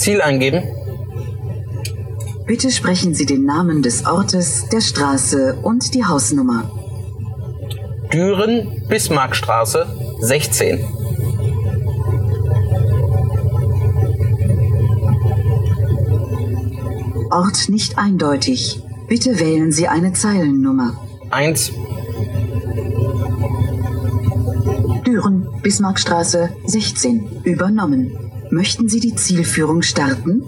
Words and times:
Ziel 0.00 0.22
eingeben. 0.22 0.62
Bitte 2.46 2.70
sprechen 2.70 3.14
Sie 3.14 3.26
den 3.26 3.44
Namen 3.44 3.82
des 3.82 4.06
Ortes, 4.06 4.66
der 4.72 4.80
Straße 4.80 5.58
und 5.62 5.94
die 5.94 6.04
Hausnummer. 6.04 6.70
Düren, 8.12 8.82
Bismarckstraße, 8.88 9.86
16. 10.20 10.80
Ort 17.30 17.68
nicht 17.68 17.98
eindeutig. 17.98 18.82
Bitte 19.06 19.38
wählen 19.38 19.70
Sie 19.70 19.86
eine 19.86 20.12
Zeilennummer. 20.14 20.94
1. 21.30 21.72
Düren, 25.06 25.46
Bismarckstraße, 25.62 26.48
16. 26.64 27.42
Übernommen. 27.44 28.19
Möchten 28.52 28.88
Sie 28.88 28.98
die 28.98 29.14
Zielführung 29.14 29.80
starten? 29.82 30.42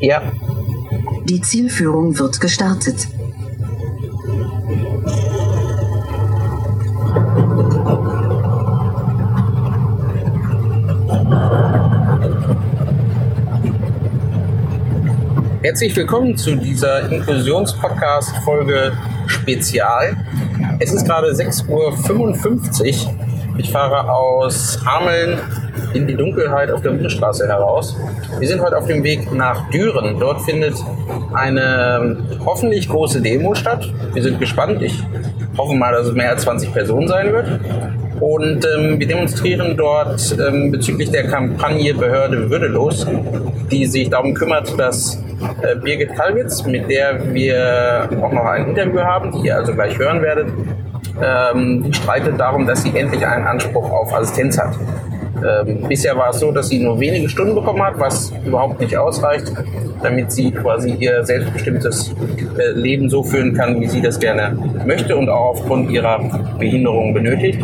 Ja. 0.00 0.20
Die 1.24 1.40
Zielführung 1.40 2.18
wird 2.18 2.38
gestartet. 2.42 3.08
Herzlich 15.62 15.96
willkommen 15.96 16.36
zu 16.36 16.56
dieser 16.56 17.10
Inklusions-Podcast-Folge 17.10 18.92
Spezial. 19.26 20.18
Es 20.80 20.92
ist 20.92 21.06
gerade 21.06 21.28
6.55 21.32 23.06
Uhr. 23.06 23.14
Ich 23.56 23.70
fahre 23.70 24.12
aus 24.12 24.84
Hameln 24.84 25.38
in 25.94 26.06
die 26.06 26.14
Dunkelheit 26.14 26.70
auf 26.70 26.82
der 26.82 26.90
Bundesstraße 26.90 27.46
heraus. 27.46 27.96
Wir 28.38 28.48
sind 28.48 28.60
heute 28.60 28.76
auf 28.76 28.86
dem 28.86 29.02
Weg 29.02 29.32
nach 29.32 29.70
Düren. 29.70 30.18
Dort 30.18 30.42
findet 30.42 30.74
eine 31.32 32.16
hoffentlich 32.44 32.88
große 32.88 33.20
Demo 33.20 33.54
statt. 33.54 33.92
Wir 34.12 34.22
sind 34.22 34.38
gespannt. 34.38 34.82
Ich 34.82 35.02
hoffe 35.56 35.74
mal, 35.74 35.92
dass 35.92 36.08
es 36.08 36.14
mehr 36.14 36.30
als 36.30 36.42
20 36.42 36.72
Personen 36.72 37.08
sein 37.08 37.32
wird. 37.32 37.60
Und 38.20 38.64
ähm, 38.76 39.00
wir 39.00 39.06
demonstrieren 39.06 39.76
dort 39.76 40.36
ähm, 40.38 40.70
bezüglich 40.70 41.10
der 41.10 41.26
Kampagne 41.26 41.92
Behörde 41.92 42.48
würdelos, 42.48 43.04
die 43.70 43.84
sich 43.86 44.10
darum 44.10 44.32
kümmert, 44.32 44.78
dass 44.78 45.20
äh, 45.62 45.74
Birgit 45.74 46.14
Kalwitz, 46.14 46.64
mit 46.64 46.88
der 46.88 47.34
wir 47.34 48.08
auch 48.22 48.32
noch 48.32 48.44
ein 48.44 48.68
Interview 48.68 49.00
haben, 49.00 49.32
die 49.32 49.48
ihr 49.48 49.56
also 49.56 49.74
gleich 49.74 49.98
hören 49.98 50.22
werdet, 50.22 50.46
ähm, 51.20 51.92
streitet 51.92 52.38
darum, 52.38 52.66
dass 52.66 52.82
sie 52.82 52.96
endlich 52.96 53.26
einen 53.26 53.44
Anspruch 53.44 53.90
auf 53.90 54.14
Assistenz 54.14 54.56
hat. 54.56 54.76
Ähm, 55.42 55.88
bisher 55.88 56.16
war 56.16 56.30
es 56.30 56.40
so, 56.40 56.52
dass 56.52 56.68
sie 56.68 56.78
nur 56.78 56.98
wenige 57.00 57.28
Stunden 57.28 57.54
bekommen 57.54 57.82
hat, 57.82 57.98
was 57.98 58.32
überhaupt 58.44 58.80
nicht 58.80 58.96
ausreicht, 58.96 59.52
damit 60.02 60.32
sie 60.32 60.50
quasi 60.50 60.90
ihr 60.92 61.24
selbstbestimmtes 61.24 62.14
äh, 62.58 62.78
Leben 62.78 63.08
so 63.08 63.22
führen 63.22 63.54
kann, 63.54 63.80
wie 63.80 63.88
sie 63.88 64.00
das 64.00 64.18
gerne 64.18 64.56
möchte 64.86 65.16
und 65.16 65.28
auch 65.28 65.50
aufgrund 65.50 65.90
ihrer 65.90 66.18
Behinderung 66.58 67.14
benötigt. 67.14 67.60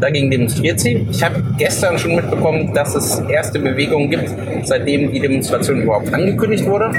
Dagegen 0.00 0.30
demonstriert 0.30 0.80
sie. 0.80 1.06
Ich 1.10 1.22
habe 1.22 1.42
gestern 1.58 1.98
schon 1.98 2.14
mitbekommen, 2.16 2.72
dass 2.74 2.94
es 2.94 3.20
erste 3.28 3.58
Bewegungen 3.58 4.10
gibt, 4.10 4.30
seitdem 4.64 5.12
die 5.12 5.20
Demonstration 5.20 5.82
überhaupt 5.82 6.12
angekündigt 6.12 6.64
wurde. 6.66 6.90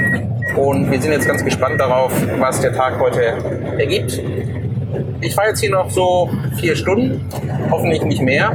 Und 0.56 0.90
wir 0.90 1.00
sind 1.00 1.12
jetzt 1.12 1.26
ganz 1.26 1.44
gespannt 1.44 1.80
darauf, 1.80 2.12
was 2.38 2.60
der 2.60 2.72
Tag 2.72 2.98
heute 3.00 3.34
ergibt. 3.78 4.20
Ich 5.20 5.34
fahre 5.34 5.48
jetzt 5.48 5.60
hier 5.60 5.70
noch 5.70 5.90
so 5.90 6.30
vier 6.56 6.76
Stunden, 6.76 7.26
hoffentlich 7.70 8.02
nicht 8.02 8.22
mehr. 8.22 8.52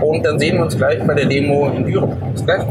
Und 0.00 0.24
dann 0.24 0.38
sehen 0.38 0.56
wir 0.56 0.64
uns 0.64 0.76
gleich 0.76 1.04
bei 1.06 1.14
der 1.14 1.26
Demo 1.26 1.68
in 1.68 1.84
Düren. 1.84 2.16
Bis 2.32 2.44
gleich. 2.44 2.62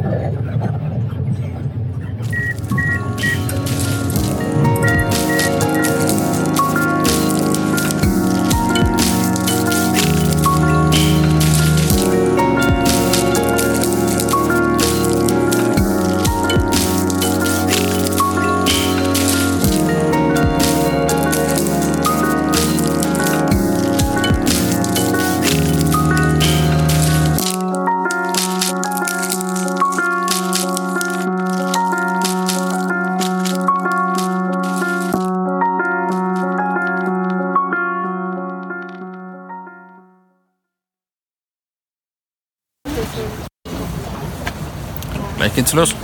Los. 45.73 45.95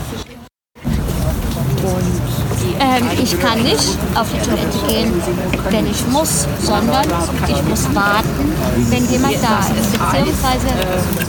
Ähm, 2.81 3.03
ich 3.21 3.37
kann 3.39 3.61
nicht 3.61 3.97
auf 4.15 4.27
die 4.31 4.39
Toilette 4.39 4.77
gehen, 4.87 5.21
wenn 5.69 5.85
ich 5.85 6.07
muss, 6.07 6.47
sondern 6.63 7.05
ich 7.47 7.63
muss 7.63 7.93
warten, 7.93 8.53
wenn 8.89 9.09
jemand 9.09 9.35
da 9.43 9.59
ist. 9.59 9.91
Beziehungsweise 9.91 10.67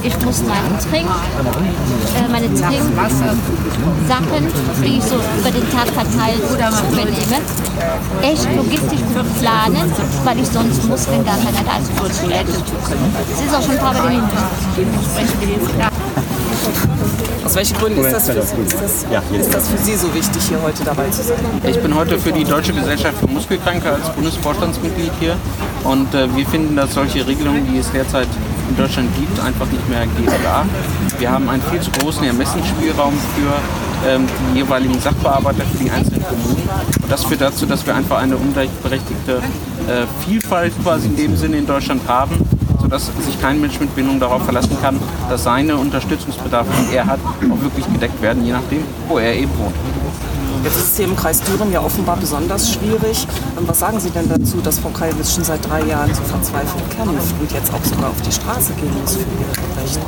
ich 0.03 0.25
muss 0.25 0.43
meine 0.45 0.79
Trink, 0.79 1.11
äh, 2.17 2.29
meine 2.31 2.47
Trinksachen, 2.55 4.47
die 4.85 4.99
ich 4.99 5.05
so 5.05 5.17
über 5.17 5.51
den 5.51 5.69
Tag 5.71 5.89
verteilt 5.89 6.41
übernehme, 6.93 7.41
echt 8.23 8.57
logistisch 8.57 9.01
gut 9.15 9.41
planen, 9.41 9.93
weil 10.25 10.39
ich 10.39 10.49
sonst 10.49 10.89
muss, 10.89 11.09
wenn 11.11 11.25
gar 11.25 11.37
keiner 11.37 11.65
da 11.65 11.79
ist. 11.79 11.91
Es 13.33 13.41
ist 13.45 13.55
auch 13.55 13.63
schon 13.63 13.73
ein 13.73 13.79
paar 13.79 13.95
Mal 13.95 14.23
Aus 17.45 17.55
welchen 17.55 17.77
Gründen 17.79 18.05
ist 18.05 18.13
das, 18.13 18.27
für, 18.27 18.39
ist, 18.39 18.75
das, 18.81 19.05
ist 19.33 19.55
das 19.55 19.69
für 19.69 19.79
Sie 19.79 19.97
so 19.97 20.13
wichtig, 20.15 20.43
hier 20.49 20.61
heute 20.63 20.85
dabei 20.85 21.09
zu 21.09 21.23
sein? 21.23 21.39
Ich 21.67 21.79
bin 21.81 21.95
heute 21.95 22.19
für 22.19 22.33
die 22.33 22.45
Deutsche 22.45 22.73
Gesellschaft 22.73 23.19
für 23.19 23.27
Muskelkranke 23.27 23.91
als 23.91 24.09
Bundesvorstandsmitglied 24.11 25.13
hier 25.19 25.37
und 25.85 26.15
äh, 26.15 26.35
wir 26.37 26.47
finden, 26.47 26.77
dass 26.77 26.95
solche 26.95 27.27
Regelungen, 27.27 27.67
die 27.73 27.79
es 27.79 27.91
derzeit 27.91 28.29
in 28.69 28.77
Deutschland 28.77 29.09
gibt, 29.17 29.41
einfach 29.41 29.67
nicht 29.67 29.89
mehr 29.89 30.07
gehen 30.07 30.33
darf. 30.45 30.67
Wir 31.19 31.31
haben 31.31 31.49
einen 31.49 31.63
viel 31.63 31.81
zu 31.81 31.91
großen 31.91 32.25
Ermessensspielraum 32.25 33.15
für 33.35 34.09
ähm, 34.09 34.27
die 34.53 34.59
jeweiligen 34.59 34.99
Sachbearbeiter 35.01 35.65
für 35.65 35.85
die 35.85 35.91
einzelnen 35.91 36.25
Kommunen. 36.25 36.69
Und 37.03 37.11
das 37.11 37.25
führt 37.25 37.41
dazu, 37.41 37.67
dass 37.67 37.87
wir 37.87 37.95
einfach 37.95 38.19
eine 38.19 38.37
ungleichberechtigte 38.37 39.33
äh, 39.89 40.27
Vielfalt 40.27 40.73
quasi 40.83 41.09
in 41.09 41.17
dem 41.17 41.37
Sinne 41.37 41.59
in 41.59 41.67
Deutschland 41.67 42.03
haben, 42.07 42.37
sodass 42.91 43.25
sich 43.25 43.41
kein 43.41 43.61
Mensch 43.61 43.79
mit 43.79 43.95
Bindung 43.95 44.19
darauf 44.19 44.43
verlassen 44.43 44.77
kann, 44.83 44.99
dass 45.29 45.45
seine 45.45 45.77
Unterstützungsbedarfe, 45.77 46.71
die 46.91 46.97
er 46.97 47.07
hat, 47.07 47.21
auch 47.25 47.63
wirklich 47.63 47.87
gedeckt 47.93 48.21
werden, 48.21 48.45
je 48.45 48.53
nachdem, 48.53 48.83
wo 49.09 49.19
er 49.19 49.35
eben 49.35 49.51
wohnt. 49.59 49.75
Jetzt 50.65 50.77
ist 50.77 50.91
es 50.91 50.97
hier 50.97 51.07
im 51.07 51.17
Kreis 51.17 51.41
Düren 51.41 51.73
ja 51.73 51.81
offenbar 51.81 52.17
besonders 52.19 52.75
schwierig. 52.75 53.27
Ähm, 53.57 53.65
Was 53.67 53.79
sagen 53.79 53.99
Sie 53.99 54.11
denn 54.11 54.29
dazu, 54.29 54.59
dass 54.63 54.79
Frau 54.79 54.91
Kalwitz 54.91 55.35
schon 55.35 55.45
seit 55.45 55.67
drei 55.67 55.83
Jahren 55.85 56.13
so 56.13 56.23
verzweifelt 56.23 56.85
kämpft 56.91 57.35
und 57.41 57.51
jetzt 57.53 57.73
auch 57.73 57.83
sogar 57.83 58.11
auf 58.11 58.21
die 58.21 58.33
Straße 58.33 58.73
gehen 58.75 58.93
muss 59.01 59.15
für 59.15 59.21
ihre 59.21 59.83
Rechte? 59.83 60.01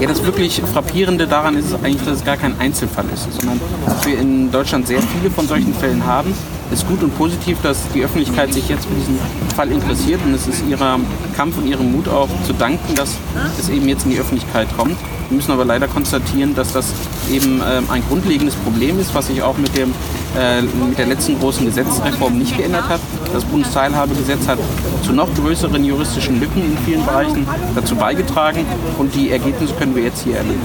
Ja, 0.00 0.08
das 0.08 0.24
wirklich 0.24 0.62
Frappierende 0.72 1.28
daran 1.28 1.56
ist 1.56 1.72
eigentlich, 1.74 2.02
dass 2.04 2.18
es 2.18 2.24
gar 2.24 2.38
kein 2.38 2.58
Einzelfall 2.58 3.04
ist, 3.14 3.28
sondern 3.38 3.60
dass 3.86 4.04
wir 4.04 4.18
in 4.18 4.50
Deutschland 4.50 4.88
sehr 4.88 5.00
viele 5.00 5.30
von 5.30 5.46
solchen 5.46 5.74
Fällen 5.74 6.04
haben. 6.04 6.34
Es 6.72 6.82
ist 6.82 6.88
gut 6.88 7.02
und 7.02 7.16
positiv, 7.18 7.58
dass 7.62 7.88
die 7.92 8.04
Öffentlichkeit 8.04 8.54
sich 8.54 8.68
jetzt 8.68 8.86
für 8.86 8.94
diesen 8.94 9.18
Fall 9.56 9.72
interessiert 9.72 10.20
und 10.24 10.34
es 10.34 10.46
ist 10.46 10.62
ihrem 10.68 11.04
Kampf 11.36 11.58
und 11.58 11.66
ihrem 11.66 11.90
Mut 11.90 12.06
auch 12.08 12.28
zu 12.46 12.52
danken, 12.52 12.94
dass 12.94 13.16
es 13.58 13.68
eben 13.68 13.88
jetzt 13.88 14.04
in 14.04 14.12
die 14.12 14.20
Öffentlichkeit 14.20 14.68
kommt. 14.76 14.96
Wir 15.28 15.36
müssen 15.36 15.50
aber 15.50 15.64
leider 15.64 15.88
konstatieren, 15.88 16.54
dass 16.54 16.72
das 16.72 16.92
eben 17.30 17.62
ähm, 17.66 17.84
ein 17.90 18.02
grundlegendes 18.08 18.54
Problem 18.56 18.98
ist, 18.98 19.14
was 19.14 19.28
sich 19.28 19.42
auch 19.42 19.56
mit, 19.56 19.76
dem, 19.76 19.92
äh, 20.38 20.62
mit 20.62 20.98
der 20.98 21.06
letzten 21.06 21.38
großen 21.38 21.64
Gesetzesreform 21.64 22.38
nicht 22.38 22.56
geändert 22.56 22.88
hat. 22.88 23.00
Das 23.32 23.44
Bundesteilhabegesetz 23.44 24.46
hat 24.46 24.58
zu 25.04 25.12
noch 25.12 25.32
größeren 25.34 25.84
juristischen 25.84 26.40
Lücken 26.40 26.62
in 26.64 26.78
vielen 26.84 27.04
Bereichen 27.04 27.46
dazu 27.74 27.94
beigetragen 27.94 28.66
und 28.98 29.14
die 29.14 29.30
Ergebnisse 29.30 29.74
können 29.74 29.94
wir 29.94 30.04
jetzt 30.04 30.22
hier 30.24 30.36
erleben. 30.36 30.60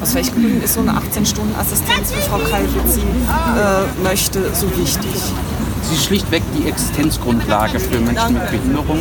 Aus 0.00 0.14
welchen 0.14 0.34
Gründen 0.34 0.62
ist 0.62 0.74
so 0.74 0.80
eine 0.80 0.92
18-Stunden-Assistenz 0.92 2.12
für 2.12 2.20
Frau 2.22 2.38
Kalwitz, 2.38 2.94
sie 2.94 3.00
äh, 3.00 4.02
möchte, 4.02 4.42
so 4.54 4.66
wichtig? 4.76 5.10
Sie 5.82 5.94
ist 5.94 6.04
schlichtweg 6.04 6.42
die 6.56 6.68
Existenzgrundlage 6.68 7.78
für 7.78 7.98
Menschen 8.00 8.34
mit 8.34 8.50
Behinderung. 8.50 8.98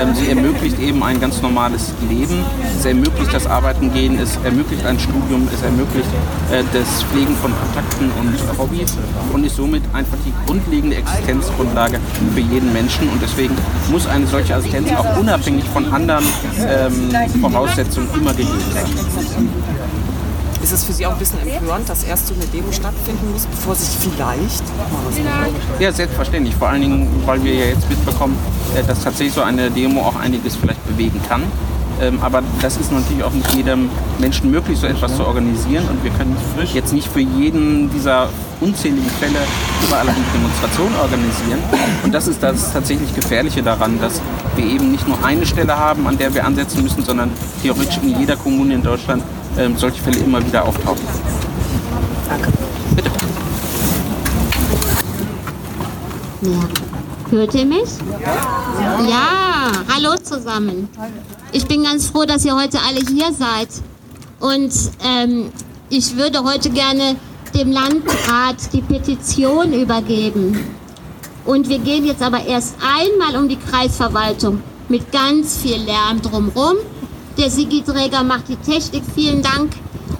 Ähm, 0.00 0.14
sie 0.14 0.28
ermöglicht 0.28 0.78
eben 0.80 1.02
ein 1.02 1.20
ganz 1.20 1.42
normales 1.42 1.92
Leben. 2.08 2.44
Es 2.78 2.84
ermöglicht 2.84 3.32
das 3.32 3.46
Arbeiten 3.46 3.92
gehen, 3.92 4.18
es 4.18 4.38
ermöglicht 4.44 4.84
ein 4.84 4.98
Studium, 4.98 5.46
es 5.52 5.62
ermöglicht 5.62 6.08
äh, 6.50 6.62
das 6.72 7.02
Pflegen 7.04 7.34
von 7.36 7.52
Kontakten 7.52 8.10
und 8.18 8.58
Hobbys 8.58 8.96
und 9.32 9.44
ist 9.44 9.56
somit 9.56 9.82
einfach 9.92 10.18
die 10.26 10.32
grundlegende 10.46 10.96
Existenzgrundlage 10.96 12.00
für 12.34 12.40
jeden 12.40 12.72
Menschen. 12.72 13.08
Und 13.08 13.22
deswegen 13.22 13.54
muss 13.90 14.06
eine 14.06 14.26
solche 14.26 14.54
Assistenz 14.54 14.90
auch 14.92 15.16
unabhängig 15.18 15.64
von 15.72 15.92
anderen 15.92 16.24
ähm, 16.66 17.10
Voraussetzungen 17.40 18.08
immer 18.14 18.32
gegeben 18.32 18.58
sein. 18.72 19.81
Ist 20.62 20.72
es 20.72 20.84
für 20.84 20.92
Sie 20.92 21.04
auch 21.06 21.12
ein 21.12 21.18
bisschen 21.18 21.40
empörend, 21.40 21.88
dass 21.88 22.04
erst 22.04 22.28
so 22.28 22.34
eine 22.34 22.44
Demo 22.44 22.70
stattfinden 22.70 23.32
muss, 23.32 23.46
bevor 23.46 23.74
sich 23.74 23.88
vielleicht? 23.98 24.62
Ja, 25.80 25.92
selbstverständlich. 25.92 26.54
Vor 26.54 26.68
allen 26.68 26.82
Dingen, 26.82 27.08
weil 27.26 27.42
wir 27.42 27.52
ja 27.52 27.64
jetzt 27.66 27.88
mitbekommen, 27.90 28.36
äh, 28.76 28.84
dass 28.84 29.02
tatsächlich 29.02 29.34
so 29.34 29.42
eine 29.42 29.70
Demo 29.70 30.02
auch 30.02 30.16
einiges 30.16 30.54
vielleicht 30.54 30.86
bewegen 30.86 31.20
kann. 31.28 31.42
Ähm, 32.00 32.18
aber 32.22 32.42
das 32.60 32.76
ist 32.76 32.92
natürlich 32.92 33.24
auch 33.24 33.32
nicht 33.32 33.52
jedem 33.54 33.90
Menschen 34.18 34.50
möglich, 34.50 34.78
so 34.78 34.86
etwas 34.86 35.16
zu 35.16 35.26
organisieren. 35.26 35.88
Und 35.88 36.02
wir 36.04 36.12
können 36.12 36.36
jetzt 36.72 36.92
nicht 36.92 37.08
für 37.08 37.20
jeden 37.20 37.90
dieser 37.90 38.28
unzähligen 38.60 39.10
Fälle 39.20 39.38
überall 39.84 40.08
eine 40.08 40.16
Demonstration 40.32 40.94
organisieren. 40.94 41.58
Und 42.04 42.14
das 42.14 42.28
ist 42.28 42.40
das 42.40 42.72
tatsächlich 42.72 43.12
Gefährliche 43.16 43.64
daran, 43.64 44.00
dass 44.00 44.20
wir 44.54 44.64
eben 44.64 44.92
nicht 44.92 45.08
nur 45.08 45.22
eine 45.24 45.44
Stelle 45.44 45.76
haben, 45.76 46.06
an 46.06 46.18
der 46.18 46.32
wir 46.32 46.46
ansetzen 46.46 46.82
müssen, 46.82 47.04
sondern 47.04 47.30
theoretisch 47.62 47.98
in 48.00 48.18
jeder 48.20 48.36
Kommune 48.36 48.74
in 48.74 48.82
Deutschland 48.82 49.24
ähm, 49.58 49.76
solche 49.76 50.02
Fälle 50.02 50.18
immer 50.18 50.44
wieder 50.44 50.64
auftauchen. 50.64 51.06
Danke. 52.28 52.52
Bitte. 52.96 53.10
Ja. 56.42 56.68
Hört 57.30 57.54
ihr 57.54 57.64
mich? 57.64 57.88
Ja. 58.20 59.00
ja, 59.08 59.72
hallo 59.94 60.16
zusammen. 60.22 60.88
Ich 61.52 61.66
bin 61.66 61.82
ganz 61.84 62.08
froh, 62.08 62.24
dass 62.24 62.44
ihr 62.44 62.54
heute 62.54 62.78
alle 62.86 63.00
hier 63.00 63.32
seid. 63.32 63.68
Und 64.38 64.72
ähm, 65.02 65.50
ich 65.88 66.16
würde 66.16 66.42
heute 66.44 66.68
gerne 66.68 67.16
dem 67.54 67.70
Landrat 67.70 68.72
die 68.72 68.82
Petition 68.82 69.72
übergeben. 69.72 70.58
Und 71.44 71.68
wir 71.68 71.78
gehen 71.78 72.04
jetzt 72.04 72.22
aber 72.22 72.44
erst 72.44 72.76
einmal 72.80 73.40
um 73.40 73.48
die 73.48 73.56
Kreisverwaltung 73.56 74.62
mit 74.88 75.10
ganz 75.10 75.56
viel 75.56 75.78
Lärm 75.78 76.20
drumherum. 76.22 76.76
Der 77.38 77.50
Sigi 77.50 77.82
Träger 77.82 78.22
macht 78.22 78.48
die 78.48 78.56
Technik, 78.56 79.04
vielen 79.14 79.42
Dank. 79.42 79.72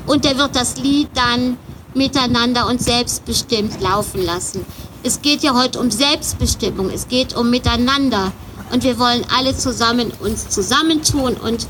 Und 0.07 0.25
der 0.25 0.39
wird 0.39 0.57
das 0.57 0.79
Lied 0.79 1.11
dann 1.15 1.59
miteinander 1.95 2.67
und 2.67 2.83
selbstbestimmt 2.83 3.81
laufen 3.83 4.25
lassen. 4.25 4.65
Es 5.03 5.21
geht 5.21 5.43
ja 5.43 5.55
heute 5.55 5.79
um 5.79 5.91
Selbstbestimmung, 5.91 6.91
es 6.91 7.09
geht 7.09 7.37
um 7.37 7.51
Miteinander. 7.51 8.33
Und 8.73 8.85
wir 8.85 8.99
wollen 8.99 9.27
alle 9.37 9.55
zusammen 9.55 10.11
uns 10.21 10.49
zusammentun 10.49 11.35
und 11.35 11.67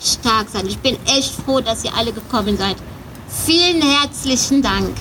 stark 0.00 0.48
sein. 0.52 0.66
Ich 0.66 0.78
bin 0.78 0.96
echt 1.06 1.34
froh, 1.34 1.60
dass 1.60 1.84
ihr 1.84 1.94
alle 1.96 2.12
gekommen 2.12 2.56
seid. 2.56 2.76
Vielen 3.26 3.82
herzlichen 3.82 4.62
Dank. 4.62 4.94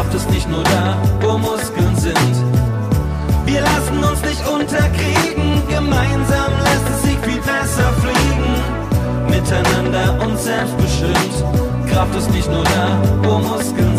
Kraft 0.00 0.14
ist 0.14 0.30
nicht 0.30 0.48
nur 0.48 0.64
da, 0.64 0.96
wo 1.20 1.36
Muskeln 1.36 1.94
sind. 1.94 2.34
Wir 3.44 3.60
lassen 3.60 4.02
uns 4.02 4.22
nicht 4.22 4.48
unterkriegen. 4.48 5.62
Gemeinsam 5.68 6.52
lässt 6.64 6.88
es 6.94 7.02
sich 7.02 7.18
viel 7.18 7.38
besser 7.42 7.92
fliegen. 8.00 9.28
Miteinander 9.28 10.18
und 10.24 10.38
selbstbestimmt. 10.38 11.44
Kraft 11.92 12.16
ist 12.16 12.30
nicht 12.30 12.50
nur 12.50 12.64
da, 12.64 12.98
wo 13.22 13.40
Muskeln 13.40 13.89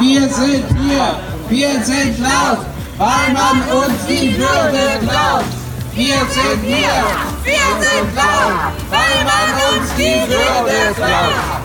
Wir 0.00 0.28
sind 0.28 0.64
hier, 0.80 1.16
wir 1.48 1.84
sind 1.84 2.18
laut, 2.18 2.66
weil 2.98 3.32
man 3.32 3.62
uns 3.76 4.06
die 4.08 4.36
Würde 4.36 4.98
klaut. 5.06 5.44
Wir 5.92 6.16
sind 6.16 6.62
hier, 6.64 7.04
wir 7.44 7.68
sind 7.80 8.16
laut, 8.16 8.72
weil 8.90 9.24
man 9.24 9.78
uns 9.78 9.94
die 9.96 10.20
Würde 10.28 10.94
klaut. 10.96 11.62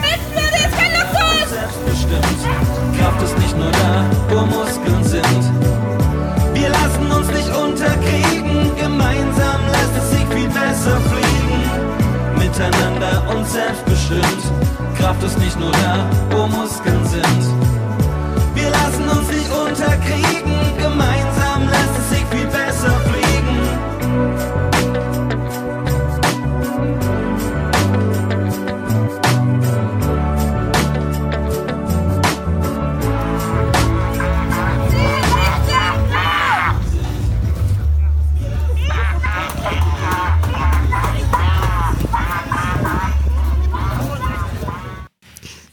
Mitwürde 0.00 0.58
ist 0.66 0.76
kein 0.76 0.92
Luxus. 0.92 1.50
Selbstbestimmt. 1.50 2.40
Kraft 2.98 3.22
ist 3.22 3.38
nicht 3.38 3.56
nur 3.56 3.70
da, 3.70 4.04
wo 4.30 4.46
Muskeln 4.46 5.04
sind. 5.04 5.44
Wir 6.54 6.70
lassen 6.70 7.10
uns 7.10 7.28
nicht 7.28 7.54
unterkriegen. 7.54 8.74
Gemeinsam 8.76 9.60
lässt 9.70 9.96
es 10.02 10.10
sich 10.10 10.26
viel 10.34 10.48
besser 10.48 10.98
fliegen. 11.08 11.62
Miteinander 12.36 13.22
und 13.34 13.48
selbstbestimmt. 13.48 14.67
Kraft 15.08 15.22
ist 15.22 15.38
nicht 15.38 15.58
nur 15.58 15.72
da, 15.72 16.06
wo 16.32 16.46
Muskeln 16.48 17.02
sind. 17.06 17.24
Wir 18.54 18.68
lassen 18.68 19.08
uns 19.08 19.26
nicht 19.30 19.50
unterkriegen. 19.50 20.37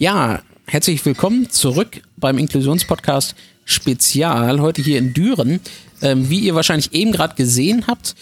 Ja, 0.06 0.44
herzlich 0.68 1.04
willkommen 1.04 1.50
zurück 1.50 2.00
beim 2.16 2.38
Inklusionspodcast 2.38 3.34
Spezial, 3.64 4.62
heute 4.62 4.84
hier 4.84 5.00
in 5.00 5.14
Düren. 5.16 5.60
Ähm, 6.04 6.30
wie 6.30 6.42
ihr 6.42 6.54
wahrscheinlich 6.54 6.94
eben 6.94 7.12
gerade 7.12 7.34
gesehen 7.34 7.86
habt, 7.88 8.14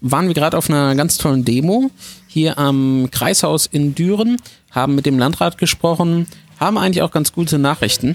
waren 0.00 0.28
wir 0.28 0.34
gerade 0.34 0.56
auf 0.56 0.70
einer 0.70 0.94
ganz 0.94 1.18
tollen 1.18 1.44
Demo 1.44 1.90
hier 2.28 2.58
am 2.58 3.08
Kreishaus 3.10 3.66
in 3.66 3.96
Düren, 3.96 4.36
haben 4.70 4.94
mit 4.94 5.04
dem 5.04 5.18
Landrat 5.18 5.58
gesprochen, 5.58 6.28
haben 6.60 6.78
eigentlich 6.78 7.02
auch 7.02 7.10
ganz 7.10 7.32
gute 7.32 7.58
Nachrichten. 7.58 8.14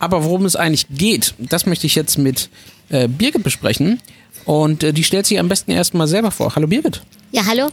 Aber 0.00 0.24
worum 0.24 0.44
es 0.44 0.56
eigentlich 0.56 0.86
geht, 0.90 1.34
das 1.38 1.66
möchte 1.66 1.86
ich 1.86 1.94
jetzt 1.94 2.18
mit 2.18 2.50
äh, 2.88 3.06
Birgit 3.06 3.44
besprechen. 3.44 4.00
Und 4.44 4.82
äh, 4.82 4.92
die 4.92 5.04
stellt 5.04 5.26
sich 5.26 5.38
am 5.38 5.48
besten 5.48 5.70
erstmal 5.70 6.08
selber 6.08 6.32
vor. 6.32 6.56
Hallo 6.56 6.66
Birgit, 6.66 7.00
Ja, 7.30 7.46
hallo. 7.46 7.68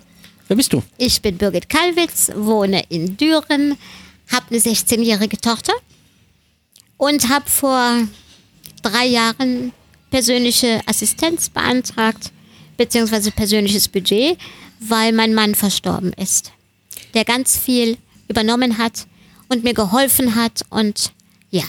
wer 0.49 0.55
bist 0.55 0.71
du? 0.71 0.83
Ich 0.99 1.19
bin 1.19 1.37
Birgit 1.37 1.67
Kalwitz, 1.67 2.29
wohne 2.35 2.83
in 2.89 3.17
Düren, 3.17 3.75
habe 4.33 4.45
eine 4.49 4.59
16-jährige 4.59 5.37
Tochter 5.37 5.73
und 6.97 7.29
habe 7.29 7.49
vor 7.49 8.07
drei 8.81 9.05
Jahren 9.05 9.71
persönliche 10.09 10.81
Assistenz 10.85 11.49
beantragt, 11.49 12.31
beziehungsweise 12.77 13.31
persönliches 13.31 13.87
Budget, 13.87 14.37
weil 14.79 15.13
mein 15.13 15.33
Mann 15.33 15.55
verstorben 15.55 16.13
ist, 16.13 16.51
der 17.13 17.25
ganz 17.25 17.57
viel 17.57 17.97
übernommen 18.27 18.77
hat 18.77 19.07
und 19.49 19.63
mir 19.63 19.73
geholfen 19.73 20.35
hat 20.35 20.61
und 20.69 21.13
ja, 21.49 21.63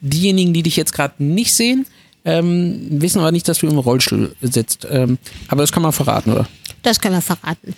diejenigen, 0.00 0.52
die 0.52 0.62
dich 0.62 0.76
jetzt 0.76 0.92
gerade 0.92 1.22
nicht 1.22 1.54
sehen, 1.54 1.86
ähm, 2.24 2.86
wissen 3.02 3.18
aber 3.20 3.32
nicht, 3.32 3.48
dass 3.48 3.58
du 3.58 3.66
im 3.66 3.78
Rollstuhl 3.78 4.34
sitzt. 4.40 4.86
Ähm, 4.90 5.18
aber 5.48 5.62
das 5.62 5.72
kann 5.72 5.82
man 5.82 5.92
verraten, 5.92 6.32
oder? 6.32 6.48
Das 6.82 7.00
können 7.00 7.14
wir 7.14 7.22
verraten. 7.22 7.74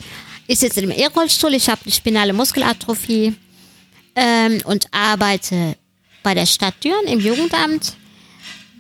Ich 0.47 0.61
sitze 0.61 0.81
im 0.81 0.91
E-Rollstuhl, 0.91 1.55
ich 1.55 1.69
habe 1.69 1.81
eine 1.85 1.93
spinale 1.93 2.33
Muskelatrophie 2.33 3.35
ähm, 4.17 4.59
und 4.65 4.87
arbeite 4.93 5.77
bei 6.23 6.35
der 6.35 6.47
Stadt 6.47 6.75
Düren 6.83 7.07
im 7.07 7.21
Jugendamt. 7.21 7.95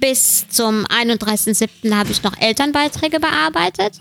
Bis 0.01 0.47
zum 0.49 0.85
31.07. 0.87 1.95
habe 1.95 2.11
ich 2.11 2.23
noch 2.23 2.39
Elternbeiträge 2.39 3.19
bearbeitet. 3.21 3.95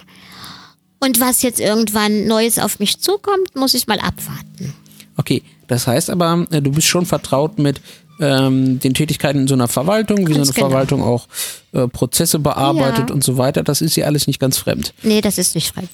Und 0.99 1.19
was 1.19 1.41
jetzt 1.41 1.59
irgendwann 1.59 2.25
Neues 2.25 2.57
auf 2.59 2.79
mich 2.79 2.99
zukommt, 2.99 3.55
muss 3.55 3.73
ich 3.75 3.87
mal 3.87 3.99
abwarten. 3.99 4.73
Okay, 5.17 5.43
das 5.67 5.87
heißt 5.87 6.09
aber, 6.09 6.47
äh, 6.51 6.61
du 6.61 6.71
bist 6.71 6.87
schon 6.87 7.05
vertraut 7.05 7.59
mit 7.59 7.79
ähm, 8.19 8.79
den 8.79 8.93
Tätigkeiten 8.93 9.41
in 9.41 9.47
so 9.47 9.53
einer 9.53 9.67
Verwaltung, 9.67 10.27
wie 10.27 10.33
so 10.33 10.39
Ganz 10.39 10.49
eine 10.49 10.55
genau. 10.55 10.69
Verwaltung 10.69 11.03
auch 11.03 11.27
äh, 11.73 11.87
Prozesse 11.87 12.39
bearbeitet 12.39 13.09
Ja. 13.09 13.13
und 13.13 13.23
so 13.23 13.37
weiter. 13.37 13.63
Das 13.63 13.81
ist 13.81 13.95
dir 13.95 14.05
alles 14.07 14.27
nicht 14.27 14.39
ganz 14.39 14.57
fremd. 14.57 14.93
Nee, 15.03 15.21
das 15.21 15.37
ist 15.37 15.55
nicht 15.55 15.73
fremd. 15.73 15.89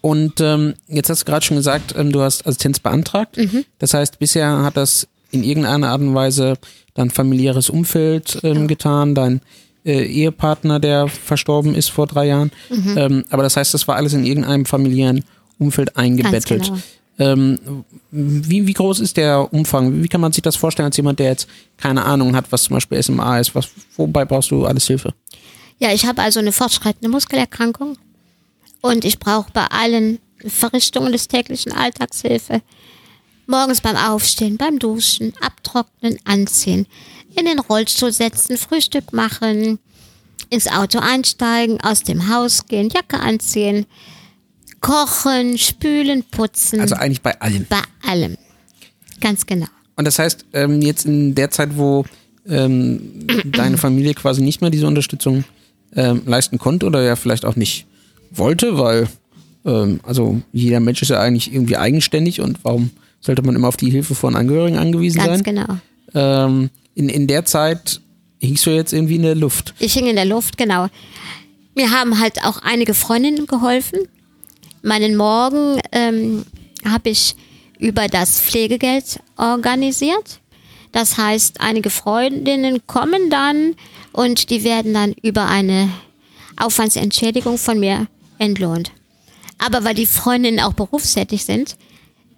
Und 0.00 0.40
ähm, 0.40 0.74
jetzt 0.88 1.10
hast 1.10 1.22
du 1.22 1.24
gerade 1.24 1.44
schon 1.44 1.56
gesagt, 1.56 1.94
ähm, 1.96 2.12
du 2.12 2.20
hast 2.20 2.46
Assistenz 2.46 2.78
beantragt. 2.78 3.36
Das 3.78 3.94
heißt, 3.94 4.18
bisher 4.18 4.62
hat 4.62 4.76
das 4.76 5.08
in 5.30 5.42
irgendeiner 5.42 5.88
Art 5.88 6.00
und 6.00 6.14
Weise 6.14 6.54
dein 6.94 7.10
familiäres 7.10 7.68
Umfeld 7.70 8.38
ähm, 8.42 8.68
getan, 8.68 9.14
dein 9.14 9.40
äh, 9.84 10.04
Ehepartner, 10.04 10.80
der 10.80 11.08
verstorben 11.08 11.74
ist 11.74 11.90
vor 11.90 12.06
drei 12.06 12.26
Jahren. 12.26 12.50
Ähm, 12.96 13.24
aber 13.30 13.42
das 13.42 13.56
heißt, 13.56 13.74
das 13.74 13.86
war 13.88 13.96
alles 13.96 14.12
in 14.14 14.24
irgendeinem 14.24 14.66
familiären 14.66 15.24
Umfeld 15.58 15.96
eingebettet. 15.96 16.64
genau. 16.64 16.78
Ähm, 17.18 17.84
wie, 18.10 18.66
wie 18.66 18.72
groß 18.72 19.00
ist 19.00 19.16
der 19.16 19.52
Umfang? 19.52 20.02
Wie 20.02 20.08
kann 20.08 20.20
man 20.20 20.32
sich 20.32 20.42
das 20.42 20.56
vorstellen 20.56 20.86
als 20.86 20.96
jemand, 20.96 21.18
der 21.18 21.30
jetzt 21.30 21.48
keine 21.78 22.04
Ahnung 22.04 22.36
hat, 22.36 22.52
was 22.52 22.64
zum 22.64 22.74
Beispiel 22.74 23.02
SMA 23.02 23.38
ist? 23.40 23.54
Was, 23.54 23.68
wobei 23.96 24.24
brauchst 24.24 24.50
du 24.50 24.66
alles 24.66 24.86
Hilfe? 24.86 25.14
Ja, 25.78 25.92
ich 25.92 26.06
habe 26.06 26.22
also 26.22 26.40
eine 26.40 26.52
fortschreitende 26.52 27.08
Muskelerkrankung 27.08 27.96
und 28.86 29.04
ich 29.04 29.18
brauche 29.18 29.50
bei 29.52 29.66
allen 29.66 30.18
Verrichtungen 30.46 31.12
des 31.12 31.28
täglichen 31.28 31.72
Alltags 31.72 32.22
Hilfe. 32.22 32.62
Morgens 33.46 33.80
beim 33.80 33.96
Aufstehen, 33.96 34.56
beim 34.56 34.78
Duschen, 34.78 35.32
Abtrocknen, 35.40 36.18
Anziehen, 36.24 36.86
in 37.36 37.46
den 37.46 37.58
Rollstuhl 37.58 38.12
setzen, 38.12 38.56
Frühstück 38.56 39.12
machen, 39.12 39.78
ins 40.50 40.66
Auto 40.66 40.98
einsteigen, 40.98 41.80
aus 41.80 42.02
dem 42.02 42.28
Haus 42.28 42.66
gehen, 42.66 42.90
Jacke 42.90 43.20
anziehen, 43.20 43.86
kochen, 44.80 45.58
spülen, 45.58 46.24
putzen, 46.24 46.80
Also 46.80 46.96
eigentlich 46.96 47.22
bei 47.22 47.40
allen. 47.40 47.66
bei 47.68 47.82
allem. 48.08 48.36
Ganz 49.20 49.46
genau. 49.46 49.66
Und 49.96 50.04
das 50.04 50.18
heißt, 50.18 50.44
ähm, 50.52 50.82
jetzt 50.82 51.06
in 51.06 51.34
der 51.34 51.50
Zeit, 51.50 51.76
wo 51.76 52.04
ähm, 52.46 53.26
deine 53.44 53.78
Familie 53.78 54.14
quasi 54.14 54.42
nicht 54.42 54.60
mehr 54.60 54.70
diese 54.70 54.86
Unterstützung 54.86 55.44
ähm, 55.94 56.22
leisten 56.26 56.58
konnte 56.58 56.86
oder 56.86 57.02
ja 57.02 57.16
vielleicht 57.16 57.44
auch 57.44 57.56
nicht 57.56 57.86
wollte, 58.38 58.78
weil 58.78 59.08
ähm, 59.64 60.00
also 60.02 60.40
jeder 60.52 60.80
Mensch 60.80 61.02
ist 61.02 61.08
ja 61.08 61.20
eigentlich 61.20 61.52
irgendwie 61.52 61.76
eigenständig 61.76 62.40
und 62.40 62.58
warum 62.62 62.90
sollte 63.20 63.42
man 63.42 63.56
immer 63.56 63.68
auf 63.68 63.76
die 63.76 63.90
Hilfe 63.90 64.14
von 64.14 64.36
Angehörigen 64.36 64.78
angewiesen 64.78 65.18
Ganz 65.18 65.38
sein? 65.38 65.42
genau. 65.42 65.78
Ähm, 66.14 66.70
in, 66.94 67.08
in 67.08 67.26
der 67.26 67.44
Zeit 67.44 68.00
hingst 68.40 68.64
du 68.66 68.70
jetzt 68.70 68.92
irgendwie 68.92 69.16
in 69.16 69.22
der 69.22 69.34
Luft. 69.34 69.74
Ich 69.78 69.94
hing 69.94 70.06
in 70.06 70.16
der 70.16 70.24
Luft, 70.24 70.56
genau. 70.56 70.86
Mir 71.74 71.90
haben 71.90 72.18
halt 72.20 72.42
auch 72.44 72.58
einige 72.62 72.94
Freundinnen 72.94 73.46
geholfen. 73.46 73.98
Meinen 74.82 75.16
Morgen 75.16 75.80
ähm, 75.92 76.44
habe 76.84 77.10
ich 77.10 77.34
über 77.78 78.08
das 78.08 78.40
Pflegegeld 78.40 79.20
organisiert. 79.36 80.40
Das 80.92 81.18
heißt, 81.18 81.60
einige 81.60 81.90
Freundinnen 81.90 82.86
kommen 82.86 83.28
dann 83.28 83.74
und 84.12 84.48
die 84.48 84.64
werden 84.64 84.94
dann 84.94 85.12
über 85.22 85.46
eine 85.46 85.90
Aufwandsentschädigung 86.56 87.58
von 87.58 87.78
mir 87.78 88.06
entlohnt. 88.38 88.92
Aber 89.58 89.84
weil 89.84 89.94
die 89.94 90.06
Freundinnen 90.06 90.60
auch 90.60 90.74
berufstätig 90.74 91.44
sind, 91.44 91.76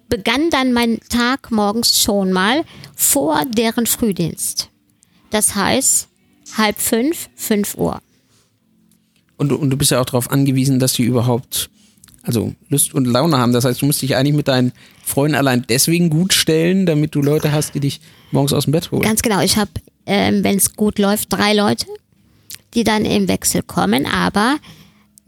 begann 0.08 0.50
dann 0.50 0.72
mein 0.72 1.00
Tag 1.08 1.50
morgens 1.50 2.00
schon 2.00 2.32
mal 2.32 2.64
vor 2.94 3.44
deren 3.46 3.86
Frühdienst. 3.86 4.68
Das 5.30 5.54
heißt, 5.54 6.08
halb 6.56 6.78
fünf, 6.78 7.28
fünf 7.34 7.74
Uhr. 7.74 8.00
Und, 9.36 9.50
du- 9.50 9.56
und 9.56 9.70
du 9.70 9.76
bist 9.76 9.90
ja 9.90 10.00
auch 10.00 10.06
darauf 10.06 10.30
angewiesen, 10.30 10.78
dass 10.78 10.94
die 10.94 11.02
überhaupt 11.04 11.70
also 12.28 12.52
Lust 12.68 12.92
und 12.94 13.06
Laune 13.06 13.38
haben. 13.38 13.52
Das 13.52 13.64
heißt, 13.64 13.80
du 13.80 13.86
musst 13.86 14.02
dich 14.02 14.14
eigentlich 14.14 14.34
mit 14.34 14.48
deinen 14.48 14.72
Freunden 15.02 15.34
allein 15.34 15.64
deswegen 15.68 16.10
gut 16.10 16.34
stellen, 16.34 16.84
damit 16.84 17.14
du 17.14 17.22
Leute 17.22 17.52
hast, 17.52 17.74
die 17.74 17.80
dich 17.80 18.00
morgens 18.32 18.52
aus 18.52 18.64
dem 18.64 18.72
Bett 18.72 18.90
holen. 18.90 19.00
Ganz 19.02 19.22
genau. 19.22 19.40
Ich 19.40 19.56
habe, 19.56 19.70
ähm, 20.04 20.44
wenn 20.44 20.56
es 20.58 20.74
gut 20.74 20.98
läuft, 20.98 21.32
drei 21.32 21.54
Leute, 21.54 21.86
die 22.74 22.84
dann 22.84 23.06
im 23.06 23.28
Wechsel 23.28 23.62
kommen. 23.62 24.04
Aber 24.04 24.58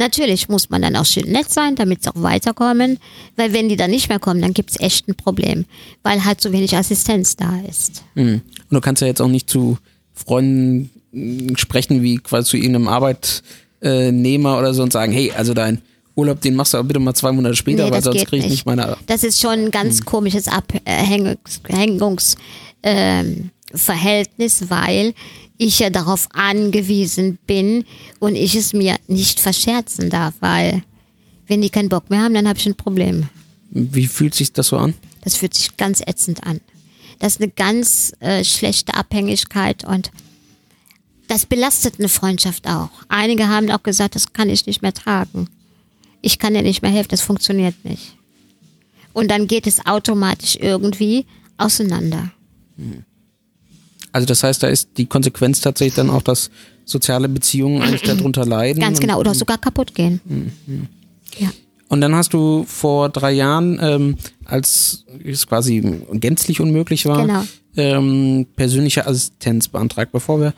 natürlich 0.00 0.48
muss 0.48 0.68
man 0.70 0.82
dann 0.82 0.96
auch 0.96 1.06
schön 1.06 1.30
nett 1.30 1.50
sein, 1.50 1.76
damit 1.76 2.02
sie 2.02 2.10
auch 2.10 2.20
weiterkommen. 2.20 2.98
Weil 3.36 3.52
wenn 3.52 3.68
die 3.68 3.76
dann 3.76 3.90
nicht 3.92 4.08
mehr 4.08 4.18
kommen, 4.18 4.40
dann 4.40 4.52
gibt's 4.52 4.80
echt 4.80 5.06
ein 5.08 5.14
Problem. 5.14 5.66
Weil 6.02 6.24
halt 6.24 6.40
so 6.40 6.50
wenig 6.52 6.76
Assistenz 6.76 7.36
da 7.36 7.60
ist. 7.68 8.02
Mhm. 8.16 8.40
Und 8.68 8.74
du 8.74 8.80
kannst 8.80 9.02
ja 9.02 9.06
jetzt 9.08 9.20
auch 9.20 9.28
nicht 9.28 9.48
zu 9.48 9.78
Freunden 10.12 10.90
mh, 11.12 11.56
sprechen, 11.56 12.02
wie 12.02 12.16
quasi 12.16 12.50
zu 12.50 12.56
irgendeinem 12.56 12.88
Arbeitnehmer 12.88 14.58
oder 14.58 14.74
so 14.74 14.82
und 14.82 14.92
sagen, 14.92 15.12
hey, 15.12 15.30
also 15.30 15.54
dein 15.54 15.80
Urlaub, 16.16 16.40
den 16.40 16.54
machst 16.56 16.74
du 16.74 16.78
aber 16.78 16.88
bitte 16.88 17.00
mal 17.00 17.14
zwei 17.14 17.32
Monate 17.32 17.54
später, 17.56 17.84
Nee, 17.86 17.92
weil 17.92 18.02
sonst 18.02 18.26
kriege 18.26 18.38
ich 18.38 18.42
nicht. 18.44 18.50
nicht 18.50 18.66
meine. 18.66 18.96
Das 19.06 19.22
ist 19.24 19.40
schon 19.40 19.52
ein 19.52 19.70
ganz 19.70 20.04
komisches 20.04 20.48
Abhängungsverhältnis, 20.48 22.36
ähm, 22.82 23.50
Verhältnis, 23.72 24.68
weil 24.68 25.14
ich 25.60 25.78
ja 25.78 25.90
darauf 25.90 26.26
angewiesen 26.32 27.38
bin 27.46 27.84
und 28.18 28.34
ich 28.34 28.54
es 28.54 28.72
mir 28.72 28.96
nicht 29.08 29.40
verscherzen 29.40 30.08
darf, 30.08 30.32
weil 30.40 30.82
wenn 31.48 31.60
die 31.60 31.68
keinen 31.68 31.90
Bock 31.90 32.08
mehr 32.08 32.22
haben, 32.22 32.32
dann 32.32 32.48
habe 32.48 32.58
ich 32.58 32.64
ein 32.64 32.76
Problem. 32.76 33.28
Wie 33.68 34.06
fühlt 34.06 34.34
sich 34.34 34.54
das 34.54 34.68
so 34.68 34.78
an? 34.78 34.94
Das 35.22 35.36
fühlt 35.36 35.52
sich 35.52 35.76
ganz 35.76 36.00
ätzend 36.00 36.44
an. 36.44 36.60
Das 37.18 37.34
ist 37.34 37.42
eine 37.42 37.50
ganz 37.50 38.14
äh, 38.20 38.42
schlechte 38.42 38.94
Abhängigkeit 38.94 39.84
und 39.84 40.10
das 41.28 41.44
belastet 41.44 41.96
eine 41.98 42.08
Freundschaft 42.08 42.66
auch. 42.66 42.90
Einige 43.08 43.48
haben 43.48 43.70
auch 43.70 43.82
gesagt, 43.82 44.14
das 44.14 44.32
kann 44.32 44.48
ich 44.48 44.64
nicht 44.64 44.80
mehr 44.80 44.94
tragen. 44.94 45.46
Ich 46.22 46.38
kann 46.38 46.54
dir 46.54 46.62
nicht 46.62 46.80
mehr 46.80 46.90
helfen, 46.90 47.10
das 47.10 47.20
funktioniert 47.20 47.84
nicht. 47.84 48.16
Und 49.12 49.30
dann 49.30 49.46
geht 49.46 49.66
es 49.66 49.84
automatisch 49.84 50.56
irgendwie 50.56 51.26
auseinander. 51.58 52.32
Also 54.12 54.26
das 54.26 54.42
heißt, 54.42 54.62
da 54.62 54.68
ist 54.68 54.90
die 54.96 55.06
Konsequenz 55.06 55.60
tatsächlich 55.60 55.94
dann 55.94 56.10
auch, 56.10 56.22
dass 56.22 56.50
soziale 56.84 57.28
Beziehungen 57.28 57.82
eigentlich 57.82 58.02
darunter 58.02 58.44
leiden. 58.44 58.80
Ganz 58.80 58.98
und- 58.98 59.02
genau, 59.06 59.20
oder 59.20 59.34
sogar 59.34 59.58
kaputt 59.58 59.94
gehen. 59.94 60.20
Ja. 61.38 61.48
Und 61.88 62.00
dann 62.00 62.14
hast 62.14 62.32
du 62.32 62.64
vor 62.68 63.08
drei 63.08 63.32
Jahren, 63.32 63.78
ähm, 63.82 64.16
als 64.44 65.04
es 65.24 65.46
quasi 65.46 65.80
gänzlich 66.12 66.60
unmöglich 66.60 67.06
war, 67.06 67.26
Genau. 67.26 67.44
ähm, 67.76 68.46
persönliche 68.56 69.06
Assistenz 69.06 69.68
beantragt. 69.68 70.12
Bevor 70.12 70.40
wir 70.40 70.54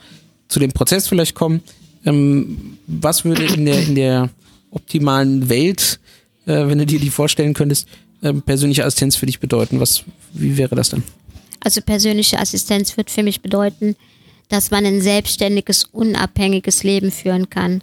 zu 0.47 0.59
dem 0.59 0.71
Prozess 0.71 1.07
vielleicht 1.07 1.35
kommen, 1.35 1.61
ähm, 2.05 2.77
was 2.87 3.25
würde 3.25 3.43
in 3.45 3.65
der, 3.65 3.81
in 3.83 3.95
der 3.95 4.29
optimalen 4.71 5.49
Welt, 5.49 5.99
äh, 6.45 6.67
wenn 6.67 6.77
du 6.79 6.85
dir 6.85 6.99
die 6.99 7.09
vorstellen 7.09 7.53
könntest, 7.53 7.87
ähm, 8.21 8.41
persönliche 8.41 8.85
Assistenz 8.85 9.15
für 9.15 9.25
dich 9.25 9.39
bedeuten? 9.39 9.79
Was, 9.79 10.03
wie 10.33 10.57
wäre 10.57 10.75
das 10.75 10.89
denn? 10.89 11.03
Also 11.63 11.81
persönliche 11.81 12.39
Assistenz 12.39 12.97
wird 12.97 13.09
für 13.09 13.23
mich 13.23 13.41
bedeuten, 13.41 13.95
dass 14.49 14.69
man 14.69 14.85
ein 14.85 15.01
selbstständiges, 15.01 15.85
unabhängiges 15.85 16.83
Leben 16.83 17.11
führen 17.11 17.49
kann. 17.49 17.81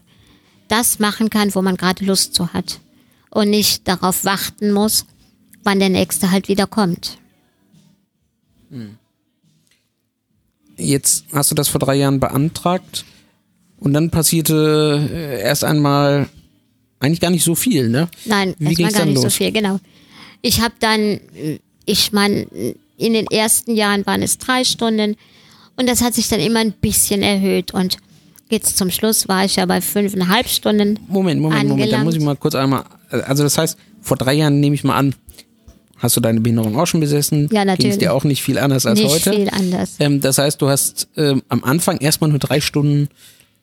Das 0.68 0.98
machen 0.98 1.30
kann, 1.30 1.54
wo 1.54 1.62
man 1.62 1.76
gerade 1.76 2.04
Lust 2.04 2.34
zu 2.34 2.52
hat. 2.52 2.80
Und 3.30 3.50
nicht 3.50 3.88
darauf 3.88 4.24
warten 4.24 4.72
muss, 4.72 5.06
wann 5.64 5.78
der 5.78 5.88
Nächste 5.88 6.30
halt 6.30 6.48
wieder 6.48 6.66
kommt. 6.66 7.18
Jetzt 10.76 11.24
hast 11.32 11.50
du 11.50 11.54
das 11.54 11.68
vor 11.68 11.78
drei 11.78 11.96
Jahren 11.96 12.20
beantragt 12.20 13.04
und 13.78 13.94
dann 13.94 14.10
passierte 14.10 15.08
äh, 15.12 15.40
erst 15.40 15.64
einmal 15.64 16.28
eigentlich 17.00 17.20
gar 17.20 17.30
nicht 17.30 17.44
so 17.44 17.54
viel, 17.54 17.88
ne? 17.88 18.08
Nein, 18.26 18.54
erstmal 18.60 18.92
gar 18.92 19.06
nicht 19.06 19.16
so 19.16 19.24
los? 19.24 19.34
viel, 19.34 19.52
genau. 19.52 19.80
Ich 20.42 20.60
habe 20.60 20.74
dann, 20.80 21.00
äh, 21.00 21.58
ich 21.86 22.12
meine, 22.12 22.46
in 23.00 23.14
den 23.14 23.26
ersten 23.26 23.74
Jahren 23.74 24.06
waren 24.06 24.22
es 24.22 24.38
drei 24.38 24.64
Stunden 24.64 25.16
und 25.76 25.88
das 25.88 26.02
hat 26.02 26.14
sich 26.14 26.28
dann 26.28 26.40
immer 26.40 26.60
ein 26.60 26.72
bisschen 26.72 27.22
erhöht 27.22 27.72
und 27.72 27.96
jetzt 28.50 28.76
zum 28.76 28.90
Schluss 28.90 29.28
war 29.28 29.44
ich 29.44 29.56
ja 29.56 29.66
bei 29.66 29.80
fünfeinhalb 29.80 30.48
Stunden. 30.48 30.98
Moment, 31.08 31.40
Moment, 31.40 31.68
Moment, 31.68 31.68
da 31.68 31.72
angelangt. 31.72 32.04
muss 32.04 32.14
ich 32.16 32.22
mal 32.22 32.36
kurz 32.36 32.54
einmal, 32.54 32.84
also 33.10 33.42
das 33.42 33.56
heißt, 33.56 33.78
vor 34.00 34.16
drei 34.16 34.34
Jahren 34.34 34.60
nehme 34.60 34.74
ich 34.74 34.84
mal 34.84 34.96
an, 34.96 35.14
hast 35.98 36.16
du 36.16 36.20
deine 36.20 36.40
Behinderung 36.40 36.78
auch 36.78 36.86
schon 36.86 37.00
besessen? 37.00 37.48
Ja, 37.52 37.64
natürlich. 37.64 37.78
Ging 37.78 37.90
es 37.92 37.98
dir 37.98 38.12
auch 38.12 38.24
nicht 38.24 38.42
viel 38.42 38.58
anders 38.58 38.86
als 38.86 38.98
Nicht 38.98 39.10
heute? 39.10 39.32
viel 39.32 39.48
anders. 39.50 39.96
Ähm, 39.98 40.20
das 40.20 40.38
heißt, 40.38 40.60
du 40.60 40.68
hast 40.68 41.08
ähm, 41.16 41.42
am 41.48 41.64
Anfang 41.64 41.98
erstmal 41.98 42.30
nur 42.30 42.38
drei 42.38 42.60
Stunden 42.60 43.08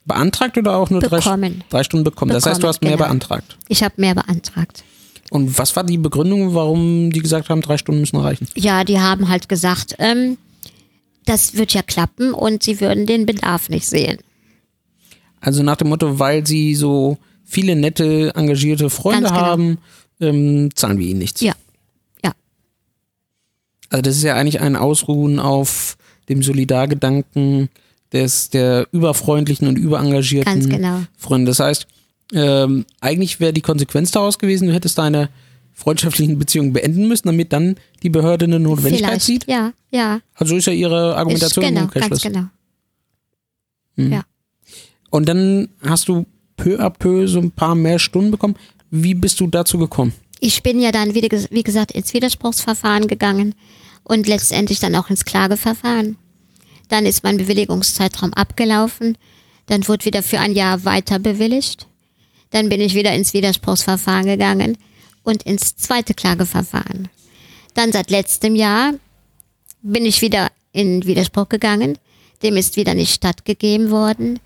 beantragt 0.05 0.57
oder 0.57 0.77
auch 0.77 0.89
nur 0.89 1.01
drei, 1.01 1.17
Bekommen. 1.17 1.63
drei 1.69 1.83
Stunden 1.83 2.03
bekommen? 2.03 2.31
Das 2.31 2.45
heißt, 2.45 2.57
du 2.57 2.61
Bekommen, 2.61 2.69
hast 2.69 2.81
mehr 2.81 2.91
genau. 2.93 3.05
beantragt. 3.05 3.57
Ich 3.67 3.83
habe 3.83 3.95
mehr 3.97 4.15
beantragt. 4.15 4.83
Und 5.29 5.57
was 5.57 5.75
war 5.75 5.83
die 5.83 5.97
Begründung, 5.97 6.53
warum 6.53 7.11
die 7.11 7.19
gesagt 7.19 7.49
haben, 7.49 7.61
drei 7.61 7.77
Stunden 7.77 8.01
müssen 8.01 8.17
reichen? 8.17 8.47
Ja, 8.55 8.83
die 8.83 8.99
haben 8.99 9.27
halt 9.29 9.49
gesagt, 9.49 9.95
ähm, 9.99 10.37
das 11.25 11.55
wird 11.55 11.73
ja 11.73 11.81
klappen 11.81 12.33
und 12.33 12.63
sie 12.63 12.79
würden 12.79 13.05
den 13.05 13.25
Bedarf 13.25 13.69
nicht 13.69 13.85
sehen. 13.85 14.17
Also 15.41 15.63
nach 15.63 15.75
dem 15.75 15.89
Motto, 15.89 16.19
weil 16.19 16.47
sie 16.47 16.75
so 16.75 17.17
viele 17.45 17.75
nette, 17.75 18.33
engagierte 18.35 18.89
Freunde 18.89 19.29
genau. 19.29 19.41
haben, 19.41 19.77
ähm, 20.19 20.69
zahlen 20.75 20.99
wir 20.99 21.07
ihnen 21.07 21.19
nichts. 21.19 21.41
Ja. 21.41 21.53
Ja. 22.23 22.31
Also 23.89 24.01
das 24.01 24.17
ist 24.17 24.23
ja 24.23 24.35
eigentlich 24.35 24.61
ein 24.61 24.75
Ausruhen 24.75 25.39
auf 25.39 25.97
dem 26.29 26.41
Solidargedanken 26.41 27.69
des, 28.11 28.49
der 28.49 28.87
überfreundlichen 28.91 29.67
und 29.67 29.77
überengagierten 29.77 30.53
Ganz 30.53 30.69
genau. 30.69 31.01
Freunde. 31.17 31.51
Das 31.51 31.59
heißt, 31.59 31.87
ähm, 32.33 32.85
eigentlich 33.01 33.39
wäre 33.39 33.53
die 33.53 33.61
Konsequenz 33.61 34.11
daraus 34.11 34.37
gewesen, 34.39 34.67
du 34.67 34.73
hättest 34.73 34.97
deine 34.97 35.29
freundschaftlichen 35.73 36.39
Beziehungen 36.39 36.73
beenden 36.73 37.07
müssen, 37.07 37.27
damit 37.27 37.53
dann 37.53 37.75
die 38.03 38.09
Behörde 38.09 38.45
eine 38.45 38.59
Notwendigkeit 38.59 39.09
Vielleicht. 39.21 39.25
sieht. 39.25 39.47
Ja, 39.47 39.73
ja. 39.91 40.19
Also 40.33 40.51
so 40.51 40.57
ist 40.57 40.65
ja 40.67 40.73
ihre 40.73 41.11
Ist, 41.11 41.15
Argumentation 41.17 41.65
im 41.65 41.69
genau, 41.75 41.81
ganz 41.87 41.95
Umkehrschluss. 41.95 42.21
genau. 42.23 42.47
Mhm. 43.95 44.11
Ja. 44.13 44.23
Und 45.09 45.29
dann 45.29 45.69
hast 45.81 46.07
du 46.09 46.25
peu 46.57 46.79
à 46.79 46.89
peu 46.89 47.27
so 47.27 47.39
ein 47.39 47.51
paar 47.51 47.75
mehr 47.75 47.99
Stunden 47.99 48.31
bekommen. 48.31 48.55
Wie 48.89 49.13
bist 49.13 49.39
du 49.39 49.47
dazu 49.47 49.77
gekommen? 49.77 50.13
Ich 50.39 50.63
bin 50.63 50.79
ja 50.79 50.91
dann, 50.91 51.13
wie, 51.13 51.21
ges- 51.21 51.47
wie 51.51 51.63
gesagt, 51.63 51.91
ins 51.91 52.13
Widerspruchsverfahren 52.13 53.07
gegangen 53.07 53.53
und 54.03 54.27
letztendlich 54.27 54.79
dann 54.79 54.95
auch 54.95 55.09
ins 55.09 55.25
Klageverfahren. 55.25 56.17
Dann 56.89 57.05
ist 57.05 57.23
mein 57.23 57.37
Bewilligungszeitraum 57.37 58.33
abgelaufen. 58.33 59.17
Dann 59.67 59.87
wurde 59.87 60.05
wieder 60.05 60.23
für 60.23 60.39
ein 60.39 60.53
Jahr 60.53 60.85
weiter 60.85 61.19
bewilligt. 61.19 61.87
Dann 62.51 62.69
bin 62.69 62.81
ich 62.81 62.93
wieder 62.93 63.13
ins 63.13 63.33
Widerspruchsverfahren 63.33 64.25
gegangen 64.25 64.77
und 65.23 65.43
ins 65.43 65.75
zweite 65.75 66.13
Klageverfahren. 66.13 67.09
Dann 67.73 67.91
seit 67.91 68.09
letztem 68.09 68.55
Jahr 68.55 68.93
bin 69.81 70.05
ich 70.05 70.21
wieder 70.21 70.49
in 70.71 71.05
Widerspruch 71.05 71.49
gegangen. 71.49 71.97
Dem 72.43 72.55
ist 72.57 72.75
wieder 72.75 72.93
nicht 72.93 73.13
stattgegeben 73.13 73.91
worden. 73.91 74.39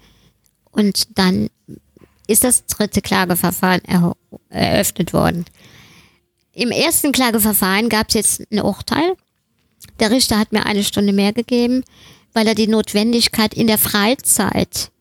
Und 0.71 1.17
dann 1.17 1.49
ist 2.27 2.43
das 2.43 2.65
dritte 2.65 3.01
Klageverfahren 3.01 3.81
eröffnet 4.49 5.13
worden. 5.13 5.45
Im 6.53 6.71
ersten 6.71 7.11
Klageverfahren 7.11 7.89
gab 7.89 8.09
es 8.09 8.13
jetzt 8.15 8.51
ein 8.51 8.61
Urteil. 8.61 9.15
Der 9.99 10.11
Richter 10.11 10.39
hat 10.39 10.51
mir 10.51 10.65
eine 10.65 10.83
Stunde 10.83 11.13
mehr 11.13 11.33
gegeben, 11.33 11.83
weil 12.33 12.47
er 12.47 12.55
die 12.55 12.67
Notwendigkeit 12.67 13.53
in 13.53 13.67
der 13.67 13.77
Freizeit 13.77 14.91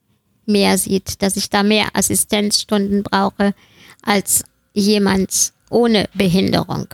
mehr 0.50 0.78
sieht, 0.78 1.23
dass 1.23 1.37
ich 1.37 1.50
da 1.50 1.62
mehr 1.62 1.88
Assistenzstunden 1.95 3.02
brauche 3.02 3.54
als 4.02 4.45
jemand 4.73 5.52
ohne 5.71 6.09
Behinderung. 6.14 6.88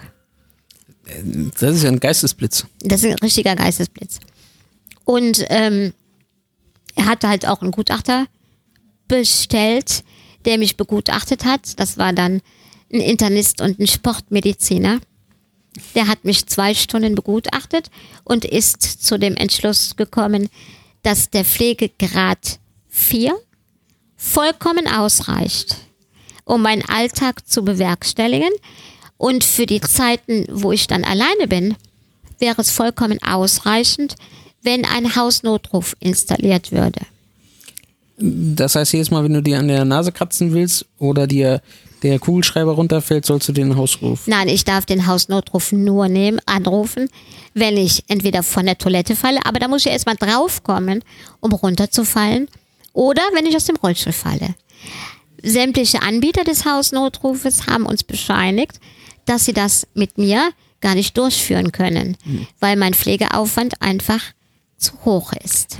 Das 1.59 1.77
ist 1.77 1.83
ja 1.83 1.91
ein 1.91 2.01
Geistesblitz. 2.01 2.67
Das 2.81 3.03
ist 3.03 3.11
ein 3.11 3.19
richtiger 3.19 3.55
Geistesblitz. 3.55 4.19
Und 5.05 5.45
ähm, 5.51 5.93
er 6.97 7.07
hatte 7.07 7.29
halt 7.29 7.47
auch 7.47 7.63
einen 7.63 7.71
Gutachter 7.71 8.27
bestellt, 9.07 10.03
der 10.45 10.59
mich 10.59 10.77
begutachtet 10.77 11.45
hat. 11.45 11.79
Das 11.79 11.97
war 11.97 12.13
dann 12.13 12.41
ein 12.93 13.01
Internist 13.01 13.61
und 13.61 13.79
ein 13.79 13.87
Sportmediziner. 13.87 15.01
Der 15.95 16.09
hat 16.09 16.25
mich 16.25 16.47
zwei 16.47 16.75
Stunden 16.75 17.15
begutachtet 17.15 17.91
und 18.25 18.45
ist 18.45 18.83
zu 18.83 19.19
dem 19.19 19.37
Entschluss 19.37 19.95
gekommen, 19.97 20.49
dass 21.03 21.31
der 21.31 21.45
Pflegegrad 21.45 22.59
4 22.89 23.39
vollkommen 24.27 24.87
ausreicht, 24.89 25.77
um 26.45 26.63
meinen 26.63 26.83
Alltag 26.89 27.49
zu 27.49 27.65
bewerkstelligen. 27.65 28.51
Und 29.19 29.45
für 29.45 29.67
die 29.67 29.81
Zeiten, 29.81 30.45
wo 30.51 30.73
ich 30.73 30.87
dann 30.87 31.05
alleine 31.05 31.49
bin, 31.49 31.77
wäre 32.39 32.61
es 32.61 32.71
vollkommen 32.71 33.19
ausreichend, 33.23 34.17
wenn 34.63 34.85
ein 34.85 35.17
Hausnotruf 35.17 35.97
installiert 36.01 36.73
würde. 36.73 37.01
Das 38.19 38.75
heißt, 38.75 38.93
jedes 38.93 39.11
Mal, 39.11 39.25
wenn 39.25 39.35
du 39.35 39.43
dir 39.43 39.59
an 39.59 39.69
der 39.69 39.85
Nase 39.85 40.13
kratzen 40.13 40.53
willst 40.53 40.87
oder 40.99 41.27
dir 41.27 41.63
der 42.03 42.19
Kugelschreiber 42.19 42.73
runterfällt, 42.73 43.25
sollst 43.25 43.49
du 43.49 43.53
den 43.53 43.77
Hausruf. 43.77 44.27
Nein, 44.27 44.49
ich 44.49 44.65
darf 44.65 44.87
den 44.87 45.07
Hausnotruf 45.07 45.73
nur 45.73 46.09
nehmen, 46.09 46.41
anrufen, 46.47 47.09
wenn 47.55 47.77
ich 47.77 48.05
entweder 48.09 48.43
von 48.43 48.67
der 48.67 48.77
Toilette 48.77 49.17
falle, 49.17 49.41
aber 49.45 49.59
da 49.61 49.69
muss 49.69 49.87
ich 49.87 49.93
erstmal 49.93 50.17
draufkommen, 50.17 51.03
um 51.41 51.53
runterzufallen, 51.53 52.49
oder 52.97 53.23
wenn 53.35 53.47
ich 53.47 53.55
aus 53.55 53.67
dem 53.67 53.77
Rollstuhl 53.77 54.13
falle. 54.13 54.55
Sämtliche 55.43 56.03
Anbieter 56.03 56.45
des 56.45 56.65
Hausnotrufes 56.65 57.67
haben 57.67 57.87
uns 57.87 58.03
bescheinigt, 58.03 58.81
dass 59.27 59.45
sie 59.45 59.53
das 59.53 59.87
mit 59.95 60.19
mir 60.19 60.51
gar 60.81 60.95
nicht 60.95 61.17
durchführen 61.17 61.73
können, 61.73 62.17
weil 62.61 62.77
mein 62.77 62.95
Pflegeaufwand 62.95 63.81
einfach 63.83 64.21
zu 64.79 64.93
hoch 65.05 65.33
ist. 65.45 65.77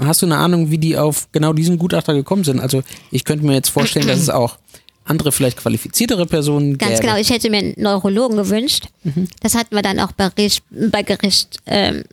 Hast 0.00 0.22
du 0.22 0.26
eine 0.26 0.36
Ahnung, 0.38 0.70
wie 0.70 0.78
die 0.78 0.96
auf 0.96 1.28
genau 1.32 1.52
diesen 1.52 1.78
Gutachter 1.78 2.14
gekommen 2.14 2.44
sind? 2.44 2.60
Also 2.60 2.82
ich 3.10 3.24
könnte 3.24 3.44
mir 3.46 3.54
jetzt 3.54 3.68
vorstellen, 3.70 4.06
dass 4.06 4.20
es 4.20 4.30
auch 4.30 4.58
andere, 5.04 5.32
vielleicht 5.32 5.58
qualifiziertere 5.58 6.26
Personen 6.26 6.78
Ganz 6.78 6.92
gäbe. 6.92 7.02
genau, 7.02 7.16
ich 7.18 7.30
hätte 7.30 7.50
mir 7.50 7.58
einen 7.58 7.74
Neurologen 7.76 8.36
gewünscht. 8.36 8.86
Das 9.40 9.54
hatten 9.54 9.74
wir 9.74 9.82
dann 9.82 9.98
auch 10.00 10.12
bei, 10.12 10.28
Richt- 10.28 10.62
bei 10.70 11.02
Gericht 11.02 11.58
ähm, 11.66 12.04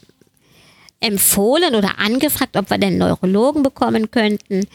empfohlen 0.99 1.75
oder 1.75 1.99
angefragt, 1.99 2.57
ob 2.57 2.69
wir 2.69 2.77
den 2.77 2.97
Neurologen 2.97 3.63
bekommen 3.63 4.12
könnten, 4.12 4.67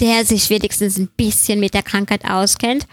der 0.00 0.24
sich 0.24 0.50
wenigstens 0.50 0.98
ein 0.98 1.08
bisschen 1.16 1.60
mit 1.60 1.74
der 1.74 1.82
Krankheit 1.82 2.24
auskennt. 2.24 2.86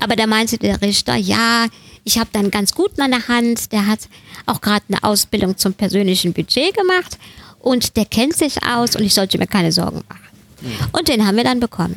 Aber 0.00 0.16
da 0.16 0.26
meinte 0.26 0.58
der 0.58 0.80
Richter, 0.82 1.16
ja, 1.16 1.66
ich 2.04 2.18
habe 2.18 2.30
dann 2.32 2.50
ganz 2.50 2.74
gut 2.74 2.98
an 2.98 3.10
der 3.10 3.28
Hand. 3.28 3.72
Der 3.72 3.86
hat 3.86 4.00
auch 4.46 4.60
gerade 4.60 4.84
eine 4.88 5.02
Ausbildung 5.02 5.56
zum 5.56 5.74
persönlichen 5.74 6.32
Budget 6.32 6.74
gemacht 6.74 7.18
und 7.60 7.96
der 7.96 8.06
kennt 8.06 8.36
sich 8.36 8.64
aus 8.64 8.96
und 8.96 9.02
ich 9.02 9.14
sollte 9.14 9.38
mir 9.38 9.46
keine 9.46 9.72
Sorgen 9.72 10.02
machen. 10.08 10.30
Und 10.92 11.08
den 11.08 11.26
haben 11.26 11.36
wir 11.36 11.44
dann 11.44 11.60
bekommen. 11.60 11.96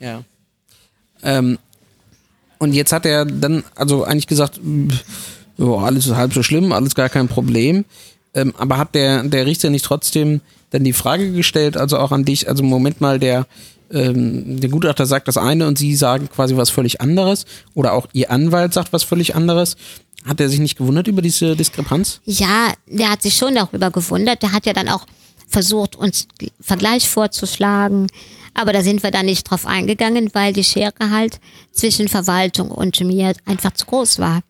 Ja. 0.00 0.22
Ähm, 1.22 1.58
und 2.58 2.72
jetzt 2.72 2.92
hat 2.92 3.06
er 3.06 3.24
dann, 3.24 3.64
also 3.74 4.04
eigentlich 4.04 4.26
gesagt, 4.26 4.60
jo, 5.56 5.78
alles 5.78 6.06
ist 6.06 6.14
halb 6.14 6.32
so 6.32 6.42
schlimm, 6.42 6.72
alles 6.72 6.94
gar 6.94 7.08
kein 7.08 7.28
Problem. 7.28 7.84
Ähm, 8.34 8.54
aber 8.56 8.78
hat 8.78 8.94
der, 8.94 9.22
der 9.24 9.46
Richter 9.46 9.70
nicht 9.70 9.84
trotzdem 9.84 10.40
dann 10.70 10.84
die 10.84 10.92
Frage 10.92 11.32
gestellt, 11.32 11.76
also 11.76 11.98
auch 11.98 12.12
an 12.12 12.24
dich, 12.24 12.48
also 12.48 12.62
Moment 12.62 13.00
mal, 13.00 13.18
der, 13.18 13.46
ähm, 13.90 14.60
der 14.60 14.68
Gutachter 14.70 15.06
sagt 15.06 15.28
das 15.28 15.38
eine 15.38 15.66
und 15.66 15.78
sie 15.78 15.94
sagen 15.94 16.28
quasi 16.28 16.56
was 16.56 16.70
völlig 16.70 17.00
anderes 17.00 17.46
oder 17.74 17.94
auch 17.94 18.06
ihr 18.12 18.30
Anwalt 18.30 18.74
sagt 18.74 18.92
was 18.92 19.02
völlig 19.02 19.34
anderes. 19.34 19.76
Hat 20.24 20.40
er 20.40 20.48
sich 20.48 20.60
nicht 20.60 20.76
gewundert 20.76 21.08
über 21.08 21.22
diese 21.22 21.56
Diskrepanz? 21.56 22.20
Ja, 22.24 22.72
der 22.86 23.10
hat 23.10 23.22
sich 23.22 23.36
schon 23.36 23.54
darüber 23.54 23.90
gewundert. 23.90 24.42
Der 24.42 24.52
hat 24.52 24.66
ja 24.66 24.72
dann 24.72 24.88
auch 24.88 25.06
versucht, 25.46 25.96
uns 25.96 26.26
Vergleich 26.60 27.08
vorzuschlagen. 27.08 28.08
Aber 28.52 28.72
da 28.72 28.82
sind 28.82 29.02
wir 29.02 29.10
dann 29.10 29.26
nicht 29.26 29.44
drauf 29.44 29.64
eingegangen, 29.64 30.30
weil 30.34 30.52
die 30.52 30.64
Schere 30.64 31.10
halt 31.10 31.40
zwischen 31.70 32.08
Verwaltung 32.08 32.70
und 32.70 33.00
mir 33.00 33.32
einfach 33.46 33.72
zu 33.72 33.86
groß 33.86 34.18
war. 34.18 34.40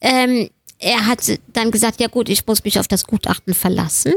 Ähm, 0.00 0.48
er 0.78 1.06
hat 1.06 1.20
dann 1.52 1.70
gesagt, 1.70 2.00
ja 2.00 2.08
gut, 2.08 2.28
ich 2.28 2.46
muss 2.46 2.64
mich 2.64 2.78
auf 2.78 2.88
das 2.88 3.04
Gutachten 3.04 3.54
verlassen. 3.54 4.12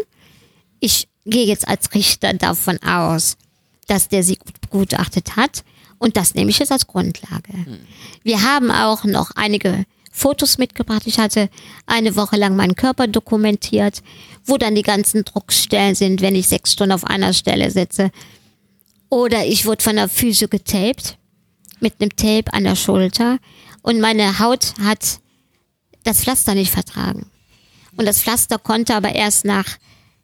Ich 0.79 1.07
gehe 1.25 1.45
jetzt 1.45 1.67
als 1.67 1.93
Richter 1.93 2.33
davon 2.33 2.81
aus, 2.83 3.37
dass 3.87 4.07
der 4.07 4.23
sie 4.23 4.35
gut 4.35 4.59
begutachtet 4.61 5.35
hat. 5.35 5.63
Und 5.97 6.15
das 6.17 6.33
nehme 6.33 6.49
ich 6.49 6.59
jetzt 6.59 6.71
als 6.71 6.87
Grundlage. 6.87 7.53
Wir 8.23 8.41
haben 8.41 8.71
auch 8.71 9.03
noch 9.03 9.31
einige 9.35 9.85
Fotos 10.11 10.57
mitgebracht. 10.57 11.03
Ich 11.05 11.19
hatte 11.19 11.49
eine 11.85 12.15
Woche 12.15 12.37
lang 12.37 12.55
meinen 12.55 12.75
Körper 12.75 13.07
dokumentiert, 13.07 14.01
wo 14.45 14.57
dann 14.57 14.75
die 14.75 14.81
ganzen 14.81 15.25
Druckstellen 15.25 15.95
sind, 15.95 16.21
wenn 16.21 16.35
ich 16.35 16.47
sechs 16.47 16.73
Stunden 16.73 16.93
auf 16.93 17.05
einer 17.05 17.33
Stelle 17.33 17.71
sitze. 17.71 18.11
Oder 19.09 19.45
ich 19.45 19.65
wurde 19.65 19.83
von 19.83 19.95
der 19.95 20.07
Physio 20.07 20.47
getaped 20.47 21.17
mit 21.79 21.95
einem 21.99 22.15
Tape 22.15 22.53
an 22.53 22.63
der 22.63 22.75
Schulter 22.75 23.39
und 23.81 23.99
meine 23.99 24.39
Haut 24.39 24.73
hat 24.81 25.19
das 26.09 26.23
Pflaster 26.23 26.55
nicht 26.55 26.71
vertragen. 26.71 27.27
Und 27.95 28.05
das 28.05 28.21
Pflaster 28.21 28.57
konnte 28.57 28.95
aber 28.95 29.13
erst 29.13 29.45
nach 29.45 29.65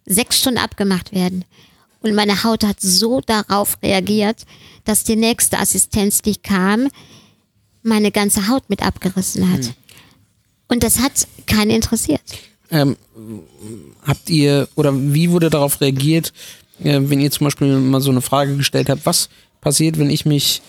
sechs 0.06 0.40
Stunden 0.40 0.60
abgemacht 0.60 1.14
werden. 1.14 1.46
Und 2.02 2.16
meine 2.16 2.44
Haut 2.44 2.64
hat 2.64 2.82
so 2.82 3.22
darauf 3.22 3.78
reagiert, 3.84 4.46
dass 4.84 5.04
die 5.04 5.16
nächste 5.16 5.60
Assistenz, 5.60 6.22
die 6.22 6.36
kam, 6.36 6.90
meine 7.84 8.12
ganze 8.12 8.48
Haut 8.48 8.70
mit 8.70 8.84
abgerissen 8.84 9.52
hat. 9.52 9.74
Und 10.68 10.84
das 10.84 11.00
hat 11.00 11.28
keinen 11.46 11.72
interessiert. 11.72 12.22
Ähm, 12.72 12.96
habt 14.04 14.30
ihr 14.30 14.68
oder 14.76 14.92
wie 14.96 15.30
wurde 15.30 15.52
darauf 15.52 15.82
reagiert, 15.82 16.34
äh, 16.84 17.00
wenn 17.04 17.20
ihr 17.20 17.30
zum 17.30 17.46
Beispiel 17.46 17.80
mal 17.80 18.02
so 18.02 18.10
eine 18.10 18.22
Frage 18.22 18.58
gestellt 18.58 18.90
habt, 18.90 19.06
was 19.06 19.30
passiert, 19.62 20.00
wenn 20.00 20.10
ich 20.10 20.26
mich 20.26 20.64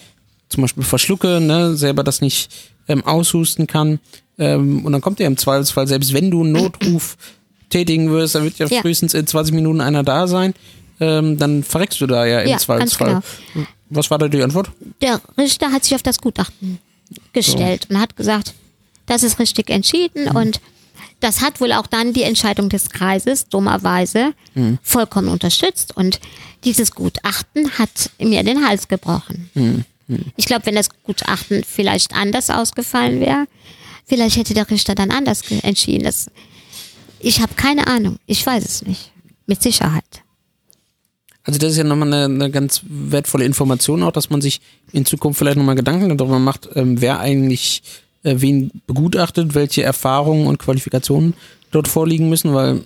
zum 0.51 0.63
Beispiel 0.63 0.85
verschlucke, 0.85 1.41
ne, 1.41 1.75
selber 1.75 2.05
das 2.05 2.21
nicht 2.21 2.51
ähm, 2.87 3.05
aushusten 3.05 3.67
kann 3.67 3.99
ähm, 4.38 4.85
und 4.85 4.92
dann 4.92 5.01
kommt 5.01 5.20
ja 5.20 5.27
im 5.27 5.37
Zweifelsfall, 5.37 5.87
selbst 5.87 6.12
wenn 6.12 6.31
du 6.31 6.42
einen 6.42 6.53
Notruf 6.53 7.16
tätigen 7.70 8.11
wirst, 8.11 8.35
dann 8.35 8.44
wird 8.44 8.59
ja, 8.59 8.66
Ja. 8.66 8.81
frühestens 8.81 9.14
in 9.14 9.27
20 9.27 9.55
Minuten 9.55 9.81
einer 9.81 10.03
da 10.03 10.27
sein, 10.27 10.55
ähm, 11.01 11.38
dann 11.38 11.62
verreckst 11.62 12.01
du 12.01 12.07
da 12.07 12.25
ja 12.27 12.40
im 12.40 12.46
Ja, 12.49 12.53
ganz 12.55 12.62
Zweifelsfall. 12.64 13.22
genau. 13.55 13.66
Was 13.90 14.11
war 14.11 14.18
da 14.18 14.29
die 14.29 14.42
Antwort? 14.42 14.70
Der 15.01 15.20
Richter 15.38 15.70
hat 15.72 15.85
sich 15.85 15.94
auf 15.94 16.03
das 16.03 16.18
Gutachten 16.20 16.79
gestellt 17.33 17.87
und 17.90 18.01
hat 18.01 18.16
gesagt, 18.16 18.55
das 19.07 19.22
ist 19.22 19.38
richtig 19.38 19.70
entschieden 19.70 20.29
und 20.37 20.61
das 21.20 21.40
hat 21.40 21.61
wohl 21.61 21.72
auch 21.72 21.87
dann 21.87 22.12
die 22.12 22.25
Entscheidung 22.25 22.68
des 22.68 22.88
Kreises 22.90 23.49
dummerweise 23.49 24.33
vollkommen 24.83 25.29
unterstützt 25.29 25.96
und 25.96 26.18
dieses 26.64 26.90
Gutachten 26.92 27.70
hat 27.79 28.11
mir 28.18 28.42
den 28.42 28.66
Hals 28.66 28.88
gebrochen. 28.88 29.51
Ich 30.37 30.46
glaube, 30.46 30.66
wenn 30.66 30.75
das 30.75 30.88
Gutachten 31.05 31.62
vielleicht 31.64 32.14
anders 32.14 32.51
ausgefallen 32.51 33.20
wäre, 33.20 33.46
vielleicht 34.07 34.37
hätte 34.37 34.55
der 34.55 34.71
Richter 34.71 34.95
dann 34.95 35.11
anders 35.11 35.42
entschieden. 35.62 36.05
Das, 36.05 36.31
ich 37.21 37.40
habe 37.40 37.55
keine 37.55 37.87
Ahnung. 37.87 38.19
Ich 38.27 38.45
weiß 38.45 38.64
es 38.64 38.83
nicht. 38.87 39.12
Mit 39.47 39.62
Sicherheit. 39.62 40.05
Also 41.45 41.61
das 41.61 41.73
ist 41.73 41.79
ja 41.79 41.85
nochmal 41.85 42.12
eine, 42.12 42.25
eine 42.25 42.51
ganz 42.51 42.83
wertvolle 42.88 43.45
Information 43.45 44.03
auch, 44.03 44.11
dass 44.11 44.31
man 44.31 44.40
sich 44.40 44.61
in 44.92 45.07
Zukunft 45.07 45.38
vielleicht 45.38 45.57
nochmal 45.57 45.77
Gedanken 45.77 46.16
darüber 46.19 46.40
macht, 46.40 46.69
ähm, 46.75 47.01
wer 47.01 47.21
eigentlich 47.21 47.83
äh, 48.25 48.35
wen 48.38 48.73
begutachtet, 48.88 49.55
welche 49.55 49.85
Erfahrungen 49.85 50.49
und 50.49 50.59
Qualifikationen 50.59 51.35
dort 51.71 51.87
vorliegen 51.87 52.29
müssen, 52.29 52.53
weil 52.53 52.83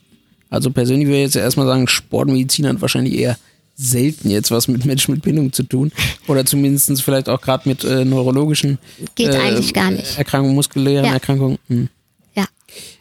also 0.50 0.70
persönlich 0.70 1.06
würde 1.06 1.18
ich 1.18 1.24
jetzt 1.24 1.36
erstmal 1.36 1.66
sagen, 1.66 1.88
Sportmedizin 1.88 2.66
hat 2.66 2.82
wahrscheinlich 2.82 3.14
eher 3.14 3.38
selten 3.80 4.30
jetzt 4.30 4.50
was 4.50 4.68
mit 4.68 4.84
Menschen 4.84 5.14
mit 5.14 5.22
Bindung 5.22 5.52
zu 5.52 5.62
tun. 5.62 5.90
Oder 6.28 6.44
zumindest 6.44 7.02
vielleicht 7.02 7.28
auch 7.28 7.40
gerade 7.40 7.68
mit 7.68 7.82
äh, 7.84 8.04
neurologischen 8.04 8.78
Geht 9.14 9.34
äh, 9.34 9.38
eigentlich 9.38 9.72
gar 9.72 9.90
nicht. 9.90 10.18
Erkrankungen, 10.18 10.54
muskulären 10.54 11.06
Ja. 11.06 11.14
Erkrankungen. 11.14 11.58
Hm. 11.68 11.88
Ja. 12.34 12.44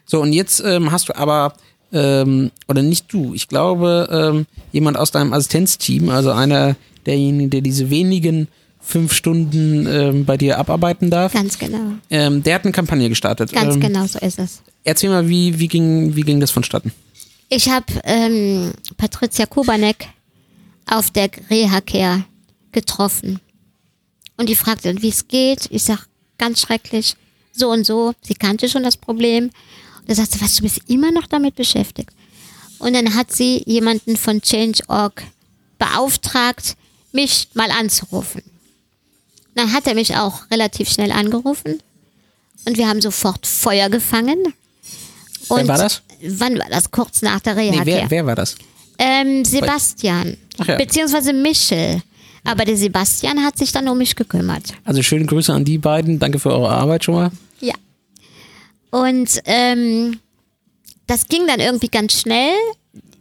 So, 0.06 0.22
und 0.22 0.32
jetzt 0.34 0.64
ähm, 0.66 0.92
hast 0.92 1.10
du 1.10 1.16
aber, 1.16 1.54
ähm, 1.92 2.52
oder 2.68 2.82
nicht 2.82 3.12
du, 3.12 3.34
ich 3.34 3.48
glaube, 3.48 4.08
ähm, 4.12 4.46
jemand 4.72 4.98
aus 4.98 5.12
deinem 5.12 5.34
Assistenzteam, 5.34 6.10
also 6.10 6.32
einer 6.32 6.76
derjenigen, 7.06 7.50
der 7.50 7.62
diese 7.62 7.90
wenigen 7.90 8.48
fünf 8.82 9.14
Stunden 9.14 9.86
ähm, 9.86 10.26
bei 10.26 10.38
dir 10.38 10.58
abarbeiten 10.58 11.10
darf, 11.10 11.34
Ganz 11.34 11.60
genau. 11.60 11.94
ähm, 12.10 12.42
der 12.44 12.56
hat 12.56 12.64
eine 12.64 12.72
Kampagne 12.72 13.10
gestartet. 13.10 13.52
Ganz 13.52 13.76
ähm, 13.76 13.82
genau 13.82 14.08
so 14.08 14.18
ist 14.20 14.40
es. 14.40 14.62
Erzähl 14.86 15.10
mal, 15.10 15.28
wie, 15.28 15.60
wie, 15.60 15.68
ging, 15.68 16.16
wie 16.16 16.22
ging 16.22 16.40
das 16.40 16.52
vonstatten? 16.52 16.94
Ich 17.50 17.70
habe 17.70 17.86
ähm, 18.06 18.72
Patricia 18.98 19.46
Kubanek 19.46 20.08
auf 20.90 21.12
der 21.12 21.30
Reha-Care 21.50 22.26
getroffen. 22.72 23.40
Und 24.38 24.50
die 24.50 24.56
fragte, 24.56 25.02
wie 25.02 25.10
es 25.10 25.28
geht. 25.28 25.68
Ich 25.70 25.84
sag, 25.84 26.08
ganz 26.38 26.62
schrecklich, 26.62 27.16
so 27.54 27.70
und 27.70 27.86
so. 27.86 28.14
Sie 28.22 28.34
kannte 28.36 28.70
schon 28.70 28.84
das 28.84 28.98
Problem. 28.98 29.46
Und 30.00 30.10
da 30.10 30.16
sagte 30.16 30.38
sie, 30.38 30.44
was, 30.44 30.56
du 30.56 30.64
bist 30.64 30.82
immer 30.88 31.12
noch 31.12 31.28
damit 31.28 31.56
beschäftigt. 31.56 32.12
Und 32.80 32.94
dann 32.94 33.16
hat 33.16 33.32
sie 33.34 33.62
jemanden 33.66 34.16
von 34.16 34.42
Change.org 34.42 35.24
beauftragt, 35.78 36.76
mich 37.12 37.50
mal 37.54 37.70
anzurufen. 37.72 38.42
Dann 39.56 39.74
hat 39.74 39.88
er 39.88 39.96
mich 39.96 40.16
auch 40.16 40.50
relativ 40.52 40.90
schnell 40.90 41.12
angerufen. 41.12 41.82
Und 42.66 42.78
wir 42.78 42.88
haben 42.88 43.02
sofort 43.02 43.46
Feuer 43.46 43.90
gefangen. 43.90 44.54
Und 45.50 45.68
war 45.68 45.78
das? 45.78 46.02
Wann 46.22 46.58
war 46.60 46.70
das? 46.70 46.92
Kurz 46.92 47.22
nach 47.22 47.40
der 47.42 47.56
Nee, 47.56 47.70
Reha-Care. 47.72 47.86
wer, 47.86 48.10
wer 48.12 48.26
war 48.26 48.36
das? 48.36 48.56
Ähm, 48.98 49.44
Sebastian. 49.44 50.38
Ja. 50.66 50.78
Beziehungsweise 50.78 51.34
Michel. 51.34 52.02
Aber 52.44 52.66
der 52.66 52.78
Sebastian 52.78 53.44
hat 53.44 53.58
sich 53.58 53.72
dann 53.72 53.88
um 53.88 53.98
mich 53.98 54.16
gekümmert. 54.16 54.74
Also 54.86 55.04
schöne 55.04 55.26
Grüße 55.26 55.54
an 55.54 55.66
die 55.66 55.78
beiden. 55.78 56.20
Danke 56.20 56.40
für 56.40 56.52
eure 56.52 56.70
Arbeit 56.70 57.04
schon 57.04 57.16
mal. 57.16 57.32
Ja. 57.60 57.76
Und 58.92 59.42
ähm, 59.46 60.20
das 61.06 61.28
ging 61.28 61.46
dann 61.48 61.60
irgendwie 61.60 61.90
ganz 61.90 62.22
schnell. 62.22 62.56